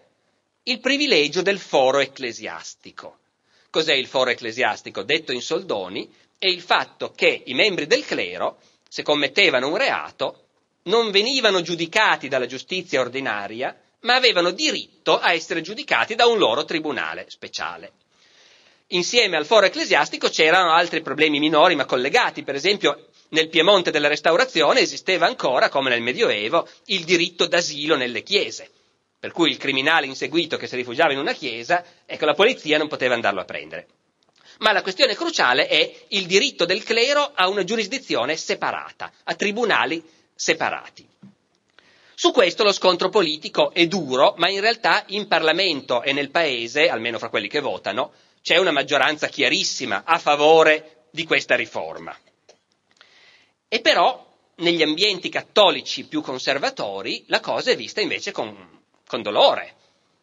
il 0.63 0.82
privilegio 0.82 1.41
del 1.41 1.57
foro 1.57 1.99
ecclesiastico. 1.99 3.19
Cos'è 3.69 3.93
il 3.93 4.07
foro 4.07 4.29
ecclesiastico? 4.29 5.03
Detto 5.03 5.32
in 5.32 5.41
soldoni, 5.41 6.13
è 6.38 6.47
il 6.47 6.61
fatto 6.61 7.11
che 7.11 7.43
i 7.45 7.53
membri 7.53 7.88
del 7.88 8.05
clero, 8.05 8.59
se 8.89 9.01
commettevano 9.01 9.69
un 9.69 9.77
reato, 9.77 10.47
non 10.84 11.11
venivano 11.11 11.61
giudicati 11.61 12.27
dalla 12.27 12.45
giustizia 12.45 12.99
ordinaria, 12.99 13.79
ma 14.01 14.15
avevano 14.15 14.51
diritto 14.51 15.17
a 15.17 15.32
essere 15.32 15.61
giudicati 15.61 16.13
da 16.15 16.25
un 16.25 16.38
loro 16.38 16.65
tribunale 16.65 17.25
speciale 17.29 17.93
insieme 18.91 19.37
al 19.37 19.45
foro 19.45 19.65
ecclesiastico 19.65 20.29
c'erano 20.29 20.71
altri 20.73 21.01
problemi 21.01 21.39
minori 21.39 21.75
ma 21.75 21.85
collegati, 21.85 22.43
per 22.43 22.55
esempio 22.55 23.07
nel 23.29 23.49
Piemonte 23.49 23.91
della 23.91 24.07
Restaurazione 24.07 24.81
esisteva 24.81 25.25
ancora, 25.25 25.69
come 25.69 25.89
nel 25.89 26.01
Medioevo, 26.01 26.67
il 26.85 27.03
diritto 27.05 27.47
d'asilo 27.47 27.95
nelle 27.95 28.23
chiese, 28.23 28.69
per 29.19 29.31
cui 29.31 29.49
il 29.49 29.57
criminale 29.57 30.05
inseguito 30.05 30.57
che 30.57 30.67
si 30.67 30.75
rifugiava 30.75 31.13
in 31.13 31.19
una 31.19 31.33
chiesa, 31.33 31.83
ecco 32.05 32.25
la 32.25 32.33
polizia 32.33 32.77
non 32.77 32.87
poteva 32.89 33.13
andarlo 33.13 33.39
a 33.41 33.45
prendere. 33.45 33.87
Ma 34.59 34.73
la 34.73 34.81
questione 34.81 35.15
cruciale 35.15 35.67
è 35.67 35.93
il 36.09 36.25
diritto 36.25 36.65
del 36.65 36.83
clero 36.83 37.31
a 37.33 37.47
una 37.47 37.63
giurisdizione 37.63 38.35
separata, 38.35 39.11
a 39.23 39.33
tribunali 39.35 40.03
separati. 40.35 41.07
Su 42.13 42.31
questo 42.31 42.63
lo 42.63 42.71
scontro 42.71 43.09
politico 43.09 43.71
è 43.73 43.87
duro, 43.87 44.35
ma 44.37 44.47
in 44.49 44.59
realtà 44.59 45.03
in 45.07 45.27
Parlamento 45.27 46.03
e 46.03 46.13
nel 46.13 46.29
Paese, 46.29 46.87
almeno 46.89 47.17
fra 47.17 47.29
quelli 47.29 47.47
che 47.47 47.61
votano, 47.61 48.11
c'è 48.41 48.57
una 48.57 48.71
maggioranza 48.71 49.27
chiarissima 49.27 50.03
a 50.05 50.17
favore 50.17 51.05
di 51.11 51.25
questa 51.25 51.55
riforma. 51.55 52.17
E 53.67 53.79
però 53.81 54.29
negli 54.55 54.81
ambienti 54.81 55.29
cattolici 55.29 56.05
più 56.05 56.21
conservatori 56.21 57.23
la 57.27 57.39
cosa 57.39 57.71
è 57.71 57.75
vista 57.75 58.01
invece 58.01 58.31
con, 58.31 58.83
con 59.07 59.21
dolore, 59.21 59.75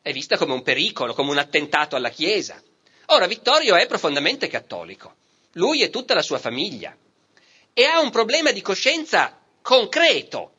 è 0.03 0.13
vista 0.13 0.37
come 0.37 0.53
un 0.53 0.63
pericolo, 0.63 1.15
come 1.15 1.31
un 1.31 1.39
attentato 1.39 1.97
alla 1.97 2.11
Chiesa. 2.11 2.63
Ora 3.07 3.27
Vittorio 3.27 3.77
è 3.77 3.87
profondamente 3.87 4.49
cattolico, 4.49 5.15
lui 5.53 5.83
e 5.83 5.91
tutta 5.91 6.15
la 6.15 6.23
sua 6.23 6.39
famiglia, 6.39 6.97
e 7.73 7.85
ha 7.85 8.01
un 8.01 8.11
problema 8.11 8.53
di 8.53 8.61
coscienza 8.61 9.41
concreto 9.63 10.53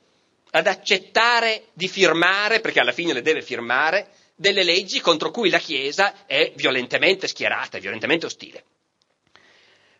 ad 0.51 0.66
accettare 0.68 1.68
di 1.74 1.88
firmare, 1.88 2.60
perché 2.60 2.80
alla 2.80 2.91
fine 2.91 3.14
le 3.14 3.22
deve 3.22 3.41
firmare, 3.41 4.10
delle 4.40 4.64
leggi 4.64 5.02
contro 5.02 5.32
cui 5.32 5.50
la 5.50 5.60
Chiesa 5.60 6.26
è 6.26 6.54
violentemente 6.56 7.28
schierata, 7.28 7.76
è 7.76 7.82
violentemente 7.82 8.26
ostile. 8.26 8.64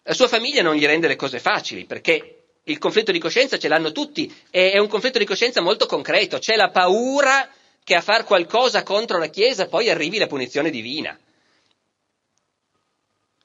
La 0.04 0.14
sua 0.14 0.30
famiglia 0.30 0.62
non 0.62 0.76
gli 0.76 0.86
rende 0.86 1.10
le 1.10 1.18
cose 1.18 1.40
facili 1.40 1.84
perché 1.84 2.44
il 2.64 2.78
conflitto 2.78 3.12
di 3.12 3.20
coscienza 3.20 3.58
ce 3.58 3.68
l'hanno 3.68 3.92
tutti 3.92 4.34
è 4.50 4.78
un 4.78 4.88
conflitto 4.88 5.18
di 5.18 5.26
coscienza 5.26 5.60
molto 5.60 5.86
concreto, 5.88 6.40
c'è 6.40 6.56
la 6.56 6.70
paura 6.70 7.52
che 7.84 7.96
a 7.96 8.02
far 8.02 8.24
qualcosa 8.24 8.82
contro 8.84 9.18
la 9.18 9.28
Chiesa 9.28 9.68
poi 9.68 9.90
arrivi 9.90 10.18
la 10.18 10.28
punizione 10.28 10.70
divina. 10.70 11.20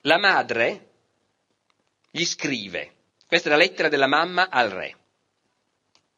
La 0.03 0.19
madre 0.19 0.91
gli 2.09 2.25
scrive, 2.25 2.93
questa 3.27 3.49
è 3.49 3.51
la 3.51 3.59
lettera 3.59 3.89
della 3.89 4.07
mamma 4.07 4.49
al 4.49 4.71
re, 4.71 4.97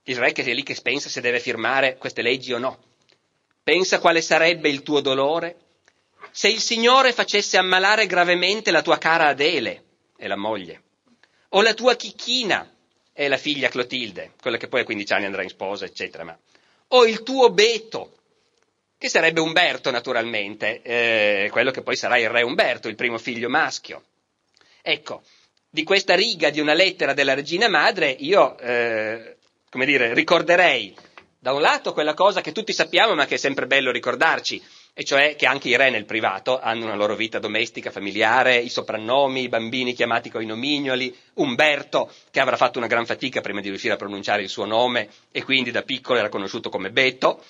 il 0.03 0.17
re 0.19 0.33
che 0.33 0.43
è 0.43 0.53
lì 0.53 0.63
che 0.63 0.77
pensa 0.83 1.09
se 1.09 1.23
deve 1.23 1.41
firmare 1.41 1.97
queste 1.97 2.21
leggi 2.21 2.53
o 2.53 2.59
no. 2.59 2.86
Pensa 3.67 3.99
quale 3.99 4.23
sarebbe 4.23 4.69
il 4.69 4.85
tuo 4.85 5.01
dolore 5.01 5.57
se 6.31 6.47
il 6.47 6.61
Signore 6.61 7.13
facesse 7.13 7.57
ammalare 7.57 8.07
gravemente 8.07 8.71
la 8.71 8.81
tua 8.81 8.97
cara 8.97 9.27
Adele, 9.27 9.83
è 10.17 10.29
la 10.29 10.37
moglie, 10.37 10.83
o 11.49 11.63
la 11.63 11.75
tua 11.75 11.97
Chicchina, 11.97 12.73
è 13.13 13.27
la 13.27 13.37
figlia 13.37 13.69
Clotilde, 13.69 14.35
quella 14.41 14.57
che 14.57 14.69
poi 14.69 14.83
a 14.83 14.85
15 14.85 15.13
anni 15.15 15.25
andrà 15.25 15.43
in 15.43 15.49
sposa, 15.49 15.85
eccetera, 15.85 16.23
ma, 16.23 16.39
o 16.87 17.07
il 17.07 17.25
tuo 17.25 17.51
Beto, 17.51 18.19
che 18.97 19.09
sarebbe 19.09 19.41
Umberto 19.41 19.91
naturalmente, 19.91 20.81
eh, 20.83 21.49
quello 21.51 21.73
che 21.73 21.83
poi 21.83 21.97
sarà 21.97 22.19
il 22.19 22.29
re 22.29 22.43
Umberto, 22.43 22.87
il 22.87 22.95
primo 22.95 23.19
figlio 23.19 23.49
maschio. 23.49 24.05
Ecco, 24.81 25.23
di 25.69 25.83
questa 25.83 26.15
riga 26.15 26.51
di 26.51 26.61
una 26.61 26.73
lettera 26.73 27.15
della 27.15 27.35
regina 27.35 27.69
madre 27.69 28.11
io, 28.11 28.57
eh, 28.59 29.39
come 29.69 29.87
dire, 29.87 30.15
ricorderei 30.15 30.95
da 31.47 31.53
un 31.53 31.61
lato 31.61 31.93
quella 31.93 32.13
cosa 32.13 32.41
che 32.41 32.51
tutti 32.51 32.73
sappiamo 32.73 33.15
ma 33.15 33.25
che 33.25 33.37
è 33.37 33.39
sempre 33.39 33.69
bello 33.69 33.93
ricordarci, 33.93 34.61
e 34.93 35.05
cioè 35.05 35.37
che 35.37 35.47
anche 35.47 35.69
i 35.69 35.77
re 35.77 35.91
nel 35.91 36.05
privato 36.05 36.59
hanno 36.59 36.87
una 36.87 36.97
loro 36.97 37.15
vita 37.15 37.39
domestica, 37.39 37.93
familiare, 37.93 38.57
i 38.57 38.69
soprannomi, 38.69 39.43
i 39.43 39.49
bambini 39.49 39.93
chiamati 39.93 40.29
coi 40.29 40.45
nomignoli, 40.45 41.17
Umberto 41.35 42.11
che 42.33 42.41
avrà 42.41 42.57
fatto 42.57 42.79
una 42.79 42.89
gran 42.89 43.07
fatica 43.07 43.43
prima 43.43 43.61
di 43.61 43.69
riuscire 43.69 43.95
a 43.95 43.97
pronunciare 43.97 44.43
il 44.43 44.49
suo 44.49 44.65
nome 44.65 45.09
e 45.31 45.45
quindi 45.45 45.71
da 45.71 45.83
piccolo 45.83 46.19
era 46.19 46.31
conosciuto 46.31 46.69
come 46.69 46.91
Beto. 46.91 47.41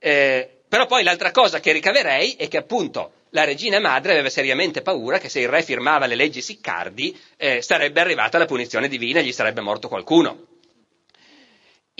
Eh, 0.00 0.62
però 0.68 0.86
poi 0.86 1.04
l'altra 1.04 1.30
cosa 1.30 1.60
che 1.60 1.70
ricaverei 1.70 2.32
è 2.32 2.48
che 2.48 2.56
appunto 2.56 3.12
la 3.30 3.44
regina 3.44 3.78
madre 3.78 4.14
aveva 4.14 4.30
seriamente 4.30 4.82
paura 4.82 5.18
che 5.18 5.28
se 5.28 5.38
il 5.38 5.48
re 5.48 5.62
firmava 5.62 6.06
le 6.06 6.16
leggi 6.16 6.42
siccardi 6.42 7.16
eh, 7.36 7.62
sarebbe 7.62 8.00
arrivata 8.00 8.36
la 8.36 8.46
punizione 8.46 8.88
divina 8.88 9.20
e 9.20 9.22
gli 9.22 9.32
sarebbe 9.32 9.60
morto 9.60 9.86
qualcuno. 9.86 10.57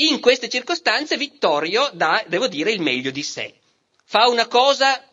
In 0.01 0.21
queste 0.21 0.49
circostanze 0.49 1.17
Vittorio 1.17 1.91
dà, 1.93 2.23
devo 2.29 2.47
dire, 2.47 2.71
il 2.71 2.81
meglio 2.81 3.11
di 3.11 3.23
sé. 3.25 3.55
Fa 4.05 4.29
una 4.29 4.47
cosa 4.47 5.05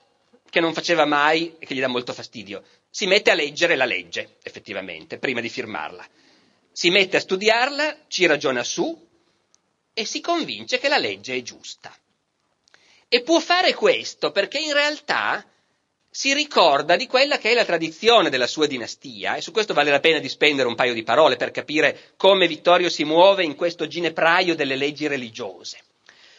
che 0.47 0.59
non 0.59 0.73
faceva 0.73 1.05
mai 1.05 1.55
e 1.57 1.65
che 1.65 1.73
gli 1.73 1.79
dà 1.79 1.87
molto 1.87 2.13
fastidio. 2.13 2.63
Si 2.89 3.07
mette 3.07 3.31
a 3.31 3.33
leggere 3.33 3.75
la 3.75 3.85
legge, 3.85 4.37
effettivamente, 4.43 5.17
prima 5.17 5.41
di 5.41 5.49
firmarla. 5.49 6.07
Si 6.71 6.91
mette 6.91 7.17
a 7.17 7.19
studiarla, 7.19 8.05
ci 8.07 8.27
ragiona 8.27 8.63
su 8.63 8.95
e 9.91 10.05
si 10.05 10.21
convince 10.21 10.77
che 10.77 10.87
la 10.87 10.97
legge 10.97 11.35
è 11.35 11.41
giusta. 11.41 11.91
E 13.07 13.21
può 13.23 13.39
fare 13.39 13.73
questo 13.73 14.31
perché 14.31 14.59
in 14.59 14.73
realtà 14.73 15.43
si 16.17 16.33
ricorda 16.33 16.95
di 16.95 17.07
quella 17.07 17.37
che 17.37 17.51
è 17.51 17.53
la 17.53 17.65
tradizione 17.65 18.29
della 18.29 18.47
sua 18.47 18.67
dinastia, 18.67 19.35
e 19.35 19.41
su 19.41 19.51
questo 19.51 19.73
vale 19.73 19.91
la 19.91 19.99
pena 19.99 20.19
di 20.19 20.29
spendere 20.29 20.65
un 20.65 20.73
paio 20.73 20.93
di 20.93 21.03
parole 21.03 21.35
per 21.35 21.51
capire 21.51 22.13
come 22.15 22.47
Vittorio 22.47 22.87
si 22.89 23.03
muove 23.03 23.43
in 23.43 23.53
questo 23.55 23.85
ginepraio 23.85 24.55
delle 24.55 24.77
leggi 24.77 25.07
religiose. 25.07 25.77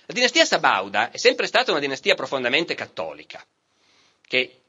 La 0.07 0.15
dinastia 0.15 0.47
Sabauda 0.47 1.11
è 1.11 1.19
sempre 1.19 1.47
stata 1.47 1.73
una 1.73 1.81
dinastia 1.81 2.15
profondamente 2.15 2.75
cattolica, 2.75 3.45
che 4.27 4.61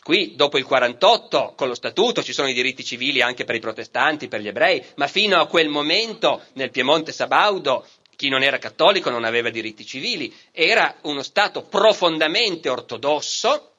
Qui, 0.00 0.34
dopo 0.36 0.58
il 0.58 0.64
48, 0.64 1.54
con 1.56 1.68
lo 1.68 1.74
statuto 1.74 2.22
ci 2.24 2.32
sono 2.32 2.48
i 2.48 2.54
diritti 2.54 2.84
civili 2.84 3.20
anche 3.20 3.44
per 3.44 3.54
i 3.54 3.60
protestanti, 3.60 4.26
per 4.28 4.40
gli 4.40 4.48
ebrei, 4.48 4.84
ma 4.96 5.06
fino 5.08 5.40
a 5.40 5.46
quel 5.46 5.68
momento 5.68 6.42
nel 6.54 6.70
Piemonte 6.70 7.12
Sabaudo 7.12 7.86
chi 8.16 8.28
non 8.28 8.42
era 8.42 8.58
cattolico 8.58 9.10
non 9.10 9.24
aveva 9.24 9.50
diritti 9.50 9.84
civili, 9.84 10.32
era 10.52 10.98
uno 11.02 11.22
Stato 11.22 11.62
profondamente 11.62 12.68
ortodosso 12.68 13.71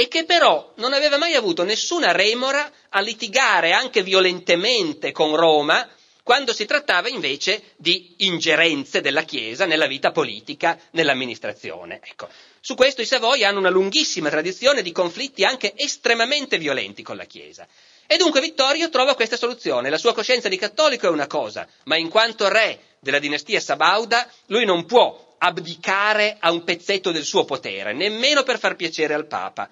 e 0.00 0.08
che 0.08 0.24
però 0.24 0.72
non 0.76 0.94
aveva 0.94 1.18
mai 1.18 1.34
avuto 1.34 1.62
nessuna 1.62 2.10
remora 2.10 2.72
a 2.88 3.00
litigare 3.00 3.72
anche 3.72 4.02
violentemente 4.02 5.12
con 5.12 5.36
Roma 5.36 5.86
quando 6.22 6.54
si 6.54 6.64
trattava 6.64 7.10
invece 7.10 7.74
di 7.76 8.14
ingerenze 8.20 9.02
della 9.02 9.24
Chiesa 9.24 9.66
nella 9.66 9.86
vita 9.86 10.10
politica, 10.10 10.78
nell'amministrazione. 10.92 12.00
Ecco. 12.02 12.30
Su 12.60 12.74
questo 12.74 13.02
i 13.02 13.04
Savoia 13.04 13.50
hanno 13.50 13.58
una 13.58 13.68
lunghissima 13.68 14.30
tradizione 14.30 14.80
di 14.80 14.90
conflitti 14.90 15.44
anche 15.44 15.74
estremamente 15.76 16.56
violenti 16.56 17.02
con 17.02 17.18
la 17.18 17.24
Chiesa. 17.24 17.68
E 18.06 18.16
dunque 18.16 18.40
Vittorio 18.40 18.88
trova 18.88 19.14
questa 19.14 19.36
soluzione. 19.36 19.90
La 19.90 19.98
sua 19.98 20.14
coscienza 20.14 20.48
di 20.48 20.56
cattolico 20.56 21.08
è 21.08 21.10
una 21.10 21.26
cosa, 21.26 21.68
ma 21.84 21.98
in 21.98 22.08
quanto 22.08 22.48
re 22.48 22.96
della 23.00 23.18
dinastia 23.18 23.60
Sabauda, 23.60 24.26
lui 24.46 24.64
non 24.64 24.86
può 24.86 25.28
abdicare 25.42 26.36
a 26.38 26.50
un 26.50 26.64
pezzetto 26.64 27.10
del 27.10 27.24
suo 27.24 27.44
potere, 27.44 27.92
nemmeno 27.92 28.42
per 28.44 28.58
far 28.58 28.76
piacere 28.76 29.12
al 29.12 29.26
Papa. 29.26 29.68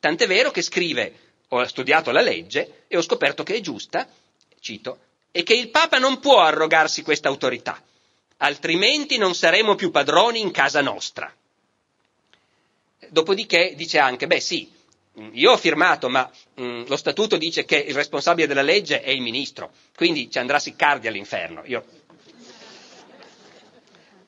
Tant'è 0.00 0.26
vero 0.26 0.50
che 0.50 0.62
scrive, 0.62 1.12
ho 1.48 1.64
studiato 1.66 2.10
la 2.10 2.20
legge 2.20 2.84
e 2.86 2.96
ho 2.96 3.02
scoperto 3.02 3.42
che 3.42 3.56
è 3.56 3.60
giusta, 3.60 4.08
cito, 4.60 4.98
e 5.32 5.42
che 5.42 5.54
il 5.54 5.70
Papa 5.70 5.98
non 5.98 6.20
può 6.20 6.40
arrogarsi 6.40 7.02
questa 7.02 7.28
autorità, 7.28 7.82
altrimenti 8.38 9.18
non 9.18 9.34
saremo 9.34 9.74
più 9.74 9.90
padroni 9.90 10.40
in 10.40 10.50
casa 10.50 10.80
nostra. 10.80 11.32
Dopodiché 13.08 13.74
dice 13.74 13.98
anche, 13.98 14.26
beh 14.26 14.40
sì, 14.40 14.70
io 15.32 15.52
ho 15.52 15.56
firmato, 15.56 16.08
ma 16.08 16.30
mh, 16.54 16.62
mm, 16.62 16.82
lo 16.86 16.96
statuto 16.96 17.36
dice 17.36 17.64
che 17.64 17.76
il 17.76 17.94
responsabile 17.94 18.46
della 18.46 18.62
legge 18.62 19.02
è 19.02 19.10
il 19.10 19.20
ministro, 19.20 19.72
quindi 19.96 20.30
ci 20.30 20.38
andrà 20.38 20.58
Siccardi 20.58 21.08
all'inferno. 21.08 21.62
Io... 21.66 21.84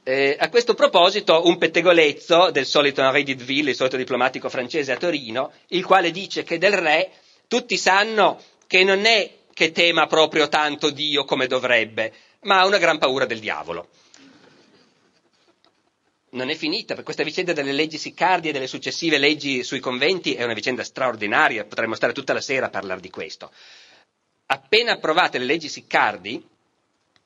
Eh, 0.02 0.36
a 0.38 0.48
questo 0.48 0.74
proposito 0.74 1.46
un 1.46 1.58
pettegolezzo 1.58 2.50
del 2.50 2.66
solito 2.66 3.02
Henri 3.02 3.22
Didville, 3.22 3.70
il 3.70 3.76
solito 3.76 3.96
diplomatico 3.96 4.48
francese 4.48 4.92
a 4.92 4.96
Torino, 4.96 5.52
il 5.68 5.84
quale 5.84 6.10
dice 6.10 6.42
che 6.42 6.58
del 6.58 6.72
re 6.72 7.10
tutti 7.46 7.76
sanno 7.76 8.40
che 8.66 8.82
non 8.84 9.04
è 9.04 9.30
che 9.52 9.72
tema 9.72 10.06
proprio 10.06 10.48
tanto 10.48 10.90
Dio 10.90 11.24
come 11.24 11.46
dovrebbe, 11.46 12.12
ma 12.42 12.60
ha 12.60 12.66
una 12.66 12.78
gran 12.78 12.98
paura 12.98 13.26
del 13.26 13.40
diavolo 13.40 13.88
non 16.30 16.48
è 16.50 16.54
finita, 16.54 16.94
per 16.94 17.04
questa 17.04 17.22
vicenda 17.24 17.52
delle 17.52 17.72
leggi 17.72 17.98
siccardie 17.98 18.50
e 18.50 18.52
delle 18.52 18.66
successive 18.66 19.18
leggi 19.18 19.64
sui 19.64 19.80
conventi 19.80 20.34
è 20.34 20.44
una 20.44 20.54
vicenda 20.54 20.84
straordinaria, 20.84 21.64
potremmo 21.64 21.94
stare 21.94 22.12
tutta 22.12 22.32
la 22.32 22.40
sera 22.40 22.66
a 22.66 22.70
parlare 22.70 23.00
di 23.00 23.10
questo. 23.10 23.50
Appena 24.46 24.92
approvate 24.92 25.38
le 25.38 25.44
leggi 25.44 25.68
siccardi, 25.68 26.44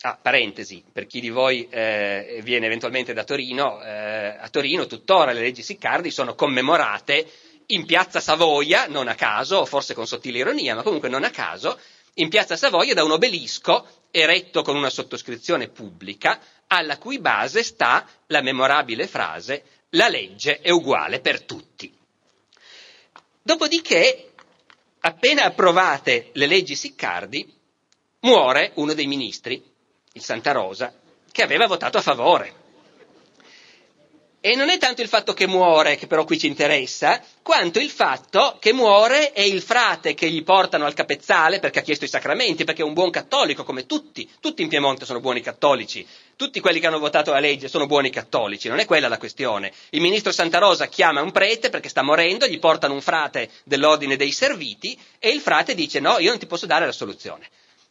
ah, 0.05 0.19
parentesi, 0.21 0.85
per 0.93 1.07
chi 1.07 1.21
di 1.21 1.31
voi 1.31 1.67
eh, 1.71 2.41
viene 2.43 2.67
eventualmente 2.67 3.13
da 3.13 3.25
Torino, 3.25 3.83
eh, 3.83 4.37
a 4.39 4.49
Torino 4.51 4.87
tuttora 4.87 5.33
le 5.33 5.41
leggi 5.41 5.63
siccardi 5.63 6.11
sono 6.11 6.35
commemorate 6.35 7.27
in 7.67 7.87
piazza 7.87 8.21
Savoia, 8.21 8.87
non 8.87 9.09
a 9.09 9.15
caso, 9.15 9.65
forse 9.65 9.95
con 9.95 10.07
sottile 10.07 10.39
ironia, 10.39 10.75
ma 10.75 10.83
comunque 10.83 11.09
non 11.09 11.25
a 11.25 11.31
caso, 11.31 11.79
in 12.15 12.29
piazza 12.29 12.57
Savoia 12.57 12.93
da 12.93 13.03
un 13.03 13.13
obelisco 13.13 13.87
eretto 14.11 14.63
con 14.63 14.77
una 14.77 14.91
sottoscrizione 14.91 15.69
pubblica 15.69 16.39
alla 16.67 16.99
cui 16.99 17.19
base 17.19 17.63
sta 17.63 18.07
la 18.27 18.43
memorabile 18.43 19.07
frase 19.07 19.65
la 19.91 20.09
legge 20.09 20.61
è 20.61 20.71
uguale 20.71 21.21
per 21.21 21.43
tutti. 21.43 21.93
Dopodiché, 23.43 24.33
appena 25.01 25.45
approvate 25.45 26.31
le 26.35 26.47
leggi 26.47 26.75
Siccardi, 26.75 27.53
muore 28.21 28.73
uno 28.75 28.93
dei 28.93 29.07
ministri, 29.07 29.63
il 30.17 30.23
Santa 30.23 30.53
Rosa, 30.53 30.93
che 31.33 31.43
aveva 31.43 31.67
votato 31.67 31.99
a 31.99 32.01
favore. 32.01 32.63
E 34.41 34.55
non 34.55 34.69
è 34.71 34.79
tanto 34.79 35.03
il 35.03 35.09
fatto 35.09 35.33
che 35.33 35.49
muore, 35.49 35.97
che 35.97 36.07
però 36.07 36.25
qui 36.25 36.39
ci 36.39 36.47
interessa, 36.47 37.21
quanto 37.43 37.81
il 37.81 37.91
fatto 37.91 38.59
che 38.61 38.73
muore 38.73 39.33
e 39.33 39.49
il 39.49 39.61
frate 39.61 40.15
che 40.15 40.31
gli 40.31 40.45
portano 40.45 40.85
al 40.85 40.95
capezzale 40.95 41.59
perché 41.59 41.81
ha 41.81 41.83
chiesto 41.83 42.05
i 42.05 42.09
sacramenti, 42.09 42.63
perché 42.63 42.83
è 42.83 42.85
un 42.85 42.93
buon 42.93 43.11
cattolico 43.11 43.65
come 43.65 43.87
tutti, 43.87 44.31
tutti 44.39 44.63
in 44.63 44.69
Piemonte 44.69 45.05
sono 45.05 45.19
buoni 45.19 45.41
cattolici, 45.41 46.07
tutti 46.37 46.61
quelli 46.61 46.79
che 46.79 46.87
hanno 46.87 47.01
votato 47.01 47.33
la 47.33 47.41
legge 47.41 47.67
sono 47.67 47.87
buoni 47.87 48.11
cattolici, 48.11 48.69
non 48.69 48.79
è 48.79 48.85
quella 48.85 49.09
la 49.09 49.19
questione. 49.19 49.73
Il 49.91 50.01
ministro 50.01 50.31
Santa 50.31 50.59
Rosa 50.59 50.87
chiama 50.87 51.23
un 51.23 51.33
prete 51.33 51.71
perché 51.71 51.89
sta 51.89 52.03
morendo, 52.03 52.47
gli 52.47 52.61
portano 52.61 52.95
un 52.95 53.01
frate 53.03 53.51
dell'ordine 53.65 54.15
dei 54.15 54.31
serviti 54.31 54.97
e 55.19 55.31
il 55.31 55.41
frate 55.41 55.75
dice 55.75 55.99
no, 55.99 56.19
io 56.21 56.31
non 56.31 56.39
ti 56.39 56.47
posso 56.47 56.67
dare 56.67 56.87
la 56.87 56.93
soluzione. 56.93 57.49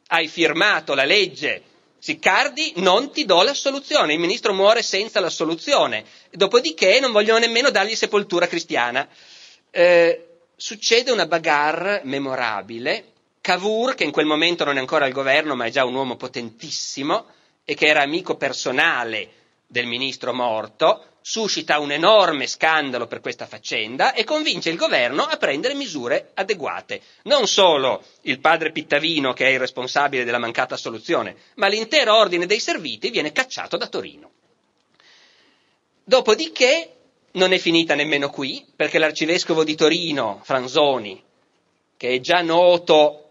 Hai 0.08 0.30
firmato 0.30 0.94
la 0.94 1.04
legge 1.04 1.64
Siccardi 2.04 2.74
non 2.82 3.12
ti 3.14 3.24
do 3.24 3.44
la 3.44 3.54
soluzione, 3.54 4.12
il 4.12 4.20
ministro 4.20 4.54
muore 4.54 4.82
senza 4.84 5.22
la 5.22 5.30
soluzione, 5.30 6.04
dopodiché 6.32 7.00
non 7.00 7.14
vogliono 7.14 7.40
nemmeno 7.40 7.70
dargli 7.70 7.96
sepoltura 7.96 8.46
cristiana. 8.46 9.08
Eh, 9.72 10.28
succede 10.54 11.12
una 11.12 11.28
bagarre 11.28 12.02
memorabile, 12.04 13.06
Cavour, 13.40 13.96
che 13.96 14.04
in 14.04 14.12
quel 14.12 14.26
momento 14.26 14.66
non 14.66 14.76
è 14.76 14.80
ancora 14.82 15.06
al 15.06 15.14
governo 15.14 15.56
ma 15.56 15.64
è 15.64 15.70
già 15.70 15.86
un 15.86 15.96
uomo 15.96 16.18
potentissimo 16.18 17.28
e 17.64 17.74
che 17.74 17.86
era 17.88 18.02
amico 18.02 18.36
personale 18.36 19.30
del 19.66 19.86
ministro 19.86 20.34
morto, 20.34 21.06
suscita 21.24 21.80
un 21.80 21.92
enorme 21.94 22.48
scandalo 22.48 23.08
per 23.08 23.22
questa 23.22 23.48
faccenda 23.48 24.14
e 24.14 24.26
convince 24.26 24.70
il 24.70 24.76
governo 24.76 25.24
a 25.24 25.38
prendere 25.38 25.74
misure 25.74 26.32
adeguate. 26.34 27.02
Non 27.24 27.48
solo 27.48 28.04
il 28.24 28.40
padre 28.40 28.72
Pittavino, 28.72 29.32
che 29.32 29.46
è 29.48 29.50
il 29.50 29.60
responsabile 29.60 30.26
della 30.26 30.38
mancata 30.38 30.76
soluzione, 30.76 31.36
ma 31.56 31.68
l'intero 31.68 32.16
ordine 32.16 32.46
dei 32.46 32.60
serviti 32.60 33.10
viene 33.10 33.32
cacciato 33.32 33.78
da 33.78 33.88
Torino. 33.88 34.32
Dopodiché 36.04 36.90
non 37.32 37.54
è 37.54 37.58
finita 37.58 37.96
nemmeno 37.96 38.30
qui, 38.30 38.66
perché 38.76 39.00
l'arcivescovo 39.00 39.64
di 39.64 39.76
Torino, 39.76 40.42
Franzoni, 40.44 41.24
che 41.96 42.10
è 42.10 42.20
già 42.20 42.42
noto 42.42 43.23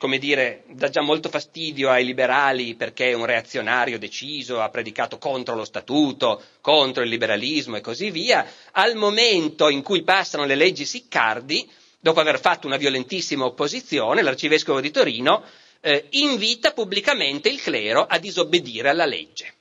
come 0.00 0.16
dire, 0.16 0.62
dà 0.68 0.88
già 0.88 1.02
molto 1.02 1.28
fastidio 1.28 1.90
ai 1.90 2.06
liberali 2.06 2.74
perché 2.74 3.10
è 3.10 3.12
un 3.12 3.26
reazionario 3.26 3.98
deciso, 3.98 4.58
ha 4.62 4.70
predicato 4.70 5.18
contro 5.18 5.54
lo 5.54 5.66
statuto, 5.66 6.42
contro 6.62 7.02
il 7.02 7.10
liberalismo 7.10 7.76
e 7.76 7.82
così 7.82 8.10
via, 8.10 8.50
al 8.72 8.94
momento 8.96 9.68
in 9.68 9.82
cui 9.82 10.02
passano 10.02 10.46
le 10.46 10.54
leggi 10.54 10.86
Siccardi, 10.86 11.70
dopo 12.00 12.18
aver 12.18 12.40
fatto 12.40 12.66
una 12.66 12.78
violentissima 12.78 13.44
opposizione, 13.44 14.22
l'arcivescovo 14.22 14.80
di 14.80 14.90
Torino 14.90 15.44
eh, 15.82 16.06
invita 16.12 16.72
pubblicamente 16.72 17.50
il 17.50 17.60
clero 17.60 18.06
a 18.06 18.18
disobbedire 18.18 18.88
alla 18.88 19.04
legge. 19.04 19.52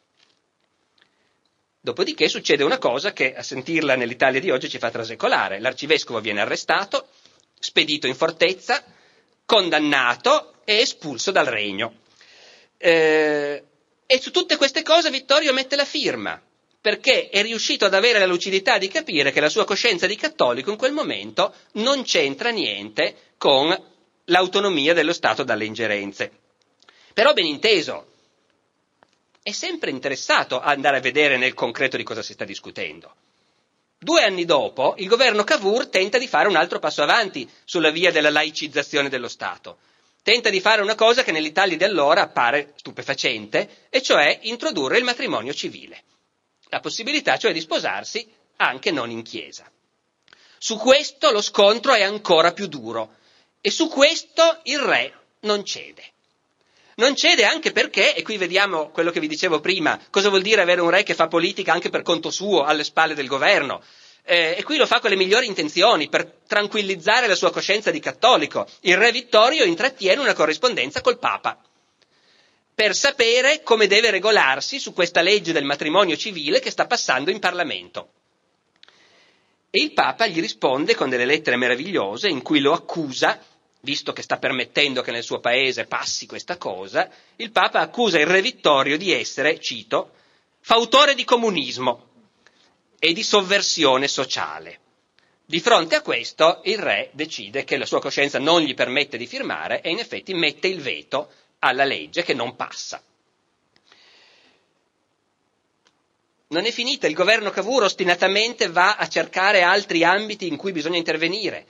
Dopodiché 1.82 2.30
succede 2.30 2.64
una 2.64 2.78
cosa 2.78 3.12
che 3.12 3.36
a 3.36 3.44
sentirla 3.44 3.98
nell'Italia 3.98 4.40
di 4.40 4.52
oggi 4.52 4.70
ci 4.70 4.78
fa 4.80 4.90
trasecolare. 4.90 5.60
L'arcivescovo 5.60 6.22
viene 6.22 6.40
arrestato, 6.40 7.08
spedito 7.60 8.08
in 8.08 8.16
fortezza, 8.16 8.82
condannato 9.50 10.54
e 10.64 10.82
espulso 10.82 11.32
dal 11.32 11.48
regno. 11.48 12.02
Eh, 12.78 13.64
e 14.06 14.22
su 14.22 14.30
tutte 14.30 14.58
queste 14.58 14.84
cose 14.84 15.10
Vittorio 15.10 15.54
mette 15.54 15.76
la 15.76 15.86
firma, 15.86 16.40
perché 16.80 17.30
è 17.30 17.42
riuscito 17.42 17.86
ad 17.86 17.96
avere 17.96 18.20
la 18.20 18.28
lucidità 18.28 18.78
di 18.78 18.88
capire 18.88 19.32
che 19.32 19.40
la 19.40 19.50
sua 19.50 19.66
coscienza 19.66 20.06
di 20.06 20.16
cattolico 20.16 20.70
in 20.70 20.78
quel 20.78 20.92
momento 20.94 21.56
non 21.74 22.04
c'entra 22.04 22.52
niente 22.52 23.34
con 23.38 23.76
l'autonomia 24.26 24.94
dello 24.94 25.14
Stato 25.14 25.44
dalle 25.44 25.66
ingerenze. 25.66 26.32
Però 27.16 27.34
ben 27.34 27.46
inteso, 27.48 28.06
è 29.42 29.52
sempre 29.52 29.90
interessato 29.90 30.60
a 30.60 30.68
andare 30.70 30.98
a 30.98 31.02
vedere 31.02 31.38
nel 31.38 31.56
concreto 31.56 31.98
di 31.98 32.04
cosa 32.04 32.22
si 32.22 32.34
sta 32.34 32.46
discutendo. 32.46 33.16
Due 34.02 34.24
anni 34.24 34.46
dopo, 34.46 34.96
il 35.00 35.10
governo 35.10 35.44
Cavour 35.44 35.88
tenta 35.88 36.18
di 36.18 36.28
fare 36.28 36.48
un 36.48 36.56
altro 36.56 36.80
passo 36.80 37.04
avanti 37.04 37.50
sulla 37.66 37.90
via 37.90 38.12
della 38.12 38.30
laicizzazione 38.30 39.10
dello 39.10 39.28
Stato. 39.28 39.80
Tenta 40.24 40.50
di 40.50 40.62
fare 40.62 40.82
una 40.82 40.96
cosa 40.96 41.22
che 41.22 41.34
nell'Italia 41.34 41.76
di 41.76 41.84
allora 41.84 42.22
appare 42.22 42.72
stupefacente, 42.78 43.88
e 43.90 44.02
cioè 44.02 44.40
introdurre 44.44 44.98
il 44.98 45.04
matrimonio 45.04 45.54
civile. 45.54 46.04
La 46.70 46.80
possibilità 46.80 47.36
cioè 47.38 47.52
di 47.52 47.60
sposarsi 47.60 48.26
anche 48.56 48.90
non 48.92 49.10
in 49.10 49.22
chiesa. 49.22 49.70
Su 50.58 50.78
questo 50.78 51.32
lo 51.32 51.42
scontro 51.42 51.94
è 51.94 52.02
ancora 52.02 52.54
più 52.54 52.68
duro 52.68 53.16
e 53.60 53.70
su 53.70 53.90
questo 53.90 54.62
il 54.64 54.80
re 54.80 55.14
non 55.42 55.66
cede. 55.66 56.04
Non 57.00 57.16
cede 57.16 57.46
anche 57.46 57.72
perché, 57.72 58.14
e 58.14 58.24
qui 58.24 58.36
vediamo 58.36 58.90
quello 58.90 59.10
che 59.12 59.22
vi 59.22 59.30
dicevo 59.30 59.62
prima, 59.62 59.98
cosa 60.10 60.28
vuol 60.28 60.42
dire 60.42 60.62
avere 60.62 60.82
un 60.82 60.90
re 60.90 61.04
che 61.04 61.14
fa 61.14 61.28
politica 61.28 61.72
anche 61.72 61.90
per 61.90 62.02
conto 62.02 62.30
suo, 62.30 62.64
alle 62.66 62.84
spalle 62.84 63.14
del 63.16 63.28
governo. 63.28 63.82
Eh, 64.26 64.56
e 64.58 64.64
qui 64.64 64.76
lo 64.76 64.86
fa 64.86 65.00
con 65.00 65.10
le 65.10 65.16
migliori 65.16 65.46
intenzioni, 65.48 66.10
per 66.10 66.40
tranquillizzare 66.46 67.26
la 67.28 67.36
sua 67.36 67.52
coscienza 67.54 67.90
di 67.90 68.02
cattolico. 68.02 68.68
Il 68.82 68.98
re 68.98 69.14
Vittorio 69.14 69.64
intrattiene 69.64 70.20
una 70.20 70.34
corrispondenza 70.34 71.00
col 71.00 71.20
Papa 71.20 71.58
per 72.76 72.94
sapere 72.94 73.62
come 73.64 73.88
deve 73.88 74.10
regolarsi 74.10 74.78
su 74.78 74.92
questa 74.94 75.22
legge 75.22 75.54
del 75.54 75.64
matrimonio 75.66 76.18
civile 76.18 76.60
che 76.60 76.70
sta 76.70 76.86
passando 76.86 77.32
in 77.32 77.40
Parlamento. 77.40 78.10
E 79.70 79.82
il 79.82 79.94
Papa 79.94 80.28
gli 80.28 80.42
risponde 80.42 80.96
con 80.96 81.10
delle 81.10 81.26
lettere 81.26 81.56
meravigliose 81.56 82.28
in 82.28 82.42
cui 82.42 82.60
lo 82.60 82.74
accusa, 82.74 83.40
visto 83.82 84.12
che 84.14 84.22
sta 84.22 84.38
permettendo 84.38 85.02
che 85.02 85.12
nel 85.12 85.24
suo 85.24 85.40
paese 85.40 85.86
passi 85.86 86.26
questa 86.26 86.58
cosa, 86.58 87.10
il 87.38 87.52
Papa 87.52 87.80
accusa 87.80 88.20
il 88.20 88.28
re 88.28 88.42
Vittorio 88.42 88.98
di 88.98 89.12
essere, 89.12 89.60
cito, 89.60 90.12
fautore 90.60 91.16
di 91.16 91.24
comunismo 91.24 92.08
e 93.00 93.14
di 93.14 93.24
sovversione 93.24 94.08
sociale. 94.08 94.80
Di 95.46 95.60
fronte 95.60 95.96
a 95.96 96.02
questo 96.02 96.62
il 96.66 96.78
re 96.78 97.10
decide 97.14 97.64
che 97.64 97.78
la 97.78 97.86
sua 97.86 98.00
coscienza 98.00 98.38
non 98.38 98.62
gli 98.62 98.76
permette 98.76 99.18
di 99.18 99.26
firmare 99.26 99.82
e 99.82 99.90
in 99.90 99.98
effetti 100.00 100.34
mette 100.34 100.68
il 100.68 100.80
veto 100.82 101.32
alla 101.60 101.86
legge 101.86 102.22
che 102.24 102.34
non 102.34 102.56
passa. 102.56 103.02
Non 106.52 106.66
è 106.66 106.72
finita, 106.72 107.08
il 107.08 107.14
governo 107.14 107.52
Cavour 107.52 107.84
ostinatamente 107.84 108.70
va 108.70 108.96
a 108.96 109.08
cercare 109.08 109.62
altri 109.62 110.04
ambiti 110.04 110.48
in 110.48 110.58
cui 110.58 110.72
bisogna 110.72 110.98
intervenire. 110.98 111.66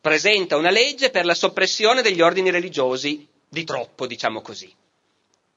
Presenta 0.00 0.56
una 0.56 0.70
legge 0.70 1.10
per 1.10 1.26
la 1.26 1.34
soppressione 1.34 2.00
degli 2.00 2.22
ordini 2.22 2.50
religiosi, 2.50 3.28
di 3.46 3.64
troppo, 3.64 4.06
diciamo 4.06 4.40
così. 4.40 4.72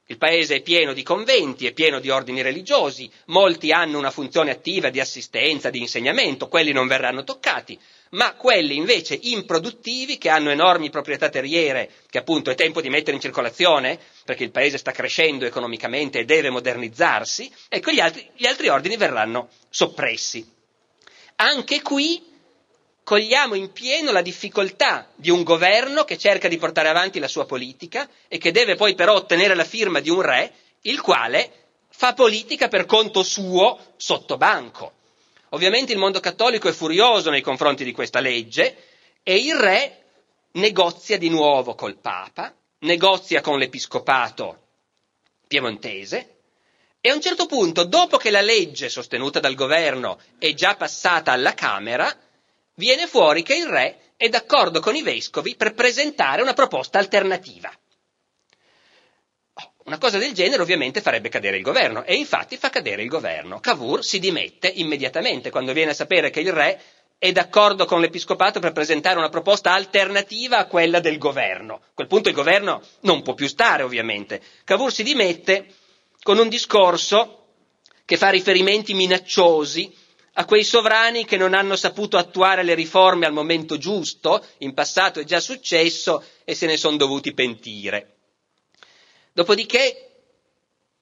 Il 0.08 0.18
paese 0.18 0.56
è 0.56 0.60
pieno 0.60 0.92
di 0.92 1.02
conventi, 1.02 1.66
è 1.66 1.72
pieno 1.72 1.98
di 1.98 2.10
ordini 2.10 2.42
religiosi, 2.42 3.10
molti 3.28 3.72
hanno 3.72 3.96
una 3.96 4.10
funzione 4.10 4.50
attiva 4.50 4.90
di 4.90 5.00
assistenza, 5.00 5.70
di 5.70 5.78
insegnamento, 5.78 6.48
quelli 6.48 6.72
non 6.72 6.86
verranno 6.86 7.24
toccati, 7.24 7.78
ma 8.10 8.34
quelli 8.34 8.76
invece 8.76 9.18
improduttivi, 9.18 10.18
che 10.18 10.28
hanno 10.28 10.50
enormi 10.50 10.90
proprietà 10.90 11.30
terriere, 11.30 11.90
che 12.10 12.18
appunto 12.18 12.50
è 12.50 12.54
tempo 12.54 12.82
di 12.82 12.90
mettere 12.90 13.16
in 13.16 13.22
circolazione, 13.22 13.98
perché 14.26 14.44
il 14.44 14.50
paese 14.50 14.76
sta 14.76 14.92
crescendo 14.92 15.46
economicamente 15.46 16.18
e 16.18 16.24
deve 16.26 16.50
modernizzarsi, 16.50 17.50
ecco 17.70 17.90
gli 17.90 18.00
altri, 18.00 18.28
gli 18.36 18.44
altri 18.44 18.68
ordini 18.68 18.98
verranno 18.98 19.48
soppressi. 19.70 20.46
Anche 21.36 21.80
qui 21.80 22.32
cogliamo 23.04 23.54
in 23.54 23.70
pieno 23.72 24.10
la 24.10 24.22
difficoltà 24.22 25.10
di 25.14 25.30
un 25.30 25.42
governo 25.42 26.04
che 26.04 26.16
cerca 26.16 26.48
di 26.48 26.56
portare 26.56 26.88
avanti 26.88 27.18
la 27.18 27.28
sua 27.28 27.44
politica 27.44 28.08
e 28.26 28.38
che 28.38 28.50
deve 28.50 28.74
poi 28.74 28.94
però 28.94 29.14
ottenere 29.14 29.54
la 29.54 29.64
firma 29.64 30.00
di 30.00 30.10
un 30.10 30.22
re, 30.22 30.52
il 30.82 31.00
quale 31.00 31.52
fa 31.90 32.14
politica 32.14 32.68
per 32.68 32.86
conto 32.86 33.22
suo 33.22 33.94
sotto 33.96 34.36
banco. 34.36 34.92
Ovviamente 35.50 35.92
il 35.92 35.98
mondo 35.98 36.18
cattolico 36.18 36.68
è 36.68 36.72
furioso 36.72 37.30
nei 37.30 37.42
confronti 37.42 37.84
di 37.84 37.92
questa 37.92 38.18
legge 38.18 38.76
e 39.22 39.36
il 39.36 39.54
re 39.54 39.98
negozia 40.52 41.18
di 41.18 41.28
nuovo 41.28 41.74
col 41.74 41.98
Papa, 41.98 42.52
negozia 42.80 43.40
con 43.40 43.58
l'Episcopato 43.58 44.58
piemontese 45.46 46.30
e 47.00 47.10
a 47.10 47.14
un 47.14 47.20
certo 47.20 47.44
punto, 47.44 47.84
dopo 47.84 48.16
che 48.16 48.30
la 48.30 48.40
legge 48.40 48.88
sostenuta 48.88 49.38
dal 49.38 49.54
governo 49.54 50.18
è 50.38 50.54
già 50.54 50.74
passata 50.74 51.32
alla 51.32 51.52
Camera, 51.52 52.10
viene 52.74 53.06
fuori 53.06 53.42
che 53.42 53.54
il 53.56 53.66
re 53.66 54.12
è 54.16 54.28
d'accordo 54.28 54.80
con 54.80 54.94
i 54.94 55.02
vescovi 55.02 55.56
per 55.56 55.74
presentare 55.74 56.42
una 56.42 56.54
proposta 56.54 56.98
alternativa. 56.98 57.72
Oh, 59.54 59.72
una 59.84 59.98
cosa 59.98 60.18
del 60.18 60.32
genere 60.32 60.62
ovviamente 60.62 61.00
farebbe 61.00 61.28
cadere 61.28 61.56
il 61.56 61.62
governo 61.62 62.04
e 62.04 62.14
infatti 62.16 62.56
fa 62.56 62.70
cadere 62.70 63.02
il 63.02 63.08
governo. 63.08 63.60
Cavour 63.60 64.04
si 64.04 64.18
dimette 64.18 64.68
immediatamente 64.68 65.50
quando 65.50 65.72
viene 65.72 65.90
a 65.92 65.94
sapere 65.94 66.30
che 66.30 66.40
il 66.40 66.52
re 66.52 66.80
è 67.18 67.32
d'accordo 67.32 67.84
con 67.86 68.00
l'episcopato 68.00 68.60
per 68.60 68.72
presentare 68.72 69.18
una 69.18 69.28
proposta 69.28 69.72
alternativa 69.72 70.58
a 70.58 70.66
quella 70.66 71.00
del 71.00 71.18
governo. 71.18 71.74
A 71.76 71.80
quel 71.94 72.06
punto 72.08 72.28
il 72.28 72.34
governo 72.34 72.82
non 73.00 73.22
può 73.22 73.34
più 73.34 73.46
stare 73.48 73.82
ovviamente. 73.82 74.42
Cavour 74.64 74.92
si 74.92 75.02
dimette 75.02 75.66
con 76.22 76.38
un 76.38 76.48
discorso 76.48 77.40
che 78.04 78.16
fa 78.16 78.28
riferimenti 78.30 78.92
minacciosi 78.94 79.94
a 80.34 80.44
quei 80.44 80.64
sovrani 80.64 81.24
che 81.24 81.36
non 81.36 81.54
hanno 81.54 81.76
saputo 81.76 82.16
attuare 82.16 82.62
le 82.62 82.74
riforme 82.74 83.26
al 83.26 83.32
momento 83.32 83.78
giusto, 83.78 84.44
in 84.58 84.74
passato 84.74 85.20
è 85.20 85.24
già 85.24 85.40
successo 85.40 86.24
e 86.44 86.54
se 86.54 86.66
ne 86.66 86.76
sono 86.76 86.96
dovuti 86.96 87.32
pentire. 87.32 88.14
Dopodiché, 89.32 90.10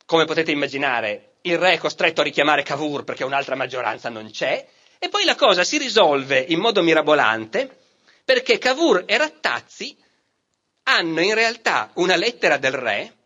come 0.05 0.25
potete 0.27 0.51
immaginare, 0.51 1.37
il 1.43 1.59
re 1.59 1.73
è 1.75 1.79
costretto 1.79 2.21
a 2.21 2.25
richiamare 2.25 2.63
Cavour 2.63 3.05
perché 3.05 3.25
un'altra 3.25 3.57
maggioranza 3.57 4.09
non 4.11 4.31
c'è, 4.31 4.67
e 4.99 5.09
poi 5.09 5.25
la 5.25 5.35
cosa 5.35 5.65
si 5.65 5.79
risolve 5.79 6.39
in 6.39 6.61
modo 6.61 6.83
mirabolante 6.83 7.79
perché 8.25 8.59
Cavour 8.59 9.03
e 9.07 9.17
Rattazzi 9.17 9.97
hanno 10.85 11.21
in 11.21 11.35
realtà 11.35 11.91
una 11.95 12.17
lettera 12.17 12.57
del 12.57 12.73
re 12.73 13.17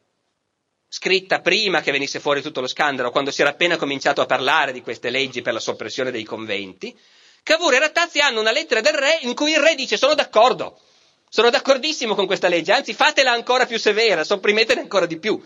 scritta 0.89 1.41
prima 1.41 1.81
che 1.81 1.93
venisse 1.93 2.21
fuori 2.21 2.43
tutto 2.43 2.61
lo 2.61 2.67
scandalo, 2.67 3.11
quando 3.11 3.31
si 3.31 3.41
era 3.41 3.51
appena 3.51 3.77
cominciato 3.77 4.21
a 4.21 4.27
parlare 4.27 4.73
di 4.73 4.81
queste 4.83 5.11
leggi 5.11 5.43
per 5.43 5.53
la 5.53 5.61
soppressione 5.61 6.11
dei 6.11 6.25
conventi, 6.25 6.97
Cavour 7.43 7.75
e 7.75 7.79
Rattazzi 7.79 8.19
hanno 8.21 8.41
una 8.41 8.51
lettera 8.51 8.81
del 8.81 8.95
re 8.95 9.19
in 9.23 9.35
cui 9.35 9.53
il 9.53 9.59
re 9.61 9.75
dice 9.75 9.97
sono 9.97 10.15
d'accordo, 10.15 10.81
sono 11.29 11.51
d'accordissimo 11.51 12.15
con 12.15 12.27
questa 12.27 12.49
legge, 12.49 12.73
anzi 12.73 12.93
fatela 12.93 13.31
ancora 13.33 13.67
più 13.67 13.79
severa, 13.79 14.25
sopprimetene 14.25 14.81
ancora 14.81 15.07
di 15.07 15.19
più. 15.19 15.41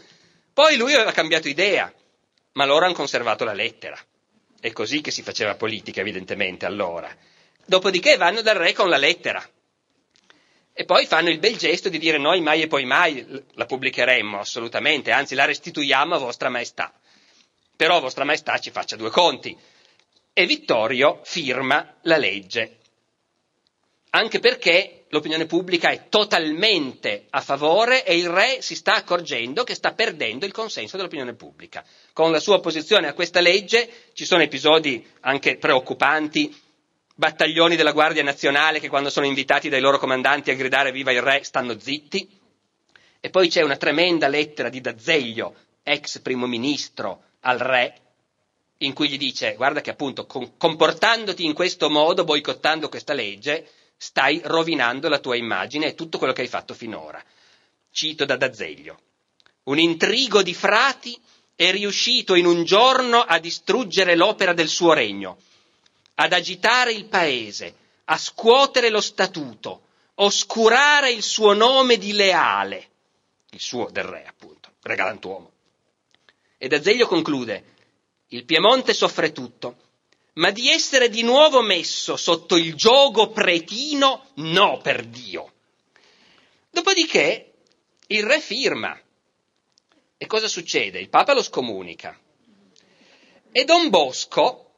Poi 0.53 0.77
lui 0.77 0.95
aveva 0.95 1.13
cambiato 1.13 1.49
idea, 1.49 1.93
ma 2.53 2.65
loro 2.65 2.85
hanno 2.87 2.95
conservato 2.95 3.45
la 3.45 3.53
lettera. 3.53 3.99
È 4.59 4.73
così 4.73 5.01
che 5.01 5.11
si 5.11 5.23
faceva 5.23 5.55
politica, 5.57 6.01
evidentemente, 6.01 6.67
allora. 6.67 7.15
Dopodiché 7.67 8.17
vanno 8.17 8.41
dal 8.43 8.57
re 8.57 8.73
con 8.73 8.89
la 8.89 8.97
lettera 8.97 9.47
e 10.81 10.87
poi 10.87 11.05
fanno 11.05 11.29
il 11.29 11.39
bel 11.39 11.59
gesto 11.59 11.91
di 11.91 11.99
dire 11.99 12.17
noi 12.17 12.41
mai 12.41 12.63
e 12.63 12.67
poi 12.67 12.87
mai 12.87 13.45
la 13.53 13.67
pubblicheremmo, 13.67 14.39
assolutamente, 14.39 15.11
anzi 15.11 15.35
la 15.35 15.45
restituiamo 15.45 16.15
a 16.15 16.19
vostra 16.19 16.49
maestà. 16.49 16.91
Però 17.77 18.01
vostra 18.01 18.25
maestà 18.25 18.57
ci 18.57 18.71
faccia 18.71 18.97
due 18.97 19.11
conti. 19.11 19.55
E 20.33 20.47
Vittorio 20.47 21.21
firma 21.23 21.97
la 22.05 22.17
legge. 22.17 22.79
Anche 24.13 24.39
perché 24.39 25.05
l'opinione 25.11 25.45
pubblica 25.45 25.91
è 25.91 26.09
totalmente 26.09 27.27
a 27.29 27.43
favore 27.43 28.03
e 28.03 28.17
il 28.17 28.31
re 28.31 28.63
si 28.63 28.75
sta 28.75 28.95
accorgendo 28.95 29.65
che 29.65 29.75
sta 29.75 29.93
perdendo 29.93 30.47
il 30.47 30.53
consenso 30.53 30.97
dell'opinione 30.97 31.35
pubblica. 31.35 31.85
Con 32.15 32.33
la 32.33 32.41
sua 32.41 32.55
opposizione 32.55 33.07
a 33.07 33.13
questa 33.13 33.41
legge 33.41 34.09
ci 34.15 34.25
sono 34.25 34.43
episodi 34.43 35.07
anche 35.21 35.59
preoccupanti 35.59 36.60
battaglioni 37.21 37.77
della 37.77 37.93
Guardia 37.93 38.23
Nazionale 38.23 38.81
che 38.81 38.89
quando 38.89 39.11
sono 39.11 39.27
invitati 39.27 39.69
dai 39.69 39.83
loro 39.83 39.99
comandanti 39.99 40.51
a 40.51 40.55
gridare 40.55 40.91
viva 40.91 41.13
il 41.13 41.21
re 41.21 41.45
stanno 41.45 41.79
zitti. 41.79 42.27
E 43.21 43.29
poi 43.29 43.51
c'è 43.51 43.61
una 43.61 43.77
tremenda 43.77 44.27
lettera 44.27 44.71
di 44.71 44.81
D'Azeglio, 44.81 45.55
ex 45.83 46.21
primo 46.21 46.47
ministro, 46.47 47.25
al 47.41 47.59
re, 47.59 47.95
in 48.79 48.95
cui 48.95 49.11
gli 49.11 49.19
dice 49.19 49.55
guarda 49.55 49.83
che 49.83 49.91
appunto 49.91 50.25
comportandoti 50.25 51.45
in 51.45 51.53
questo 51.53 51.91
modo, 51.91 52.25
boicottando 52.25 52.89
questa 52.89 53.13
legge, 53.13 53.69
stai 53.99 54.41
rovinando 54.43 55.11
la 55.11 55.19
tua 55.19 55.37
immagine 55.37 55.89
e 55.89 55.95
tutto 55.95 56.17
quello 56.17 56.33
che 56.33 56.41
hai 56.41 56.49
fatto 56.49 56.73
finora. 56.73 57.23
Cito 57.93 58.25
da 58.25 58.37
D'Azeglio. 58.37 58.99
Un 59.65 59.79
intrigo 59.79 60.41
di 60.43 60.55
frati 60.55 61.21
è 61.55 61.71
riuscito 61.71 62.35
in 62.35 62.47
un 62.47 62.65
giorno 62.65 63.21
a 63.21 63.39
distruggere 63.39 64.17
l'opera 64.17 64.55
del 64.55 64.69
suo 64.69 64.95
regno 64.95 65.37
ad 66.23 66.35
agitare 66.35 66.93
il 66.93 67.07
paese, 67.07 67.75
a 68.05 68.19
scuotere 68.19 68.91
lo 68.91 69.01
statuto, 69.01 69.87
oscurare 70.17 71.11
il 71.11 71.23
suo 71.23 71.55
nome 71.55 71.97
di 71.97 72.13
leale, 72.13 72.89
il 73.53 73.61
suo 73.61 73.89
del 73.91 74.05
re 74.05 74.27
appunto, 74.27 74.73
re 74.83 74.97
galantuomo. 74.97 75.51
Ed 76.59 76.75
Azeglio 76.75 77.07
conclude, 77.07 77.65
il 78.29 78.45
Piemonte 78.45 78.93
soffre 78.93 79.33
tutto, 79.33 79.77
ma 80.35 80.51
di 80.51 80.69
essere 80.69 81.09
di 81.09 81.23
nuovo 81.23 81.63
messo 81.63 82.19
sotto 82.19 82.57
il 82.57 82.75
giogo 82.75 83.31
pretino, 83.31 84.27
no 84.35 84.79
per 84.83 85.07
Dio. 85.07 85.53
Dopodiché 86.69 87.53
il 88.09 88.25
re 88.25 88.41
firma. 88.41 89.01
E 90.19 90.27
cosa 90.27 90.49
succede? 90.49 91.01
Il 91.01 91.09
Papa 91.09 91.33
lo 91.33 91.43
scomunica. 91.43 92.15
E 93.51 93.65
Don 93.65 93.89
Bosco, 93.89 94.70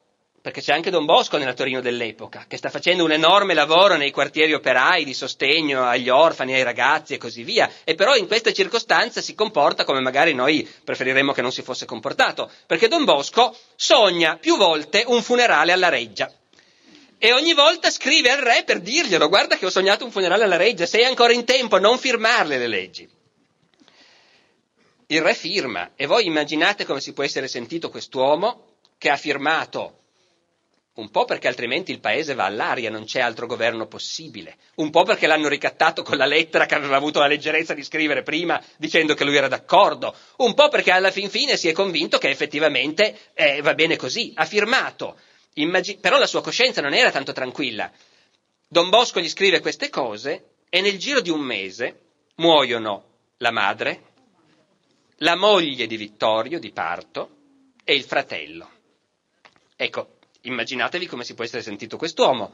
perché 0.43 0.61
c'è 0.61 0.73
anche 0.73 0.91
Don 0.91 1.05
Bosco 1.05 1.39
nella 1.39 1.55
Torino 1.55 1.81
dell'epoca, 1.81 2.47
che 2.49 2.57
sta 2.57 2.69
facendo 2.69 3.05
un 3.05 3.13
enorme 3.13 3.55
lavoro 3.55 3.97
nei 3.97 4.11
quartieri 4.11 4.53
operai 4.53 5.05
di 5.05 5.15
sostegno 5.15 5.85
agli 5.85 6.09
orfani, 6.09 6.53
ai 6.53 6.65
ragazzi 6.65 7.15
e 7.15 7.19
così 7.19 7.45
via, 7.45 7.71
e 7.85 7.95
però 7.95 8.17
in 8.17 8.27
queste 8.27 8.53
circostanze 8.53 9.23
si 9.23 9.37
comporta 9.37 9.85
come 9.85 10.01
magari 10.01 10.35
noi 10.35 10.69
preferiremmo 10.85 11.33
che 11.33 11.43
non 11.43 11.53
si 11.53 11.63
fosse 11.63 11.87
comportato, 11.87 12.51
perché 12.67 12.89
Don 12.89 13.05
Bosco 13.05 13.57
sogna 13.77 14.37
più 14.37 14.57
volte 14.57 15.05
un 15.07 15.23
funerale 15.23 15.71
alla 15.71 15.89
reggia. 15.89 16.29
E 17.19 17.33
ogni 17.33 17.55
volta 17.55 17.89
scrive 17.89 18.31
al 18.31 18.41
re 18.41 18.65
per 18.65 18.81
dirglielo, 18.81 19.29
guarda 19.29 19.57
che 19.57 19.67
ho 19.67 19.71
sognato 19.71 20.05
un 20.05 20.11
funerale 20.11 20.43
alla 20.43 20.57
reggia, 20.57 20.87
sei 20.87 21.05
ancora 21.05 21.33
in 21.33 21.45
tempo, 21.45 21.79
non 21.79 21.99
firmarle 21.99 22.59
le 22.59 22.67
leggi. 22.67 23.09
Il 25.07 25.23
re 25.23 25.35
firma, 25.35 25.93
e 25.95 26.07
voi 26.07 26.27
immaginate 26.27 26.85
come 26.85 27.01
si 27.01 27.13
può 27.13 27.23
essere 27.23 27.47
sentito 27.47 27.91
quest'uomo 27.91 28.71
che 28.99 29.09
ha 29.09 29.17
firmato 29.17 29.99
un 30.95 31.11
po' 31.11 31.25
perché 31.25 31.49
altrimenti 31.49 31.91
il 31.91 32.01
paese 32.01 32.35
va 32.35 32.45
all'aria, 32.45 32.91
non 32.91 33.05
c'è 33.05 33.21
altro 33.21 33.47
governo 33.47 33.87
possibile. 33.87 34.57
Un 34.77 34.91
po' 34.91 35.05
perché 35.05 35.27
l'hanno 35.27 35.49
ricattato 35.49 36.03
con 36.03 36.19
la 36.19 36.27
lettera 36.27 36.67
che 36.67 36.75
aveva 36.75 36.97
avuto 36.97 37.19
la 37.19 37.29
leggerezza 37.29 37.73
di 37.73 37.83
scrivere 37.83 38.23
prima 38.23 38.63
dicendo 38.77 39.15
che 39.15 39.25
lui 39.25 39.37
era 39.37 39.49
d'accordo. 39.49 40.15
Un 40.39 40.53
po' 40.53 40.69
perché 40.69 40.91
alla 40.91 41.11
fin 41.11 41.31
fine 41.31 41.57
si 41.57 41.69
è 41.69 41.73
convinto 41.73 42.19
che 42.19 42.29
effettivamente 42.29 43.31
eh, 43.33 43.63
va 43.63 43.73
bene 43.73 43.97
così. 43.97 44.33
Ha 44.35 44.45
firmato. 44.45 45.19
Immag- 45.55 45.99
però 45.99 46.19
la 46.19 46.27
sua 46.27 46.43
coscienza 46.43 46.83
non 46.83 46.93
era 46.93 47.11
tanto 47.11 47.33
tranquilla. 47.33 47.91
Don 48.69 48.91
Bosco 48.91 49.21
gli 49.21 49.29
scrive 49.31 49.61
queste 49.61 49.89
cose 49.89 50.57
e 50.69 50.83
nel 50.83 50.99
giro 50.99 51.21
di 51.21 51.31
un 51.31 51.41
mese 51.41 52.01
muoiono 52.37 53.05
la 53.39 53.51
madre, 53.51 54.03
la 55.19 55.37
moglie 55.37 55.87
di 55.87 55.97
Vittorio 55.97 56.59
di 56.59 56.71
parto 56.71 57.37
e 57.83 57.95
il 57.95 58.05
fratello. 58.05 58.71
Ecco, 59.77 60.12
immaginatevi 60.43 61.07
come 61.07 61.25
si 61.25 61.35
può 61.35 61.45
essere 61.45 61.63
sentito 61.63 61.97
quest'uomo. 61.97 62.53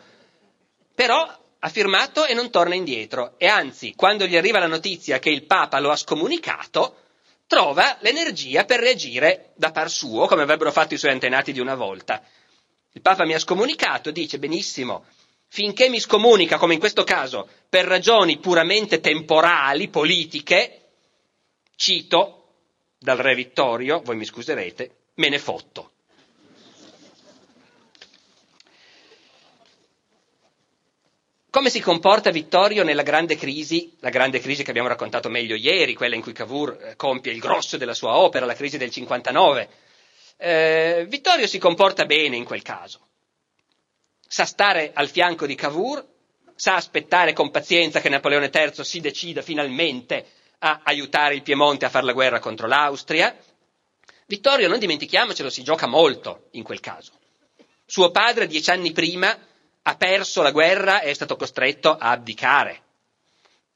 Però 0.95 1.47
ha 1.61 1.68
firmato 1.68 2.24
e 2.24 2.34
non 2.34 2.51
torna 2.51 2.74
indietro 2.74 3.34
e 3.39 3.47
anzi, 3.47 3.95
quando 3.95 4.26
gli 4.26 4.36
arriva 4.36 4.59
la 4.59 4.66
notizia 4.66 5.18
che 5.18 5.30
il 5.30 5.45
Papa 5.45 5.80
lo 5.80 5.91
ha 5.91 5.97
scomunicato, 5.97 6.97
trova 7.47 7.97
l'energia 8.01 8.64
per 8.64 8.80
reagire 8.80 9.53
da 9.57 9.70
par 9.70 9.91
suo, 9.91 10.26
come 10.26 10.43
avrebbero 10.43 10.70
fatto 10.70 10.95
i 10.95 10.99
suoi 10.99 11.12
antenati 11.12 11.53
di 11.53 11.61
una 11.61 11.74
volta. 11.74 12.22
Il 12.93 13.01
Papa 13.01 13.24
mi 13.24 13.34
ha 13.34 13.39
scomunicato, 13.39 14.11
dice 14.11 14.39
benissimo, 14.39 15.05
finché 15.49 15.89
mi 15.89 15.99
scomunica, 15.99 16.59
come 16.59 16.74
in 16.74 16.80
questo 16.80 17.05
caso, 17.05 17.49
per 17.68 17.86
ragioni 17.86 18.39
puramente 18.39 19.01
temporali, 19.01 19.89
politiche, 19.89 20.82
cito 21.74 22.34
dal 22.99 23.16
re 23.16 23.34
Vittorio, 23.34 24.01
voi 24.03 24.16
mi 24.16 24.24
scuserete, 24.24 24.97
me 25.14 25.28
ne 25.28 25.39
fotto. 25.39 25.93
Come 31.51 31.71
si 31.71 31.81
comporta 31.81 32.31
Vittorio 32.31 32.85
nella 32.85 33.03
grande 33.03 33.35
crisi, 33.35 33.97
la 34.01 34.11
grande 34.11 34.39
crisi 34.39 34.63
che 34.63 34.69
abbiamo 34.69 34.89
raccontato 34.89 35.31
meglio 35.31 35.55
ieri, 35.55 35.95
quella 35.95 36.15
in 36.15 36.21
cui 36.21 36.33
Cavour 36.35 36.79
eh, 36.79 36.97
compie 36.97 37.33
il 37.33 37.39
grosso 37.39 37.79
della 37.79 37.95
sua 37.95 38.19
opera, 38.19 38.45
la 38.45 38.55
crisi 38.55 38.77
del 38.77 38.91
59? 38.91 39.69
Eh, 40.37 41.07
Vittorio 41.09 41.47
si 41.47 41.59
comporta 41.59 42.05
bene 42.05 42.37
in 42.37 42.45
quel 42.45 42.61
caso. 42.61 43.01
Sa 44.27 44.45
stare 44.45 44.91
al 44.93 45.09
fianco 45.09 45.47
di 45.47 45.55
Cavour, 45.55 46.07
sa 46.55 46.75
aspettare 46.75 47.33
con 47.33 47.51
pazienza 47.51 48.01
che 48.01 48.11
Napoleone 48.11 48.51
III 48.53 48.85
si 48.85 49.01
decida 49.01 49.41
finalmente 49.41 50.27
a 50.59 50.81
aiutare 50.83 51.35
il 51.35 51.43
Piemonte 51.43 51.87
a 51.87 51.89
fare 51.89 52.05
la 52.05 52.13
guerra 52.13 52.41
contro 52.41 52.67
l'Austria. 52.67 53.35
Vittorio, 54.27 54.69
non 54.69 54.79
dimentichiamocelo, 54.79 55.49
si 55.49 55.63
gioca 55.63 55.87
molto 55.87 56.49
in 56.53 56.63
quel 56.63 56.81
caso. 56.81 57.13
Suo 57.87 58.11
padre, 58.11 58.47
dieci 58.47 58.69
anni 58.69 58.93
prima, 58.93 59.35
ha 59.89 59.97
perso 59.97 60.43
la 60.43 60.51
guerra 60.51 61.01
e 61.01 61.09
è 61.09 61.14
stato 61.14 61.36
costretto 61.36 61.97
a 61.97 62.11
abdicare. 62.11 62.82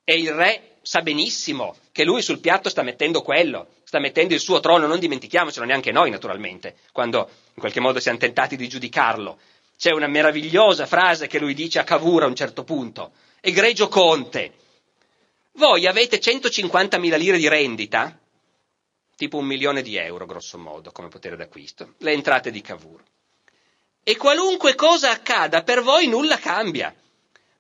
E 0.05 0.15
il 0.15 0.31
re 0.31 0.77
sa 0.83 1.01
benissimo 1.01 1.75
che 1.91 2.05
lui 2.05 2.21
sul 2.21 2.39
piatto 2.39 2.69
sta 2.69 2.83
mettendo 2.83 3.23
quello, 3.23 3.69
sta 3.85 3.99
mettendo 3.99 4.35
il 4.35 4.41
suo 4.41 4.61
trono, 4.61 4.87
non 4.87 4.99
dimentichiamocelo 4.99 5.65
neanche 5.65 5.91
noi 5.91 6.11
naturalmente, 6.11 6.77
quando 6.93 7.31
in 7.55 7.61
qualche 7.61 7.81
modo 7.81 7.99
siamo 7.99 8.19
tentati 8.19 8.57
di 8.57 8.69
giudicarlo. 8.69 9.39
C'è 9.79 9.91
una 9.93 10.07
meravigliosa 10.07 10.85
frase 10.85 11.29
che 11.29 11.39
lui 11.39 11.55
dice 11.55 11.79
a 11.79 11.85
Cavour 11.85 12.25
a 12.25 12.27
un 12.27 12.35
certo 12.35 12.63
punto, 12.63 13.13
egregio 13.41 13.89
conte, 13.89 14.53
voi 15.53 15.87
avete 15.87 16.19
150.000 16.19 17.17
lire 17.17 17.39
di 17.39 17.49
rendita, 17.49 18.19
tipo 19.17 19.39
un 19.39 19.47
milione 19.47 19.81
di 19.81 19.97
euro 19.97 20.27
grosso 20.27 20.59
modo 20.59 20.93
come 20.93 21.09
potere 21.09 21.37
d'acquisto, 21.37 21.95
le 21.99 22.13
entrate 22.13 22.51
di 22.51 22.61
Cavour. 22.61 23.03
E 24.05 24.17
qualunque 24.17 24.75
cosa 24.75 25.11
accada 25.11 25.63
per 25.63 25.83
voi 25.83 26.09
nulla 26.09 26.39
cambia. 26.39 26.95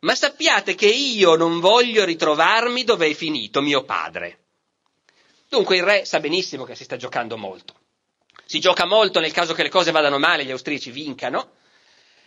Ma 0.01 0.15
sappiate 0.17 0.75
che 0.75 0.89
io 0.89 1.37
non 1.37 1.61
voglio 1.61 2.05
ritrovarmi 2.05 2.83
dove 2.83 3.07
è 3.07 3.15
finito 3.15 3.61
mio 3.61 3.85
padre. 3.85 4.39
Dunque 5.49 5.77
il 5.77 5.85
re 5.85 6.05
sa 6.05 6.19
benissimo 6.19 6.65
che 6.65 6.75
si 6.75 6.83
sta 6.83 6.97
giocando 6.97 7.37
molto. 7.37 7.75
Si 8.45 8.59
gioca 8.59 8.87
molto 8.87 9.21
nel 9.21 9.33
caso 9.33 9.55
che 9.55 9.63
le 9.63 9.69
cose 9.69 9.93
vadano 9.93 10.19
male 10.19 10.45
gli 10.45 10.51
austriaci 10.51 10.91
vincano. 10.91 11.53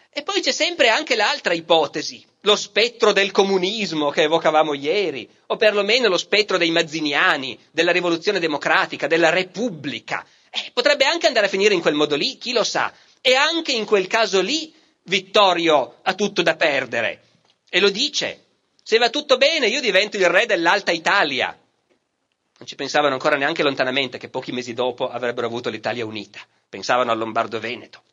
E 0.10 0.24
poi 0.24 0.40
c'è 0.40 0.54
sempre 0.54 0.88
anche 0.88 1.18
l'altra 1.18 1.54
ipotesi, 1.54 2.26
lo 2.42 2.56
spettro 2.56 3.12
del 3.12 3.32
comunismo 3.32 4.12
che 4.12 4.22
evocavamo 4.22 4.74
ieri, 4.74 5.30
o 5.48 5.58
perlomeno 5.58 6.08
lo 6.08 6.18
spettro 6.18 6.58
dei 6.58 6.72
mazziniani, 6.72 7.60
della 7.70 7.92
rivoluzione 7.92 8.40
democratica, 8.40 9.08
della 9.08 9.30
repubblica. 9.30 10.26
Eh, 10.50 10.72
potrebbe 10.72 11.04
anche 11.04 11.28
andare 11.28 11.48
a 11.48 11.50
finire 11.50 11.74
in 11.74 11.82
quel 11.82 11.96
modo 11.96 12.16
lì, 12.16 12.38
chi 12.38 12.54
lo 12.54 12.64
sa, 12.64 12.94
e 13.28 13.34
anche 13.34 13.72
in 13.72 13.86
quel 13.86 14.06
caso 14.06 14.40
lì 14.40 14.72
Vittorio 15.06 15.96
ha 16.04 16.14
tutto 16.14 16.44
da 16.44 16.56
perdere. 16.56 17.24
E 17.68 17.80
lo 17.80 17.90
dice. 17.90 18.44
Se 18.84 19.00
va 19.00 19.10
tutto 19.10 19.38
bene, 19.38 19.66
io 19.66 19.82
divento 19.82 20.16
il 20.18 20.30
re 20.30 20.46
dell'Alta 20.46 20.92
Italia. 20.92 21.48
Non 21.48 22.68
ci 22.68 22.76
pensavano 22.76 23.14
ancora 23.14 23.36
neanche 23.36 23.64
lontanamente 23.64 24.20
che 24.20 24.30
pochi 24.30 24.52
mesi 24.52 24.74
dopo 24.74 25.10
avrebbero 25.10 25.48
avuto 25.48 25.72
l'Italia 25.72 26.06
unita. 26.06 26.40
Pensavano 26.70 27.12
al 27.12 27.18
Lombardo-Veneto. 27.18 28.04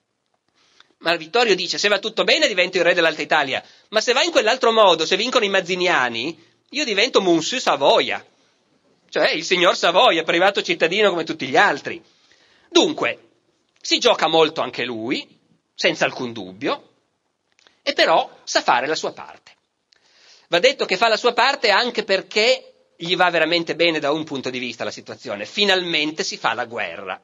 Ma 1.01 1.15
Vittorio 1.17 1.55
dice: 1.55 1.77
Se 1.77 1.89
va 1.89 1.99
tutto 1.99 2.25
bene, 2.25 2.49
divento 2.49 2.79
il 2.79 2.85
re 2.85 2.95
dell'Alta 2.95 3.21
Italia. 3.21 3.63
Ma 3.91 4.01
se 4.01 4.15
va 4.15 4.23
in 4.23 4.31
quell'altro 4.31 4.73
modo, 4.73 5.05
se 5.05 5.19
vincono 5.19 5.45
i 5.45 5.51
mazziniani, 5.51 6.43
io 6.71 6.85
divento 6.87 7.21
Monsieur 7.21 7.61
Savoia. 7.61 8.25
Cioè 9.11 9.29
il 9.33 9.45
signor 9.45 9.77
Savoia, 9.77 10.23
privato 10.23 10.63
cittadino 10.63 11.11
come 11.11 11.25
tutti 11.25 11.47
gli 11.47 11.57
altri. 11.59 12.03
Dunque, 12.71 13.32
si 13.83 13.99
gioca 13.99 14.29
molto 14.29 14.61
anche 14.61 14.85
lui, 14.85 15.39
senza 15.75 16.05
alcun 16.05 16.33
dubbio, 16.33 16.91
e 17.83 17.93
però 17.93 18.31
sa 18.45 18.63
fare 18.63 18.87
la 18.87 18.95
sua 18.95 19.13
parte. 19.13 19.51
Va 20.49 20.61
detto 20.61 20.85
che 20.85 20.97
fa 20.97 21.09
la 21.09 21.17
sua 21.17 21.33
parte 21.33 21.71
anche 21.71 22.05
perché 22.05 22.93
gli 22.97 23.17
va 23.17 23.29
veramente 23.31 23.75
bene 23.75 23.99
da 23.99 24.13
un 24.13 24.23
punto 24.23 24.49
di 24.51 24.61
vista 24.61 24.85
la 24.85 24.93
situazione. 24.93 25.45
Finalmente 25.45 26.23
si 26.23 26.37
fa 26.37 26.55
la 26.55 26.67
guerra. 26.67 27.21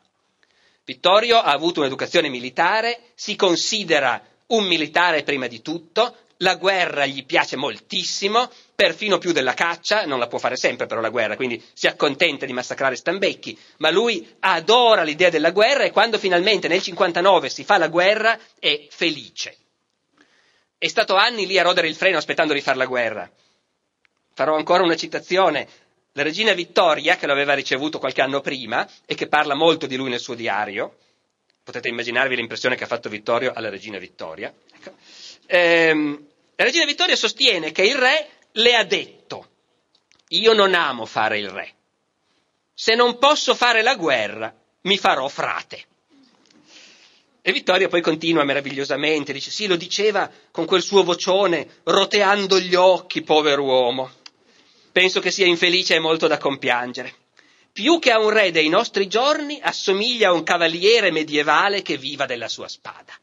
Vittorio 0.84 1.38
ha 1.38 1.52
avuto 1.52 1.80
un'educazione 1.80 2.28
militare, 2.28 3.12
si 3.14 3.36
considera 3.36 4.20
un 4.48 4.64
militare 4.64 5.22
prima 5.22 5.46
di 5.46 5.62
tutto, 5.62 6.16
la 6.38 6.54
guerra 6.56 7.06
gli 7.06 7.24
piace 7.24 7.56
moltissimo, 7.56 8.50
perfino 8.74 9.18
più 9.18 9.32
della 9.32 9.54
caccia, 9.54 10.04
non 10.04 10.18
la 10.18 10.28
può 10.28 10.38
fare 10.38 10.56
sempre 10.56 10.86
però 10.86 11.00
la 11.00 11.08
guerra, 11.08 11.36
quindi 11.36 11.62
si 11.72 11.86
accontenta 11.86 12.46
di 12.46 12.52
massacrare 12.52 12.96
stambecchi, 12.96 13.58
ma 13.78 13.90
lui 13.90 14.36
adora 14.40 15.02
l'idea 15.02 15.30
della 15.30 15.50
guerra 15.50 15.84
e 15.84 15.90
quando 15.90 16.18
finalmente 16.18 16.68
nel 16.68 16.82
59 16.82 17.48
si 17.48 17.64
fa 17.64 17.78
la 17.78 17.88
guerra 17.88 18.38
è 18.58 18.86
felice. 18.90 19.56
È 20.78 20.86
stato 20.86 21.16
anni 21.16 21.46
lì 21.46 21.58
a 21.58 21.62
rodere 21.62 21.88
il 21.88 21.96
freno 21.96 22.18
aspettando 22.18 22.52
di 22.52 22.60
fare 22.60 22.76
la 22.76 22.86
guerra. 22.86 23.28
Farò 24.32 24.54
ancora 24.54 24.84
una 24.84 24.94
citazione. 24.94 25.66
La 26.12 26.22
regina 26.22 26.52
Vittoria, 26.52 27.16
che 27.16 27.26
lo 27.26 27.32
aveva 27.32 27.54
ricevuto 27.54 27.98
qualche 27.98 28.22
anno 28.22 28.40
prima 28.40 28.88
e 29.04 29.16
che 29.16 29.26
parla 29.26 29.54
molto 29.54 29.86
di 29.86 29.96
lui 29.96 30.08
nel 30.08 30.20
suo 30.20 30.34
diario, 30.34 30.98
potete 31.64 31.88
immaginarvi 31.88 32.36
l'impressione 32.36 32.76
che 32.76 32.84
ha 32.84 32.88
fatto 32.88 33.08
Vittorio 33.08 33.52
alla 33.52 33.68
regina 33.68 33.98
Vittoria. 33.98 34.52
Ecco. 34.72 34.92
Ehm, 35.50 36.26
la 36.56 36.64
regina 36.64 36.84
Vittoria 36.84 37.16
sostiene 37.16 37.72
che 37.72 37.82
il 37.82 37.96
re 37.96 38.28
le 38.52 38.74
ha 38.74 38.84
detto, 38.84 39.48
io 40.28 40.52
non 40.52 40.74
amo 40.74 41.06
fare 41.06 41.38
il 41.38 41.48
re, 41.48 41.74
se 42.74 42.94
non 42.94 43.18
posso 43.18 43.54
fare 43.54 43.80
la 43.80 43.94
guerra 43.94 44.54
mi 44.82 44.98
farò 44.98 45.26
frate. 45.28 45.84
E 47.40 47.52
Vittoria 47.52 47.88
poi 47.88 48.02
continua 48.02 48.44
meravigliosamente, 48.44 49.32
dice 49.32 49.50
sì, 49.50 49.66
lo 49.66 49.76
diceva 49.76 50.30
con 50.50 50.66
quel 50.66 50.82
suo 50.82 51.02
vocione, 51.02 51.80
roteando 51.84 52.60
gli 52.60 52.74
occhi, 52.74 53.22
povero 53.22 53.62
uomo. 53.62 54.10
Penso 54.92 55.20
che 55.20 55.30
sia 55.30 55.46
infelice 55.46 55.94
e 55.94 55.98
molto 55.98 56.26
da 56.26 56.36
compiangere. 56.36 57.14
Più 57.72 57.98
che 58.00 58.10
a 58.10 58.18
un 58.18 58.28
re 58.28 58.50
dei 58.50 58.68
nostri 58.68 59.06
giorni, 59.06 59.58
assomiglia 59.62 60.28
a 60.28 60.32
un 60.32 60.42
cavaliere 60.42 61.10
medievale 61.10 61.80
che 61.80 61.96
viva 61.96 62.26
della 62.26 62.48
sua 62.48 62.68
spada. 62.68 63.18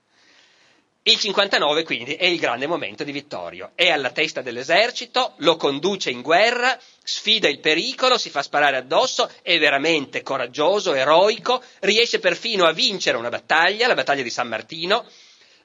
Il 1.08 1.18
59 1.18 1.84
quindi 1.84 2.16
è 2.16 2.26
il 2.26 2.40
grande 2.40 2.66
momento 2.66 3.04
di 3.04 3.12
Vittorio, 3.12 3.74
è 3.76 3.92
alla 3.92 4.10
testa 4.10 4.42
dell'esercito, 4.42 5.34
lo 5.38 5.56
conduce 5.56 6.10
in 6.10 6.24
guerra, 6.24 6.80
sfida 7.04 7.48
il 7.48 7.60
pericolo, 7.60 8.18
si 8.18 8.32
fa 8.32 8.42
sparare 8.42 8.78
addosso, 8.78 9.30
è 9.44 9.60
veramente 9.60 10.24
coraggioso, 10.24 10.96
eroico, 10.96 11.62
riesce 11.82 12.18
perfino 12.18 12.66
a 12.66 12.72
vincere 12.72 13.18
una 13.18 13.30
battaglia, 13.30 13.86
la 13.86 13.94
battaglia 13.94 14.24
di 14.24 14.32
San 14.32 14.48
Martino, 14.48 15.06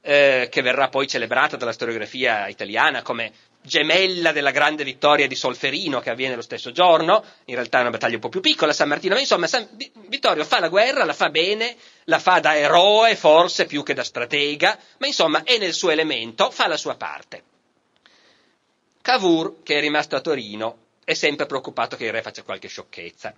eh, 0.02 0.48
che 0.50 0.60
verrà 0.60 0.88
poi 0.88 1.08
celebrata 1.08 1.56
dalla 1.56 1.72
storiografia 1.72 2.46
italiana 2.48 3.00
come 3.00 3.32
gemella 3.62 4.32
della 4.32 4.50
grande 4.50 4.84
vittoria 4.84 5.26
di 5.26 5.34
Solferino 5.34 6.00
che 6.00 6.10
avviene 6.10 6.34
lo 6.34 6.42
stesso 6.42 6.72
giorno, 6.72 7.24
in 7.46 7.54
realtà 7.54 7.78
è 7.78 7.80
una 7.82 7.90
battaglia 7.90 8.14
un 8.14 8.20
po' 8.20 8.28
più 8.28 8.40
piccola, 8.40 8.72
San 8.72 8.88
Martino, 8.88 9.14
ma 9.14 9.20
insomma 9.20 9.46
San, 9.46 9.68
Vittorio 10.08 10.44
fa 10.44 10.60
la 10.60 10.68
guerra, 10.68 11.04
la 11.04 11.12
fa 11.12 11.30
bene, 11.30 11.76
la 12.04 12.18
fa 12.18 12.40
da 12.40 12.56
eroe 12.56 13.16
forse 13.16 13.66
più 13.66 13.82
che 13.82 13.94
da 13.94 14.04
stratega, 14.04 14.78
ma 14.98 15.06
insomma 15.06 15.42
è 15.42 15.58
nel 15.58 15.74
suo 15.74 15.90
elemento, 15.90 16.50
fa 16.50 16.66
la 16.66 16.76
sua 16.76 16.96
parte. 16.96 17.44
Cavour, 19.02 19.62
che 19.62 19.76
è 19.76 19.80
rimasto 19.80 20.16
a 20.16 20.20
Torino, 20.20 20.78
è 21.04 21.14
sempre 21.14 21.46
preoccupato 21.46 21.96
che 21.96 22.04
il 22.04 22.12
re 22.12 22.22
faccia 22.22 22.42
qualche 22.42 22.68
sciocchezza 22.68 23.34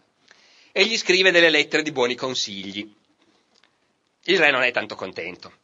e 0.73 0.85
gli 0.87 0.97
scrive 0.97 1.31
delle 1.31 1.51
lettere 1.51 1.83
di 1.83 1.93
buoni 1.93 2.15
consigli. 2.15 2.95
Il 4.25 4.39
re 4.39 4.51
non 4.51 4.63
è 4.63 4.71
tanto 4.71 4.95
contento 4.95 5.61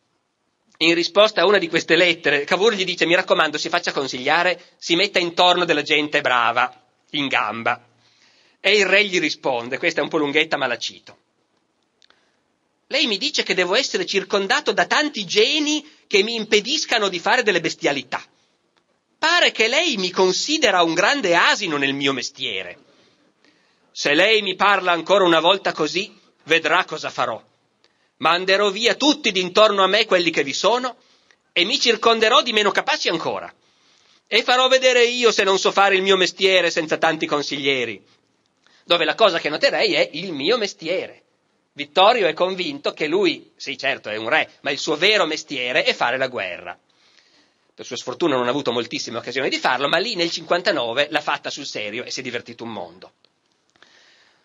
in 0.79 0.95
risposta 0.95 1.41
a 1.41 1.47
una 1.47 1.59
di 1.59 1.69
queste 1.69 1.97
lettere, 1.97 2.45
Cavour 2.45 2.75
gli 2.75 2.85
dice: 2.85 3.07
Mi 3.07 3.15
raccomando, 3.15 3.59
si 3.59 3.69
faccia 3.69 3.93
consigliare, 3.93 4.61
si 4.79 4.95
metta 4.95 5.19
intorno 5.19 5.65
della 5.65 5.83
gente 5.83 6.21
brava, 6.21 6.73
in 7.11 7.27
gamba. 7.27 7.85
E 8.61 8.77
il 8.77 8.87
re 8.87 9.05
gli 9.05 9.19
risponde: 9.19 9.79
Questa 9.79 10.01
è 10.01 10.03
un 10.03 10.09
po' 10.09 10.19
lunghetta, 10.19 10.57
ma 10.57 10.67
la 10.67 10.79
cito. 10.79 11.17
Lei 12.87 13.07
mi 13.07 13.19
dice 13.19 13.43
che 13.43 13.55
devo 13.55 13.75
essere 13.75 14.07
circondato 14.07 14.73
da 14.73 14.87
tanti 14.87 15.27
geni 15.27 15.87
che 16.07 16.23
mi 16.23 16.37
impediscano 16.37 17.09
di 17.09 17.19
fare 17.19 17.43
delle 17.43 17.61
bestialità. 17.61 18.23
Pare 19.19 19.51
che 19.51 19.67
lei 19.67 19.97
mi 19.97 20.11
considera 20.11 20.83
un 20.83 20.95
grande 20.95 21.35
asino 21.35 21.77
nel 21.77 21.93
mio 21.93 22.13
mestiere. 22.13 22.79
Se 23.91 24.15
lei 24.15 24.43
mi 24.43 24.55
parla 24.55 24.93
ancora 24.93 25.25
una 25.25 25.41
volta 25.41 25.73
così, 25.73 26.17
vedrà 26.45 26.85
cosa 26.85 27.11
farò. 27.11 27.48
Manderò 28.19 28.71
via 28.71 28.95
tutti 28.95 29.31
d'intorno 29.31 29.83
a 29.83 29.87
me 29.87 30.05
quelli 30.05 30.31
che 30.31 30.43
vi 30.43 30.53
sono 30.53 30.97
e 31.53 31.65
mi 31.65 31.79
circonderò 31.79 32.43
di 32.43 32.53
meno 32.53 32.71
capaci 32.71 33.09
ancora. 33.09 33.53
E 34.27 34.43
farò 34.43 34.69
vedere 34.69 35.05
io 35.05 35.33
se 35.33 35.45
non 35.45 35.59
so 35.59 35.73
fare 35.73 35.97
il 35.97 36.03
mio 36.03 36.17
mestiere 36.17 36.71
senza 36.71 36.99
tanti 36.99 37.27
consiglieri. 37.27 38.05
Dove 38.85 39.05
la 39.05 39.15
cosa 39.15 39.39
che 39.39 39.49
noterei 39.49 39.95
è 39.95 40.11
il 40.13 40.33
mio 40.33 40.59
mestiere. 40.59 41.23
Vittorio 41.73 42.27
è 42.27 42.33
convinto 42.33 42.93
che 42.93 43.07
lui, 43.07 43.53
sì 43.57 43.79
certo 43.79 44.09
è 44.09 44.17
un 44.17 44.29
re, 44.29 44.51
ma 44.63 44.71
il 44.71 44.79
suo 44.79 44.97
vero 44.97 45.27
mestiere 45.27 45.85
è 45.85 45.95
fare 45.95 46.19
la 46.19 46.27
guerra. 46.27 46.77
Per 47.73 47.87
sua 47.87 47.97
sfortuna 47.97 48.35
non 48.35 48.49
ha 48.49 48.51
avuto 48.51 48.73
moltissime 48.73 49.19
occasioni 49.19 49.49
di 49.49 49.59
farlo, 49.59 49.89
ma 49.89 49.99
lì 49.99 50.17
nel 50.17 50.31
59 50.31 51.07
l'ha 51.11 51.21
fatta 51.21 51.51
sul 51.51 51.67
serio 51.67 52.03
e 52.03 52.11
si 52.11 52.19
è 52.19 52.23
divertito 52.25 52.65
un 52.65 52.73
mondo. 52.73 53.13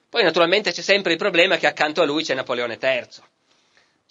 Poi 0.08 0.22
naturalmente 0.22 0.72
c'è 0.72 0.84
sempre 0.84 1.14
il 1.14 1.18
problema 1.18 1.58
che 1.58 1.66
accanto 1.66 2.04
a 2.04 2.06
lui 2.06 2.24
c'è 2.24 2.36
Napoleone 2.36 2.78
III. 2.80 3.32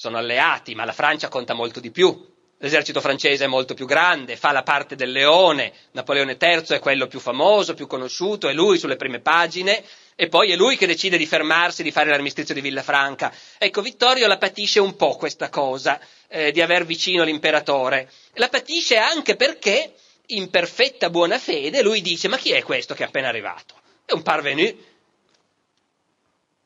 Sono 0.03 0.19
alleati, 0.19 0.75
ma 0.75 0.85
la 0.85 0.93
Francia 0.93 1.29
conta 1.29 1.55
molto 1.55 1.79
di 1.79 1.93
più. 1.93 2.29
L'esercito 2.59 3.01
francese 3.01 3.45
è 3.45 3.47
molto 3.47 3.73
più 3.73 3.87
grande, 3.87 4.35
fa 4.35 4.51
la 4.51 4.65
parte 4.65 4.97
del 4.97 5.13
leone, 5.13 5.73
Napoleone 5.93 6.37
III 6.41 6.75
è 6.75 6.81
quello 6.81 7.07
più 7.07 7.21
famoso, 7.21 7.75
più 7.75 7.87
conosciuto, 7.87 8.49
è 8.49 8.53
lui 8.53 8.79
sulle 8.79 8.97
prime 8.97 9.21
pagine, 9.21 9.81
e 10.17 10.27
poi 10.27 10.51
è 10.51 10.57
lui 10.57 10.77
che 10.77 10.89
decide 10.89 11.17
di 11.17 11.25
fermarsi, 11.25 11.85
di 11.85 11.93
fare 11.93 12.11
l'armistizio 12.11 12.53
di 12.53 12.61
Villafranca. 12.61 13.33
Ecco, 13.59 13.81
Vittorio 13.81 14.27
la 14.27 14.39
patisce 14.39 14.81
un 14.81 14.97
po' 14.97 15.15
questa 15.15 15.49
cosa, 15.51 16.01
eh, 16.27 16.51
di 16.51 16.61
aver 16.61 16.85
vicino 16.85 17.23
l'imperatore. 17.23 18.11
La 18.33 18.49
patisce 18.49 18.97
anche 18.97 19.37
perché, 19.37 19.95
in 20.27 20.51
perfetta 20.51 21.11
buona 21.11 21.39
fede, 21.39 21.81
lui 21.81 22.01
dice, 22.01 22.27
ma 22.27 22.39
chi 22.39 22.51
è 22.51 22.65
questo 22.65 22.95
che 22.95 23.05
è 23.05 23.07
appena 23.07 23.29
arrivato? 23.29 23.77
È 24.05 24.15
un 24.15 24.23
parvenu, 24.23 24.77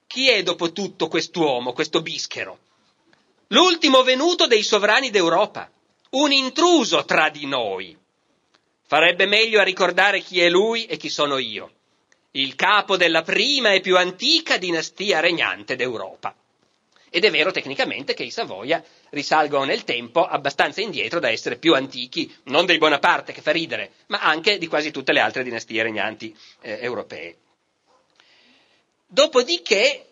chi 0.07 0.31
è 0.31 0.43
dopo 0.43 0.73
tutto 0.73 1.09
quest'uomo, 1.09 1.75
questo 1.75 2.01
bischero? 2.01 2.61
L'ultimo 3.49 4.03
venuto 4.03 4.47
dei 4.47 4.63
sovrani 4.63 5.11
d'Europa, 5.11 5.71
un 6.11 6.33
intruso 6.33 7.05
tra 7.05 7.29
di 7.29 7.47
noi. 7.47 7.97
Farebbe 8.87 9.27
meglio 9.27 9.61
a 9.61 9.65
ricordare 9.65 10.21
chi 10.21 10.41
è 10.41 10.49
lui 10.49 10.87
e 10.87 10.97
chi 10.97 11.09
sono 11.09 11.39
io, 11.39 11.71
il 12.33 12.55
capo 12.57 12.97
della 12.97 13.23
prima 13.23 13.73
e 13.73 13.81
più 13.81 13.97
antica 13.97 14.57
dinastia 14.59 15.21
regnante 15.21 15.77
d'Europa. 15.77 16.35
Ed 17.09 17.25
è 17.25 17.31
vero 17.31 17.51
tecnicamente 17.53 18.15
che 18.15 18.25
i 18.25 18.31
Savoia 18.31 18.83
risalgono 19.11 19.65
nel 19.65 19.85
tempo 19.85 20.27
abbastanza 20.27 20.81
indietro 20.81 21.21
da 21.21 21.31
essere 21.31 21.57
più 21.57 21.75
antichi, 21.75 22.33
non 22.45 22.67
dei 22.67 22.79
Bonaparte 22.79 23.33
che 23.33 23.41
fa 23.43 23.53
ridere, 23.53 23.93
ma 24.09 24.21
anche 24.21 24.59
di 24.59 24.67
quasi 24.67 24.91
tutte 24.91 25.13
le 25.13 25.21
altre 25.21 25.45
dinastie 25.45 25.83
regnanti 25.83 26.37
eh, 26.63 26.79
europee. 26.83 27.37
Dopodiché, 29.07 30.05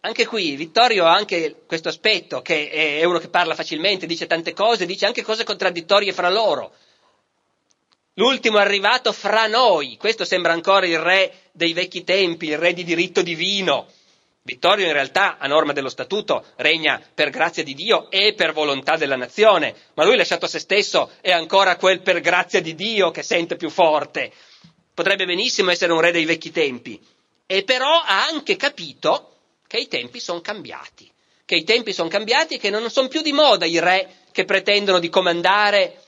anche 0.00 0.26
qui, 0.26 0.54
Vittorio 0.54 1.06
ha 1.06 1.14
anche 1.14 1.62
questo 1.66 1.88
aspetto, 1.88 2.40
che 2.40 2.70
è 2.70 3.04
uno 3.04 3.18
che 3.18 3.28
parla 3.28 3.54
facilmente, 3.54 4.06
dice 4.06 4.26
tante 4.26 4.52
cose, 4.52 4.86
dice 4.86 5.06
anche 5.06 5.22
cose 5.22 5.44
contraddittorie 5.44 6.12
fra 6.12 6.30
loro. 6.30 6.72
L'ultimo 8.14 8.58
arrivato 8.58 9.12
fra 9.12 9.46
noi, 9.46 9.96
questo 9.96 10.24
sembra 10.24 10.52
ancora 10.52 10.86
il 10.86 10.98
re 10.98 11.32
dei 11.52 11.72
vecchi 11.72 12.04
tempi, 12.04 12.46
il 12.46 12.58
re 12.58 12.72
di 12.74 12.84
diritto 12.84 13.22
divino. 13.22 13.88
Vittorio 14.42 14.86
in 14.86 14.92
realtà, 14.92 15.36
a 15.36 15.46
norma 15.46 15.72
dello 15.72 15.88
statuto, 15.88 16.44
regna 16.56 17.00
per 17.14 17.30
grazia 17.30 17.62
di 17.62 17.74
Dio 17.74 18.08
e 18.10 18.34
per 18.34 18.52
volontà 18.52 18.96
della 18.96 19.16
nazione, 19.16 19.74
ma 19.94 20.04
lui 20.04 20.16
lasciato 20.16 20.46
a 20.46 20.48
se 20.48 20.58
stesso 20.58 21.10
è 21.20 21.32
ancora 21.32 21.76
quel 21.76 22.00
per 22.02 22.20
grazia 22.20 22.60
di 22.60 22.74
Dio 22.74 23.10
che 23.10 23.22
sente 23.22 23.56
più 23.56 23.68
forte. 23.68 24.32
Potrebbe 24.94 25.26
benissimo 25.26 25.70
essere 25.70 25.92
un 25.92 26.00
re 26.00 26.12
dei 26.12 26.24
vecchi 26.24 26.50
tempi, 26.50 27.00
e 27.46 27.62
però 27.62 28.00
ha 28.00 28.26
anche 28.26 28.56
capito 28.56 29.37
che 29.68 29.76
i 29.78 29.86
tempi 29.86 30.18
sono 30.18 30.40
cambiati, 30.40 31.08
che 31.44 31.54
i 31.54 31.62
tempi 31.62 31.92
sono 31.92 32.08
cambiati 32.08 32.54
e 32.54 32.58
che 32.58 32.70
non 32.70 32.90
sono 32.90 33.06
più 33.06 33.22
di 33.22 33.32
moda 33.32 33.66
i 33.66 33.78
re 33.78 34.16
che 34.32 34.44
pretendono 34.44 34.98
di 34.98 35.08
comandare 35.10 36.02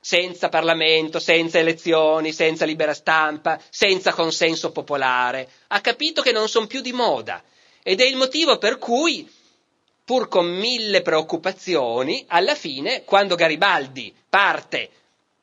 senza 0.00 0.48
Parlamento, 0.48 1.18
senza 1.18 1.58
elezioni, 1.58 2.32
senza 2.32 2.64
libera 2.64 2.94
stampa, 2.94 3.60
senza 3.70 4.12
consenso 4.12 4.72
popolare. 4.72 5.48
Ha 5.68 5.80
capito 5.80 6.22
che 6.22 6.32
non 6.32 6.48
sono 6.48 6.66
più 6.66 6.80
di 6.80 6.92
moda 6.92 7.42
ed 7.82 8.00
è 8.00 8.04
il 8.04 8.16
motivo 8.16 8.56
per 8.58 8.78
cui, 8.78 9.30
pur 10.04 10.28
con 10.28 10.46
mille 10.46 11.02
preoccupazioni, 11.02 12.24
alla 12.28 12.54
fine, 12.54 13.04
quando 13.04 13.34
Garibaldi 13.34 14.14
parte 14.28 14.88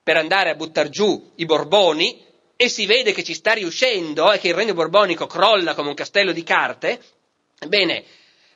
per 0.01 0.17
andare 0.17 0.49
a 0.49 0.55
buttare 0.55 0.89
giù 0.89 1.31
i 1.35 1.45
Borboni, 1.45 2.25
e 2.61 2.67
si 2.67 2.85
vede 2.85 3.13
che 3.13 3.23
ci 3.23 3.33
sta 3.33 3.53
riuscendo 3.53 4.29
e 4.33 4.37
che 4.37 4.49
il 4.49 4.53
regno 4.53 4.73
borbonico 4.73 5.27
crolla 5.27 5.73
come 5.73 5.87
un 5.87 5.93
castello 5.95 6.33
di 6.33 6.43
carte, 6.43 7.01
bene, 7.67 8.03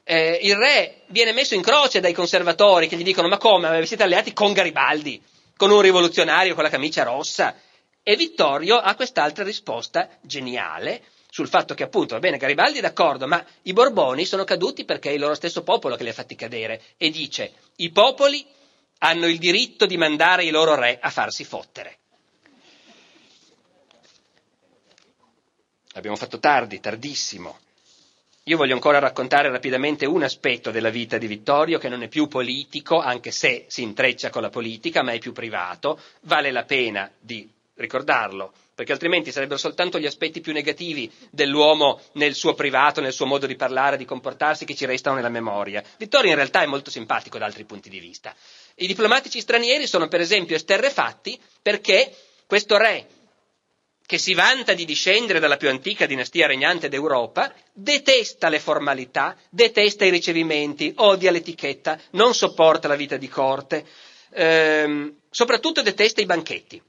eh, 0.04 0.40
il 0.42 0.56
re 0.56 1.02
viene 1.08 1.32
messo 1.34 1.56
in 1.56 1.62
croce 1.62 2.00
dai 2.00 2.14
conservatori 2.14 2.88
che 2.88 2.96
gli 2.96 3.04
dicono 3.04 3.28
ma 3.28 3.38
come, 3.38 3.70
ma 3.70 3.86
siete 3.86 4.04
alleati 4.04 4.34
con 4.34 4.54
Garibaldi, 4.54 5.22
con 5.56 5.72
un 5.72 5.82
rivoluzionario 5.82 6.54
con 6.54 6.64
la 6.64 6.70
camicia 6.70 7.04
rossa? 7.04 7.56
E 8.02 8.16
Vittorio 8.16 8.78
ha 8.78 8.96
quest'altra 8.96 9.44
risposta 9.44 10.10
geniale 10.22 11.04
sul 11.30 11.48
fatto 11.48 11.74
che 11.74 11.84
appunto, 11.84 12.14
va 12.14 12.20
bene, 12.20 12.38
Garibaldi 12.38 12.78
è 12.78 12.82
d'accordo, 12.82 13.26
ma 13.28 13.44
i 13.64 13.74
Borboni 13.74 14.26
sono 14.26 14.44
caduti 14.44 14.86
perché 14.86 15.10
è 15.10 15.14
il 15.14 15.20
loro 15.20 15.34
stesso 15.34 15.64
popolo 15.64 15.96
che 15.96 16.04
li 16.04 16.10
ha 16.10 16.14
fatti 16.14 16.36
cadere 16.36 16.82
e 16.98 17.10
dice 17.10 17.54
i 17.78 17.90
popoli 17.92 18.46
hanno 19.00 19.26
il 19.28 19.40
diritto 19.40 19.86
di 19.86 19.98
mandare 19.98 20.44
i 20.44 20.50
loro 20.50 20.76
re 20.76 21.00
a 21.02 21.10
farsi 21.10 21.44
fottere. 21.44 21.98
Abbiamo 25.94 26.16
fatto 26.16 26.40
tardi, 26.40 26.80
tardissimo. 26.80 27.60
Io 28.48 28.58
voglio 28.58 28.74
ancora 28.74 29.00
raccontare 29.00 29.50
rapidamente 29.50 30.06
un 30.06 30.22
aspetto 30.22 30.70
della 30.70 30.90
vita 30.90 31.18
di 31.18 31.28
Vittorio 31.28 31.80
che 31.80 31.88
non 31.88 32.04
è 32.04 32.10
più 32.10 32.28
politico, 32.28 33.00
anche 33.00 33.32
se 33.32 33.64
si 33.70 33.84
intreccia 33.84 34.30
con 34.30 34.42
la 34.42 34.50
politica, 34.50 35.02
ma 35.02 35.14
è 35.14 35.18
più 35.18 35.32
privato. 35.32 35.98
Vale 36.24 36.52
la 36.52 36.66
pena 36.66 37.10
di 37.18 37.50
ricordarlo, 37.76 38.52
perché 38.76 38.92
altrimenti 38.92 39.32
sarebbero 39.32 39.58
soltanto 39.58 39.98
gli 39.98 40.06
aspetti 40.06 40.42
più 40.42 40.52
negativi 40.52 41.10
dell'uomo 41.30 42.02
nel 42.16 42.34
suo 42.36 42.54
privato, 42.54 43.00
nel 43.00 43.14
suo 43.14 43.26
modo 43.28 43.48
di 43.48 43.56
parlare, 43.56 43.96
di 43.96 44.04
comportarsi, 44.04 44.66
che 44.66 44.76
ci 44.76 44.86
restano 44.86 45.16
nella 45.16 45.30
memoria. 45.30 45.82
Vittorio 45.98 46.32
in 46.32 46.36
realtà 46.36 46.62
è 46.64 46.66
molto 46.66 46.92
simpatico 46.92 47.38
da 47.38 47.46
altri 47.46 47.64
punti 47.64 47.88
di 47.88 48.00
vista. 48.02 48.36
I 48.76 48.88
diplomatici 48.88 49.40
stranieri 49.40 49.88
sono 49.88 50.10
per 50.10 50.20
esempio 50.20 50.58
esterrefatti 50.58 51.40
perché 51.62 52.14
questo 52.46 52.76
re 52.76 53.08
che 54.14 54.20
si 54.20 54.36
vanta 54.36 54.76
di 54.76 54.86
discendere 54.86 55.40
dalla 55.40 55.58
più 55.58 55.70
antica 55.70 56.06
dinastia 56.06 56.46
regnante 56.46 56.88
d'Europa, 56.88 57.52
detesta 57.74 58.48
le 58.48 58.60
formalità, 58.60 59.36
detesta 59.50 60.06
i 60.06 60.12
ricevimenti, 60.12 60.94
odia 60.98 61.32
l'etichetta, 61.32 62.00
non 62.12 62.36
sopporta 62.36 62.88
la 62.88 62.94
vita 62.96 63.18
di 63.18 63.28
corte, 63.28 63.84
ehm, 64.30 65.16
soprattutto 65.32 65.82
detesta 65.82 66.22
i 66.22 66.28
banchetti. 66.28 66.80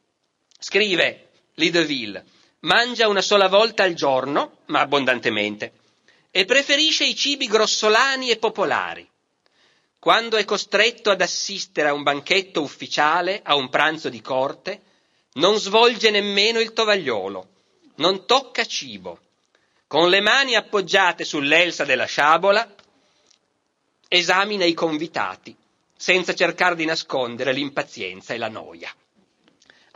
Scrive 0.58 1.28
Lideville, 1.54 2.26
mangia 2.60 3.08
una 3.08 3.22
sola 3.22 3.48
volta 3.48 3.84
al 3.84 3.94
giorno, 3.94 4.58
ma 4.66 4.80
abbondantemente, 4.80 5.72
e 6.30 6.44
preferisce 6.44 7.06
i 7.06 7.14
cibi 7.16 7.46
grossolani 7.46 8.28
e 8.28 8.36
popolari. 8.36 9.08
Quando 9.98 10.36
è 10.36 10.44
costretto 10.44 11.08
ad 11.10 11.22
assistere 11.22 11.88
a 11.88 11.94
un 11.94 12.02
banchetto 12.02 12.60
ufficiale, 12.60 13.40
a 13.42 13.54
un 13.54 13.70
pranzo 13.70 14.10
di 14.10 14.20
corte, 14.20 14.82
non 15.34 15.58
svolge 15.58 16.10
nemmeno 16.10 16.60
il 16.60 16.72
tovagliolo, 16.72 17.48
non 17.96 18.26
tocca 18.26 18.64
cibo. 18.64 19.20
Con 19.86 20.08
le 20.08 20.20
mani 20.20 20.54
appoggiate 20.54 21.24
sull'elsa 21.24 21.84
della 21.84 22.04
sciabola, 22.04 22.74
esamina 24.08 24.64
i 24.64 24.74
convitati, 24.74 25.56
senza 25.96 26.34
cercare 26.34 26.74
di 26.74 26.84
nascondere 26.84 27.52
l'impazienza 27.52 28.34
e 28.34 28.38
la 28.38 28.48
noia. 28.48 28.92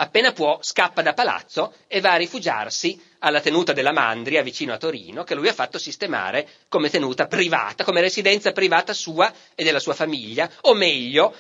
Appena 0.01 0.33
può, 0.33 0.59
scappa 0.61 1.03
da 1.03 1.13
palazzo 1.13 1.75
e 1.89 2.01
va 2.01 2.13
a 2.13 2.17
rifugiarsi 2.17 3.01
alla 3.21 3.41
tenuta 3.41 3.73
della 3.73 3.93
Mandria 3.93 4.43
vicino 4.43 4.73
a 4.73 4.79
Torino, 4.79 5.25
che 5.25 5.35
lui 5.35 5.49
ha 5.49 5.53
fatto 5.53 5.79
sistemare 5.79 6.49
come 6.69 6.89
tenuta 6.89 7.27
privata, 7.27 7.83
come 7.83 8.01
residenza 8.01 8.53
privata 8.53 8.93
sua 8.93 9.33
e 9.57 9.65
della 9.65 9.81
sua 9.81 9.95
famiglia, 9.95 10.49
o 10.63 10.75
meglio, 10.75 11.35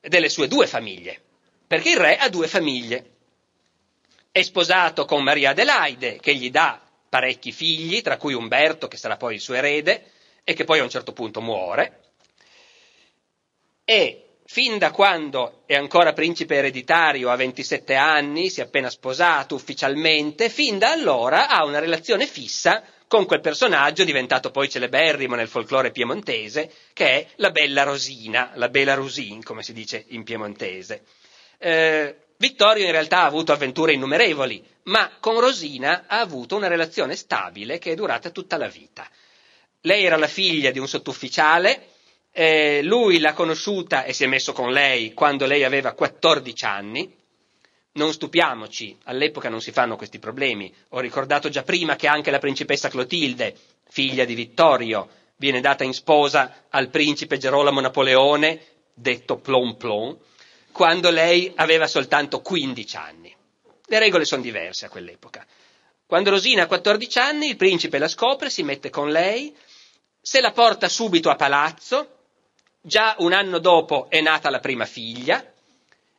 delle 0.00 0.28
sue 0.28 0.48
due 0.48 0.66
famiglie, 0.66 1.22
perché 1.66 1.92
il 1.92 1.96
re 1.96 2.18
ha 2.18 2.28
due 2.28 2.48
famiglie, 2.48 3.11
è 4.32 4.40
sposato 4.40 5.04
con 5.04 5.22
Maria 5.22 5.50
Adelaide, 5.50 6.18
che 6.18 6.34
gli 6.34 6.50
dà 6.50 6.80
parecchi 7.08 7.52
figli, 7.52 8.00
tra 8.00 8.16
cui 8.16 8.32
Umberto, 8.32 8.88
che 8.88 8.96
sarà 8.96 9.18
poi 9.18 9.34
il 9.34 9.40
suo 9.40 9.52
erede, 9.54 10.04
e 10.42 10.54
che 10.54 10.64
poi 10.64 10.78
a 10.78 10.82
un 10.82 10.88
certo 10.88 11.12
punto 11.12 11.42
muore. 11.42 12.00
E 13.84 14.38
fin 14.46 14.78
da 14.78 14.90
quando 14.90 15.64
è 15.66 15.74
ancora 15.74 16.14
principe 16.14 16.56
ereditario, 16.56 17.28
a 17.28 17.36
27 17.36 17.94
anni, 17.94 18.48
si 18.48 18.60
è 18.60 18.64
appena 18.64 18.88
sposato 18.88 19.54
ufficialmente, 19.54 20.48
fin 20.48 20.78
da 20.78 20.92
allora 20.92 21.48
ha 21.48 21.66
una 21.66 21.78
relazione 21.78 22.26
fissa 22.26 22.82
con 23.06 23.26
quel 23.26 23.42
personaggio 23.42 24.04
diventato 24.04 24.50
poi 24.50 24.70
celeberrimo 24.70 25.34
nel 25.34 25.48
folklore 25.48 25.90
piemontese, 25.90 26.72
che 26.94 27.06
è 27.06 27.26
la 27.36 27.50
bella 27.50 27.82
Rosina, 27.82 28.52
la 28.54 28.70
bella 28.70 28.94
Rosine, 28.94 29.42
come 29.42 29.62
si 29.62 29.74
dice 29.74 30.02
in 30.08 30.24
piemontese. 30.24 31.02
Eh, 31.58 32.16
Vittorio 32.42 32.86
in 32.86 32.90
realtà 32.90 33.18
ha 33.20 33.26
avuto 33.26 33.52
avventure 33.52 33.92
innumerevoli, 33.92 34.66
ma 34.86 35.12
con 35.20 35.38
Rosina 35.38 36.06
ha 36.08 36.18
avuto 36.18 36.56
una 36.56 36.66
relazione 36.66 37.14
stabile 37.14 37.78
che 37.78 37.92
è 37.92 37.94
durata 37.94 38.30
tutta 38.30 38.56
la 38.56 38.66
vita. 38.66 39.08
Lei 39.82 40.04
era 40.04 40.16
la 40.16 40.26
figlia 40.26 40.72
di 40.72 40.80
un 40.80 40.88
sottufficiale, 40.88 41.90
eh, 42.32 42.82
lui 42.82 43.20
l'ha 43.20 43.32
conosciuta 43.32 44.02
e 44.02 44.12
si 44.12 44.24
è 44.24 44.26
messo 44.26 44.52
con 44.52 44.72
lei 44.72 45.14
quando 45.14 45.46
lei 45.46 45.62
aveva 45.62 45.92
14 45.92 46.64
anni, 46.64 47.16
non 47.92 48.12
stupiamoci, 48.12 48.98
all'epoca 49.04 49.48
non 49.48 49.60
si 49.60 49.70
fanno 49.70 49.94
questi 49.94 50.18
problemi. 50.18 50.74
Ho 50.88 50.98
ricordato 50.98 51.48
già 51.48 51.62
prima 51.62 51.94
che 51.94 52.08
anche 52.08 52.32
la 52.32 52.40
principessa 52.40 52.88
Clotilde, 52.88 53.54
figlia 53.88 54.24
di 54.24 54.34
Vittorio, 54.34 55.08
viene 55.36 55.60
data 55.60 55.84
in 55.84 55.94
sposa 55.94 56.64
al 56.70 56.90
principe 56.90 57.38
Gerolamo 57.38 57.78
Napoleone, 57.78 58.60
detto 58.94 59.36
Plon 59.36 59.76
Plon, 59.76 60.18
quando 60.72 61.10
lei 61.10 61.52
aveva 61.56 61.86
soltanto 61.86 62.40
15 62.40 62.96
anni. 62.96 63.36
Le 63.86 63.98
regole 63.98 64.24
sono 64.24 64.42
diverse 64.42 64.86
a 64.86 64.88
quell'epoca. 64.88 65.46
Quando 66.06 66.30
Rosina 66.30 66.64
ha 66.64 66.66
14 66.66 67.18
anni, 67.18 67.48
il 67.48 67.56
principe 67.56 67.98
la 67.98 68.08
scopre, 68.08 68.50
si 68.50 68.62
mette 68.62 68.90
con 68.90 69.10
lei, 69.10 69.54
se 70.20 70.40
la 70.40 70.52
porta 70.52 70.88
subito 70.88 71.30
a 71.30 71.36
palazzo, 71.36 72.18
già 72.80 73.14
un 73.18 73.32
anno 73.32 73.58
dopo 73.58 74.06
è 74.08 74.20
nata 74.20 74.50
la 74.50 74.60
prima 74.60 74.84
figlia, 74.84 75.44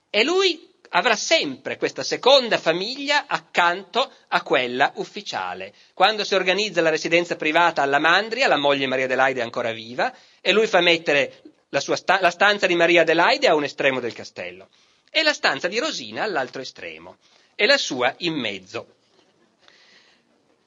e 0.09 0.23
lui 0.23 0.71
avrà 0.95 1.15
sempre 1.15 1.77
questa 1.77 2.03
seconda 2.03 2.57
famiglia 2.57 3.25
accanto 3.27 4.11
a 4.27 4.41
quella 4.43 4.91
ufficiale. 4.95 5.73
Quando 5.93 6.23
si 6.23 6.35
organizza 6.35 6.81
la 6.81 6.89
residenza 6.89 7.35
privata 7.35 7.81
alla 7.81 7.99
Mandria, 7.99 8.47
la 8.47 8.57
moglie 8.57 8.87
Maria 8.87 9.05
Adelaide 9.05 9.39
è 9.39 9.43
ancora 9.43 9.71
viva 9.71 10.13
e 10.39 10.51
lui 10.51 10.67
fa 10.67 10.81
mettere 10.81 11.41
la, 11.73 11.95
sta- 11.95 12.21
la 12.21 12.29
stanza 12.29 12.67
di 12.67 12.75
Maria 12.75 13.01
Adelaide 13.01 13.47
a 13.47 13.55
un 13.55 13.63
estremo 13.63 13.99
del 13.99 14.13
castello 14.13 14.69
e 15.09 15.23
la 15.23 15.33
stanza 15.33 15.67
di 15.67 15.79
Rosina 15.79 16.23
all'altro 16.23 16.61
estremo 16.61 17.17
e 17.55 17.65
la 17.65 17.77
sua 17.77 18.13
in 18.19 18.33
mezzo. 18.33 18.95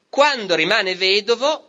Quando 0.09 0.55
rimane 0.55 0.95
vedovo, 0.95 1.63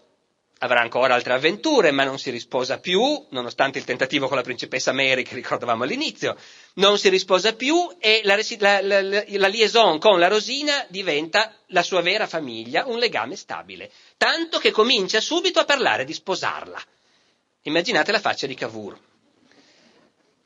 avrà 0.58 0.80
ancora 0.80 1.14
altre 1.14 1.34
avventure, 1.34 1.90
ma 1.92 2.02
non 2.04 2.18
si 2.18 2.30
risposa 2.30 2.78
più, 2.78 3.26
nonostante 3.30 3.78
il 3.78 3.84
tentativo 3.84 4.26
con 4.26 4.36
la 4.36 4.42
principessa 4.42 4.92
Mary 4.92 5.22
che 5.22 5.34
ricordavamo 5.34 5.84
all'inizio, 5.84 6.36
non 6.74 6.98
si 6.98 7.08
risposa 7.08 7.54
più 7.54 7.96
e 8.00 8.22
la, 8.24 8.36
la, 8.58 8.80
la, 8.80 9.24
la, 9.26 9.48
liaison 9.48 9.98
con 9.98 10.18
la 10.18 10.28
Rosina 10.28 10.84
diventa 10.88 11.54
la 11.66 11.82
sua 11.82 12.00
vera 12.00 12.26
famiglia, 12.26 12.86
un 12.86 12.98
legame 12.98 13.36
stabile, 13.36 13.90
tanto 14.16 14.58
che 14.58 14.70
comincia 14.72 15.20
subito 15.20 15.60
a 15.60 15.64
parlare 15.64 16.04
di 16.04 16.12
sposarla. 16.12 16.80
Immaginate 17.62 18.12
la 18.12 18.20
faccia 18.20 18.46
di 18.46 18.54
Cavour. 18.54 19.06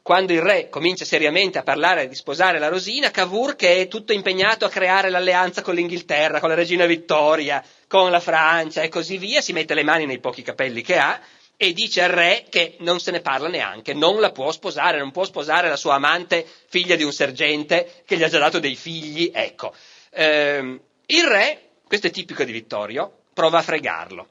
Quando 0.03 0.33
il 0.33 0.43
re 0.43 0.69
comincia 0.69 1.05
seriamente 1.05 1.59
a 1.59 1.63
parlare 1.63 2.09
di 2.09 2.17
sposare 2.17 2.59
la 2.59 2.67
Rosina, 2.67 3.13
Cavour, 3.13 3.55
che 3.55 3.83
è 3.83 3.89
tutto 3.89 4.13
impegnato 4.13 4.65
a 4.65 4.69
creare 4.69 5.11
l'alleanza 5.11 5.63
con 5.63 5.77
l'Inghilterra, 5.77 6.41
con 6.41 6.49
la 6.49 6.57
regina 6.57 6.87
Vittoria, 6.87 7.65
con 7.87 8.11
la 8.11 8.19
Francia 8.19 8.83
e 8.83 8.89
così 8.89 9.17
via, 9.17 9.41
si 9.41 9.53
mette 9.53 9.75
le 9.75 9.85
mani 9.85 10.05
nei 10.05 10.19
pochi 10.19 10.43
capelli 10.43 10.83
che 10.83 10.99
ha 10.99 11.21
e 11.57 11.73
dice 11.73 12.03
al 12.03 12.11
re 12.11 12.47
che 12.49 12.75
non 12.81 12.99
se 12.99 13.13
ne 13.13 13.21
parla 13.21 13.47
neanche, 13.47 13.95
non 13.95 14.19
la 14.19 14.33
può 14.33 14.51
sposare, 14.51 14.99
non 14.99 15.13
può 15.13 15.23
sposare 15.23 15.69
la 15.69 15.77
sua 15.77 15.95
amante, 15.95 16.45
figlia 16.67 16.97
di 16.97 17.05
un 17.05 17.13
sergente 17.13 18.03
che 18.05 18.17
gli 18.17 18.25
ha 18.25 18.29
già 18.29 18.41
dato 18.41 18.59
dei 18.59 18.75
figli, 18.75 19.31
ecco. 19.33 19.73
Eh, 20.11 20.81
il 21.07 21.25
re, 21.25 21.61
questo 21.87 22.09
è 22.09 22.11
tipico 22.11 22.43
di 22.43 22.51
Vittorio, 22.51 23.19
prova 23.33 23.59
a 23.59 23.63
fregarlo. 23.63 24.27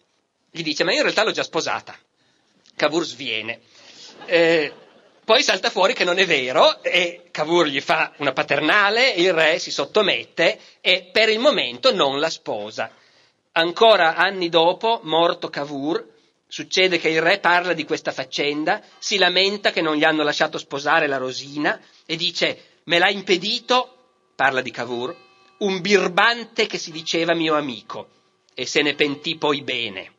Gli 0.51 0.63
dice, 0.63 0.83
ma 0.83 0.91
io 0.91 0.97
in 0.97 1.03
realtà 1.03 1.23
l'ho 1.23 1.31
già 1.31 1.43
sposata. 1.43 1.97
Cavour 2.75 3.05
sviene. 3.05 3.61
Eh, 4.25 4.73
poi 5.31 5.43
salta 5.43 5.69
fuori 5.69 5.93
che 5.93 6.03
non 6.03 6.17
è 6.17 6.25
vero 6.25 6.83
e 6.83 7.29
Cavour 7.31 7.67
gli 7.67 7.79
fa 7.79 8.11
una 8.17 8.33
paternale, 8.33 9.11
il 9.11 9.31
re 9.31 9.59
si 9.59 9.71
sottomette 9.71 10.59
e 10.81 11.07
per 11.09 11.29
il 11.29 11.39
momento 11.39 11.95
non 11.95 12.19
la 12.19 12.29
sposa. 12.29 12.91
Ancora 13.53 14.15
anni 14.15 14.49
dopo, 14.49 14.99
morto 15.03 15.49
Cavour, 15.49 16.05
succede 16.49 16.99
che 16.99 17.07
il 17.07 17.21
re 17.21 17.39
parla 17.39 17.71
di 17.71 17.85
questa 17.85 18.11
faccenda, 18.11 18.81
si 18.99 19.17
lamenta 19.17 19.71
che 19.71 19.79
non 19.79 19.95
gli 19.95 20.03
hanno 20.03 20.23
lasciato 20.23 20.57
sposare 20.57 21.07
la 21.07 21.15
Rosina 21.15 21.79
e 22.05 22.17
dice 22.17 22.81
me 22.83 22.99
l'ha 22.99 23.09
impedito, 23.09 23.99
parla 24.35 24.59
di 24.59 24.71
Cavour, 24.71 25.15
un 25.59 25.79
birbante 25.79 26.67
che 26.67 26.77
si 26.77 26.91
diceva 26.91 27.33
mio 27.33 27.55
amico 27.55 28.09
e 28.53 28.65
se 28.65 28.81
ne 28.81 28.95
pentì 28.95 29.37
poi 29.37 29.61
bene. 29.61 30.11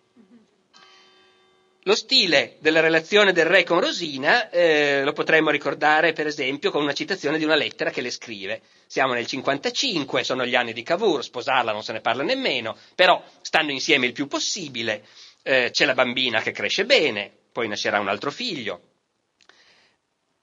Lo 1.85 1.97
stile 1.97 2.59
della 2.61 2.79
relazione 2.79 3.33
del 3.33 3.45
re 3.45 3.65
con 3.65 3.81
Rosina 3.81 4.51
eh, 4.51 5.03
lo 5.03 5.13
potremmo 5.13 5.51
ricordare 5.51 6.13
per 6.13 6.29
esempio 6.29 6.71
con 6.71 6.81
una 6.81 6.93
citazione 6.93 7.39
di 7.39 7.45
una 7.45 7.57
lettera 7.57 7.91
che 7.91 8.01
le 8.01 8.13
scrive. 8.13 8.63
Siamo 8.87 9.15
nel 9.15 9.27
55, 9.27 10.23
sono 10.23 10.47
gli 10.47 10.55
anni 10.55 10.73
di 10.73 10.85
Cavour, 10.85 11.25
sposarla 11.25 11.73
non 11.73 11.83
se 11.83 11.93
ne 11.93 12.01
parla 12.01 12.23
nemmeno, 12.23 12.77
però 12.95 13.21
stanno 13.41 13.73
insieme 13.73 14.07
il 14.07 14.13
più 14.13 14.29
possibile, 14.29 15.05
eh, 15.43 15.71
c'è 15.73 15.85
la 15.85 15.95
bambina 15.95 16.41
che 16.41 16.53
cresce 16.53 16.85
bene, 16.85 17.33
poi 17.51 17.67
nascerà 17.67 17.99
un 17.99 18.09
altro 18.09 18.31
figlio. 18.31 18.81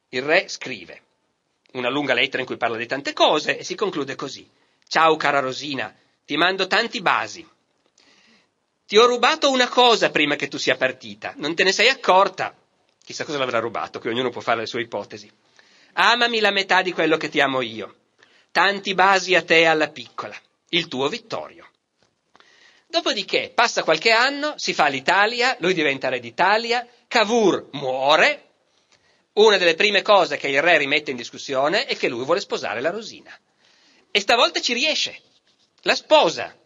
Il 0.10 0.24
re 0.24 0.50
scrive 0.50 1.04
una 1.74 1.90
lunga 1.90 2.14
lettera 2.14 2.42
in 2.42 2.48
cui 2.48 2.58
parla 2.58 2.76
di 2.76 2.86
tante 2.86 3.14
cose 3.14 3.58
e 3.58 3.64
si 3.64 3.76
conclude 3.76 4.16
così. 4.16 4.46
Ciao 4.90 5.16
cara 5.16 5.40
Rosina, 5.40 5.96
ti 6.26 6.36
mando 6.36 6.68
tanti 6.68 7.00
basi 7.00 7.48
ti 8.90 8.98
ho 8.98 9.06
rubato 9.06 9.52
una 9.52 9.68
cosa 9.70 10.10
prima 10.10 10.36
che 10.36 10.48
tu 10.48 10.58
sia 10.58 10.76
partita, 10.76 11.36
non 11.38 11.54
te 11.54 11.64
ne 11.64 11.72
sei 11.72 11.90
accorta. 11.90 12.56
Chissà 13.06 13.24
cosa 13.24 13.38
l'avrà 13.38 13.60
rubato, 13.60 14.00
qui 14.00 14.10
ognuno 14.10 14.32
può 14.32 14.42
fare 14.42 14.62
le 14.62 14.66
sue 14.66 14.82
ipotesi. 14.82 15.32
Amami 15.94 16.40
la 16.40 16.50
metà 16.50 16.82
di 16.82 16.92
quello 16.92 17.16
che 17.16 17.30
ti 17.30 17.40
amo 17.40 17.62
io. 17.62 17.98
Tanti 18.50 18.96
basi 18.96 19.36
a 19.36 19.44
te 19.44 19.68
alla 19.68 19.90
piccola. 19.90 20.36
Il 20.70 20.88
tuo 20.88 21.08
Vittorio. 21.08 21.70
Dopodiché 22.88 23.52
passa 23.54 23.84
qualche 23.84 24.10
anno, 24.10 24.56
si 24.58 24.74
fa 24.74 24.88
l'Italia, 24.88 25.56
lui 25.60 25.76
diventa 25.76 26.10
re 26.10 26.20
d'Italia, 26.20 26.88
Cavour 27.08 27.68
muore. 27.74 28.46
Una 29.34 29.58
delle 29.58 29.76
prime 29.76 30.02
cose 30.02 30.38
che 30.38 30.48
il 30.48 30.64
re 30.64 30.80
rimette 30.80 31.12
in 31.12 31.18
discussione 31.18 31.86
è 31.86 31.96
che 31.96 32.10
lui 32.10 32.26
vuole 32.26 32.40
sposare 32.40 32.82
la 32.82 32.90
Rosina. 32.90 33.38
E 34.10 34.20
stavolta 34.20 34.60
ci 34.60 34.74
riesce. 34.74 35.22
La 35.82 35.94
sposa, 35.94 36.59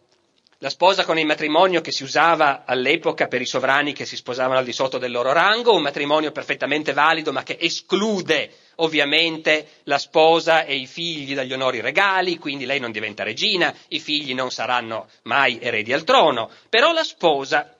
la 0.58 0.70
sposa 0.70 1.04
con 1.04 1.18
il 1.18 1.26
matrimonio 1.26 1.80
che 1.80 1.92
si 1.92 2.02
usava 2.02 2.64
all'epoca 2.64 3.26
per 3.26 3.40
i 3.40 3.46
sovrani 3.46 3.92
che 3.92 4.06
si 4.06 4.16
sposavano 4.16 4.58
al 4.58 4.64
di 4.64 4.72
sotto 4.72 4.98
del 4.98 5.10
loro 5.10 5.32
rango, 5.32 5.74
un 5.74 5.82
matrimonio 5.82 6.32
perfettamente 6.32 6.92
valido 6.92 7.32
ma 7.32 7.42
che 7.42 7.56
esclude 7.60 8.50
ovviamente 8.76 9.68
la 9.84 9.98
sposa 9.98 10.64
e 10.64 10.76
i 10.76 10.86
figli 10.86 11.34
dagli 11.34 11.52
onori 11.52 11.80
regali, 11.80 12.38
quindi 12.38 12.64
lei 12.64 12.80
non 12.80 12.92
diventa 12.92 13.22
regina, 13.22 13.74
i 13.88 14.00
figli 14.00 14.34
non 14.34 14.50
saranno 14.50 15.08
mai 15.22 15.58
eredi 15.60 15.92
al 15.92 16.04
trono, 16.04 16.50
però 16.68 16.92
la 16.92 17.04
sposa 17.04 17.74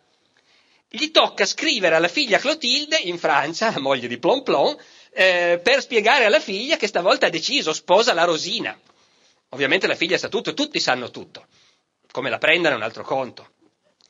gli 0.88 1.10
tocca 1.10 1.44
scrivere 1.44 1.96
alla 1.96 2.08
figlia 2.08 2.38
Clotilde 2.38 2.96
in 2.96 3.18
Francia, 3.18 3.72
la 3.72 3.80
moglie 3.82 4.06
di 4.06 4.18
Plon 4.18 4.42
Plon, 4.44 4.76
eh, 5.10 5.60
per 5.62 5.80
spiegare 5.80 6.24
alla 6.24 6.40
figlia 6.40 6.76
che 6.76 6.86
stavolta 6.86 7.26
ha 7.26 7.30
deciso, 7.30 7.72
sposa 7.72 8.12
la 8.12 8.24
Rosina. 8.24 8.78
Ovviamente 9.50 9.86
la 9.86 9.94
figlia 9.94 10.18
sa 10.18 10.28
tutto, 10.28 10.54
tutti 10.54 10.78
sanno 10.80 11.10
tutto. 11.10 11.46
Come 12.14 12.30
la 12.30 12.38
prendano 12.38 12.76
è 12.76 12.78
un 12.78 12.84
altro 12.84 13.02
conto. 13.02 13.48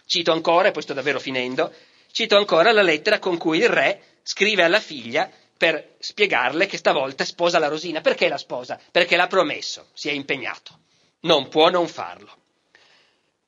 Cito 0.04 0.30
ancora, 0.30 0.68
e 0.68 0.72
poi 0.72 0.82
sto 0.82 0.92
davvero 0.92 1.18
finendo, 1.18 1.72
cito 2.12 2.36
ancora 2.36 2.70
la 2.70 2.82
lettera 2.82 3.18
con 3.18 3.38
cui 3.38 3.56
il 3.56 3.70
re 3.70 4.18
scrive 4.22 4.62
alla 4.62 4.78
figlia 4.78 5.30
per 5.56 5.94
spiegarle 6.00 6.66
che 6.66 6.76
stavolta 6.76 7.24
sposa 7.24 7.58
la 7.58 7.68
Rosina. 7.68 8.02
Perché 8.02 8.28
la 8.28 8.36
sposa? 8.36 8.78
Perché 8.90 9.16
l'ha 9.16 9.26
promesso, 9.26 9.86
si 9.94 10.10
è 10.10 10.12
impegnato. 10.12 10.80
Non 11.20 11.48
può 11.48 11.70
non 11.70 11.88
farlo. 11.88 12.36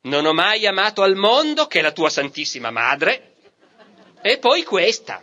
Non 0.05 0.25
ho 0.25 0.33
mai 0.33 0.67
amato 0.67 1.03
al 1.03 1.17
mondo 1.17 1.67
che 1.67 1.83
la 1.83 1.93
tua 1.93 2.09
Santissima 2.09 2.71
Madre. 2.71 3.35
E 4.23 4.39
poi 4.39 4.63
questa. 4.63 5.23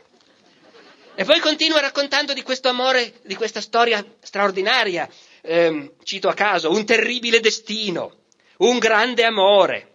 E 1.15 1.23
poi 1.25 1.39
continua 1.39 1.79
raccontando 1.79 2.33
di 2.33 2.43
questo 2.43 2.69
amore, 2.69 3.15
di 3.23 3.33
questa 3.33 3.61
storia 3.61 4.05
straordinaria. 4.19 5.09
Eh, 5.41 5.95
cito 6.03 6.27
a 6.27 6.35
caso, 6.35 6.69
un 6.69 6.85
terribile 6.85 7.39
destino 7.39 8.21
un 8.57 8.77
grande 8.77 9.23
amore. 9.23 9.91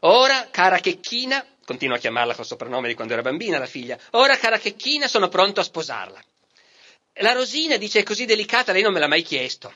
Ora, 0.00 0.48
cara 0.50 0.78
Checchina, 0.78 1.44
continua 1.64 1.96
a 1.96 1.98
chiamarla 1.98 2.34
col 2.34 2.46
soprannome 2.46 2.88
di 2.88 2.94
quando 2.94 3.12
era 3.12 3.22
bambina 3.22 3.58
la 3.58 3.66
figlia, 3.66 3.98
ora, 4.10 4.36
cara 4.36 4.58
Checchina, 4.58 5.08
sono 5.08 5.28
pronto 5.28 5.60
a 5.60 5.64
sposarla. 5.64 6.22
La 7.20 7.32
Rosina 7.32 7.76
dice 7.76 8.00
è 8.00 8.02
così 8.02 8.24
delicata, 8.24 8.72
lei 8.72 8.82
non 8.82 8.92
me 8.92 9.00
l'ha 9.00 9.08
mai 9.08 9.22
chiesto. 9.22 9.72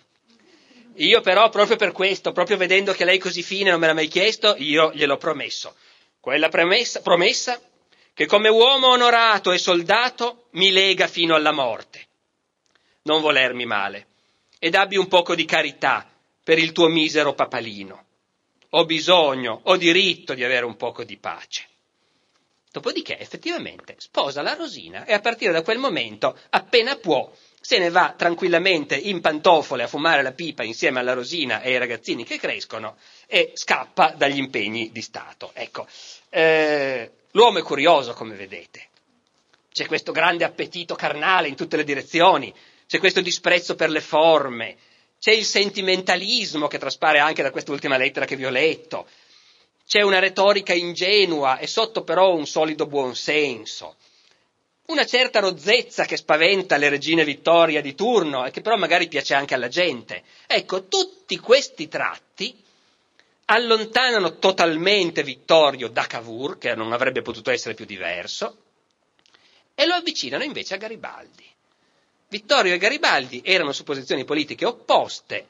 Io 0.96 1.20
però, 1.20 1.48
proprio 1.48 1.76
per 1.76 1.92
questo, 1.92 2.32
proprio 2.32 2.57
vedendo 2.57 2.92
che 2.92 3.05
lei 3.05 3.16
è 3.16 3.20
così 3.20 3.42
fine 3.42 3.70
non 3.70 3.80
me 3.80 3.86
l'ha 3.86 3.94
mai 3.94 4.09
chiesto, 4.09 4.55
io 4.59 4.92
gliel'ho 4.92 5.16
promesso. 5.16 5.74
Quella 6.20 6.48
promessa, 6.48 7.01
promessa 7.01 7.59
che 8.12 8.26
come 8.26 8.51
uomo 8.51 8.88
onorato 8.88 9.53
e 9.53 9.59
soldato 9.59 10.48
mi 10.51 10.70
lega 10.70 11.07
fino 11.07 11.34
alla 11.34 11.53
morte. 11.53 12.07
Non 13.03 13.22
volermi 13.22 13.64
male 13.64 14.09
ed 14.59 14.74
abbi 14.74 14.98
un 14.98 15.09
poco 15.09 15.34
di 15.34 15.46
carità 15.46 16.09
per 16.51 16.59
il 16.59 16.72
tuo 16.72 16.88
misero 16.88 17.32
papalino. 17.32 18.07
ho 18.70 18.84
bisogno, 18.84 19.61
ho 19.62 19.76
diritto 19.76 20.34
di 20.34 20.42
avere 20.42 20.64
un 20.64 20.74
poco 20.74 21.05
di 21.05 21.16
pace. 21.16 21.64
Dopodiché, 22.72 23.20
effettivamente, 23.20 23.94
sposa 23.98 24.42
la 24.42 24.55
Rosina 24.55 25.05
e 25.05 25.12
a 25.12 25.20
partire 25.20 25.53
da 25.53 25.62
quel 25.62 25.78
momento, 25.78 26.36
appena 26.51 26.96
può, 26.96 27.32
se 27.61 27.78
ne 27.78 27.88
va 27.88 28.16
tranquillamente 28.18 28.96
in 28.96 29.20
pantofole 29.20 29.84
a 29.84 29.86
fumare 29.86 30.22
la 30.22 30.32
pipa 30.32 30.64
insieme 30.64 30.98
alla 30.98 31.12
Rosina 31.12 31.61
e 31.61 31.70
ai 31.70 31.78
ragazzini 31.78 32.24
che 32.24 32.40
crescono 32.40 32.96
e 33.28 33.53
scappa 33.55 34.14
dagli 34.16 34.38
impegni 34.38 34.90
di 34.90 35.03
Stato. 35.03 35.53
Ecco, 35.55 35.86
eh, 36.30 37.12
l'uomo 37.30 37.61
è 37.61 37.62
curioso, 37.62 38.12
come 38.12 38.34
vedete. 38.34 38.88
C'è 39.70 39.86
questo 39.86 40.11
grande 40.11 40.42
appetito 40.42 40.96
carnale 40.96 41.46
in 41.46 41.55
tutte 41.55 41.76
le 41.76 41.84
direzioni, 41.84 42.53
c'è 42.88 42.98
questo 42.98 43.20
disprezzo 43.20 43.76
per 43.76 43.88
le 43.88 44.01
forme, 44.01 44.76
c'è 45.21 45.33
il 45.33 45.45
sentimentalismo 45.45 46.66
che 46.66 46.79
traspare 46.79 47.18
anche 47.18 47.43
da 47.43 47.51
quest'ultima 47.51 47.99
lettera 47.99 48.25
che 48.25 48.37
vi 48.37 48.47
ho 48.47 48.51
letto, 48.51 49.07
c'è 49.87 50.01
una 50.01 50.18
retorica 50.18 50.73
ingenua 50.73 51.59
e 51.59 51.66
sotto 51.66 52.03
però 52.03 52.35
un 52.35 52.47
solido 52.47 52.87
buonsenso, 52.87 53.97
una 54.87 55.05
certa 55.05 55.41
rozzezza 55.41 56.05
che 56.07 56.16
spaventa 56.16 56.77
le 56.79 56.89
regine 56.89 57.25
Vittoria 57.25 57.83
di 57.83 57.95
turno 57.95 58.47
e 58.47 58.51
che 58.51 58.62
però 58.62 58.77
magari 58.77 59.09
piace 59.09 59.35
anche 59.35 59.55
alla 59.55 59.68
gente. 59.68 60.23
Ecco, 60.47 60.87
tutti 60.87 61.37
questi 61.39 61.87
tratti 61.87 62.57
allontanano 63.47 64.39
totalmente 64.39 65.23
Vittorio 65.23 65.89
da 65.89 66.07
Cavour, 66.07 66.57
che 66.57 66.75
non 66.75 66.93
avrebbe 66.93 67.21
potuto 67.21 67.51
essere 67.51 67.75
più 67.75 67.85
diverso, 67.85 68.57
e 69.75 69.87
lo 69.87 69.95
avvicinano 69.95 70.45
invece 70.45 70.75
a 70.75 70.79
Garibaldi. 70.79 71.45
Vittorio 72.31 72.74
e 72.74 72.78
Garibaldi 72.78 73.43
erano 73.45 73.72
su 73.72 73.83
posizioni 73.83 74.24
politiche 74.24 74.64
opposte. 74.64 75.47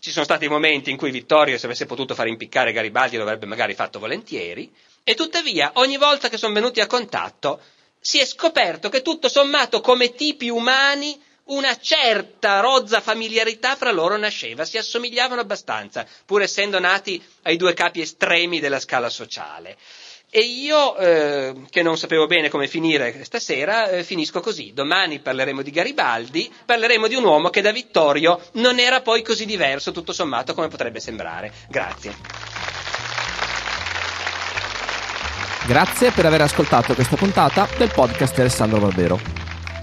Ci 0.00 0.10
sono 0.10 0.24
stati 0.24 0.48
momenti 0.48 0.90
in 0.90 0.96
cui 0.96 1.12
Vittorio, 1.12 1.56
se 1.58 1.66
avesse 1.66 1.86
potuto 1.86 2.16
far 2.16 2.26
impiccare 2.26 2.72
Garibaldi, 2.72 3.16
lo 3.16 3.22
avrebbe 3.22 3.46
magari 3.46 3.74
fatto 3.74 4.00
volentieri, 4.00 4.68
e 5.04 5.14
tuttavia 5.14 5.70
ogni 5.74 5.96
volta 5.96 6.28
che 6.28 6.36
sono 6.36 6.52
venuti 6.52 6.80
a 6.80 6.88
contatto 6.88 7.60
si 8.00 8.18
è 8.18 8.26
scoperto 8.26 8.88
che 8.88 9.00
tutto 9.00 9.28
sommato 9.28 9.80
come 9.80 10.12
tipi 10.14 10.48
umani 10.48 11.22
una 11.44 11.78
certa 11.78 12.58
rozza 12.58 13.00
familiarità 13.00 13.76
fra 13.76 13.92
loro 13.92 14.16
nasceva, 14.16 14.64
si 14.64 14.76
assomigliavano 14.76 15.40
abbastanza, 15.40 16.04
pur 16.26 16.42
essendo 16.42 16.80
nati 16.80 17.22
ai 17.42 17.56
due 17.56 17.74
capi 17.74 18.00
estremi 18.00 18.58
della 18.58 18.80
scala 18.80 19.08
sociale. 19.08 19.76
E 20.36 20.40
io, 20.40 20.96
eh, 20.96 21.54
che 21.70 21.82
non 21.84 21.96
sapevo 21.96 22.26
bene 22.26 22.48
come 22.48 22.66
finire 22.66 23.22
stasera, 23.22 23.88
eh, 23.88 24.02
finisco 24.02 24.40
così. 24.40 24.72
Domani 24.74 25.20
parleremo 25.20 25.62
di 25.62 25.70
Garibaldi, 25.70 26.52
parleremo 26.64 27.06
di 27.06 27.14
un 27.14 27.22
uomo 27.22 27.50
che 27.50 27.60
da 27.60 27.70
Vittorio 27.70 28.40
non 28.54 28.80
era 28.80 29.00
poi 29.00 29.22
così 29.22 29.46
diverso, 29.46 29.92
tutto 29.92 30.12
sommato, 30.12 30.52
come 30.52 30.66
potrebbe 30.66 30.98
sembrare. 30.98 31.52
Grazie. 31.68 32.14
Grazie 35.68 36.10
per 36.10 36.26
aver 36.26 36.40
ascoltato 36.40 36.94
questa 36.94 37.14
puntata 37.14 37.68
del 37.78 37.92
podcast 37.94 38.34
di 38.34 38.40
Alessandro 38.40 38.80
Barbero. 38.80 39.20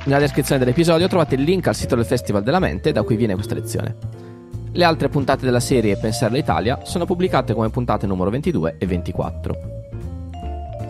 Nella 0.04 0.20
descrizione 0.20 0.60
dell'episodio 0.60 1.08
trovate 1.08 1.36
il 1.36 1.44
link 1.44 1.68
al 1.68 1.76
sito 1.76 1.96
del 1.96 2.04
Festival 2.04 2.44
della 2.44 2.60
Mente 2.60 2.92
da 2.92 3.04
cui 3.04 3.16
viene 3.16 3.36
questa 3.36 3.56
lezione. 3.56 3.96
Le 4.74 4.84
altre 4.84 5.08
puntate 5.08 5.46
della 5.46 5.62
serie 5.62 5.96
Pensare 5.96 6.34
l'Italia 6.34 6.82
sono 6.84 7.06
pubblicate 7.06 7.54
come 7.54 7.70
puntate 7.70 8.06
numero 8.06 8.30
22 8.30 8.76
e 8.78 8.86
24. 8.86 9.81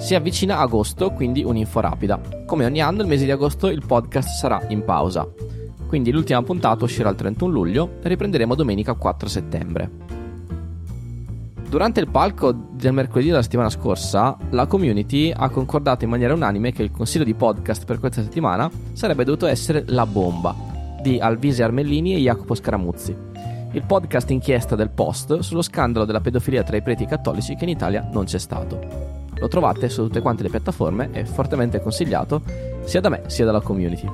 Si 0.02 0.16
avvicina 0.16 0.58
agosto, 0.58 1.12
quindi 1.12 1.44
un'info 1.44 1.80
rapida. 1.80 2.20
Come 2.48 2.66
ogni 2.66 2.82
anno, 2.82 3.04
il 3.04 3.08
mese 3.08 3.24
di 3.24 3.30
agosto 3.30 3.68
il 3.68 3.86
podcast 3.86 4.30
sarà 4.30 4.66
in 4.70 4.84
pausa. 4.84 5.32
Quindi 5.88 6.12
l'ultima 6.12 6.42
puntata 6.42 6.84
uscirà 6.84 7.10
il 7.10 7.16
31 7.16 7.54
luglio 7.54 7.92
e 8.02 8.08
riprenderemo 8.10 8.56
domenica 8.56 8.96
4 8.96 9.30
settembre. 9.30 9.90
Durante 11.70 12.00
il 12.00 12.10
palco 12.10 12.52
del 12.52 12.94
mercoledì 12.94 13.30
della 13.30 13.44
settimana 13.44 13.70
scorsa, 13.70 14.36
la 14.50 14.66
community 14.66 15.32
ha 15.32 15.50
concordato 15.50 16.04
in 16.04 16.10
maniera 16.10 16.34
unanime 16.34 16.72
che 16.72 16.82
il 16.82 16.92
consiglio 16.92 17.24
di 17.24 17.36
podcast 17.36 17.86
per 17.86 18.00
questa 18.00 18.24
settimana 18.24 18.70
sarebbe 18.94 19.24
dovuto 19.24 19.46
essere 19.46 19.84
La 19.88 20.08
Bomba 20.08 20.54
di 21.00 21.20
Alvise 21.20 21.62
Armellini 21.62 22.16
e 22.16 22.20
Jacopo 22.20 22.56
Scaramuzzi, 22.56 23.16
il 23.74 23.84
podcast 23.86 24.32
inchiesta 24.32 24.76
del 24.76 24.90
Post 24.90 25.40
sullo 25.40 25.62
scandalo 25.62 26.06
della 26.06 26.22
pedofilia 26.22 26.64
tra 26.64 26.76
i 26.76 26.82
preti 26.82 27.06
cattolici 27.06 27.56
che 27.56 27.66
in 27.66 27.70
Italia 27.70 28.10
non 28.12 28.26
c'è 28.26 28.40
stato. 28.40 29.21
Lo 29.42 29.48
trovate 29.48 29.90
su 29.90 30.04
tutte 30.04 30.22
quante 30.22 30.44
le 30.44 30.50
piattaforme, 30.50 31.10
è 31.10 31.24
fortemente 31.24 31.82
consigliato 31.82 32.44
sia 32.84 33.02
da 33.02 33.10
me 33.10 33.24
sia 33.26 33.44
dalla 33.44 33.60
community. 33.60 34.08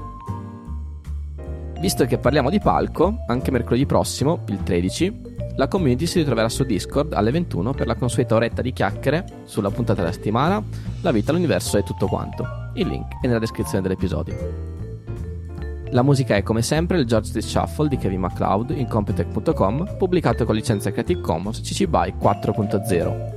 Visto 1.82 2.06
che 2.06 2.18
parliamo 2.18 2.50
di 2.50 2.62
palco, 2.62 3.26
anche 3.28 3.52
mercoledì 3.52 3.86
prossimo, 3.86 4.44
il 4.48 4.64
13, 4.64 5.36
la 5.58 5.68
community 5.68 6.06
si 6.06 6.20
ritroverà 6.20 6.48
su 6.48 6.64
Discord 6.64 7.12
alle 7.12 7.32
21 7.32 7.74
per 7.74 7.88
la 7.88 7.96
consueta 7.96 8.36
oretta 8.36 8.62
di 8.62 8.72
chiacchiere 8.72 9.26
sulla 9.44 9.70
puntata 9.70 10.00
della 10.00 10.14
settimana, 10.14 10.64
la 11.02 11.12
vita, 11.12 11.34
l'universo 11.34 11.78
e 11.78 11.84
tutto 11.84 12.08
quanto. 12.08 12.46
Il 12.76 12.88
link 12.88 13.20
è 13.20 13.28
nella 13.28 13.40
descrizione 13.40 13.82
dell'episodio. 13.82 14.76
La 15.92 16.04
musica 16.04 16.36
è 16.36 16.44
come 16.44 16.62
sempre 16.62 17.00
il 17.00 17.06
George 17.06 17.34
The 17.34 17.42
Shuffle 17.42 17.90
di 17.90 17.98
Kevin 17.98 18.22
MacLeod 18.22 18.70
in 18.70 18.88
Competech.com, 18.88 19.98
pubblicato 19.98 20.46
con 20.46 20.56
licenza 20.56 20.90
Creative 20.92 21.20
Commons 21.20 21.60
CC 21.60 21.86
BY 21.86 22.14
4.0. 22.18 23.37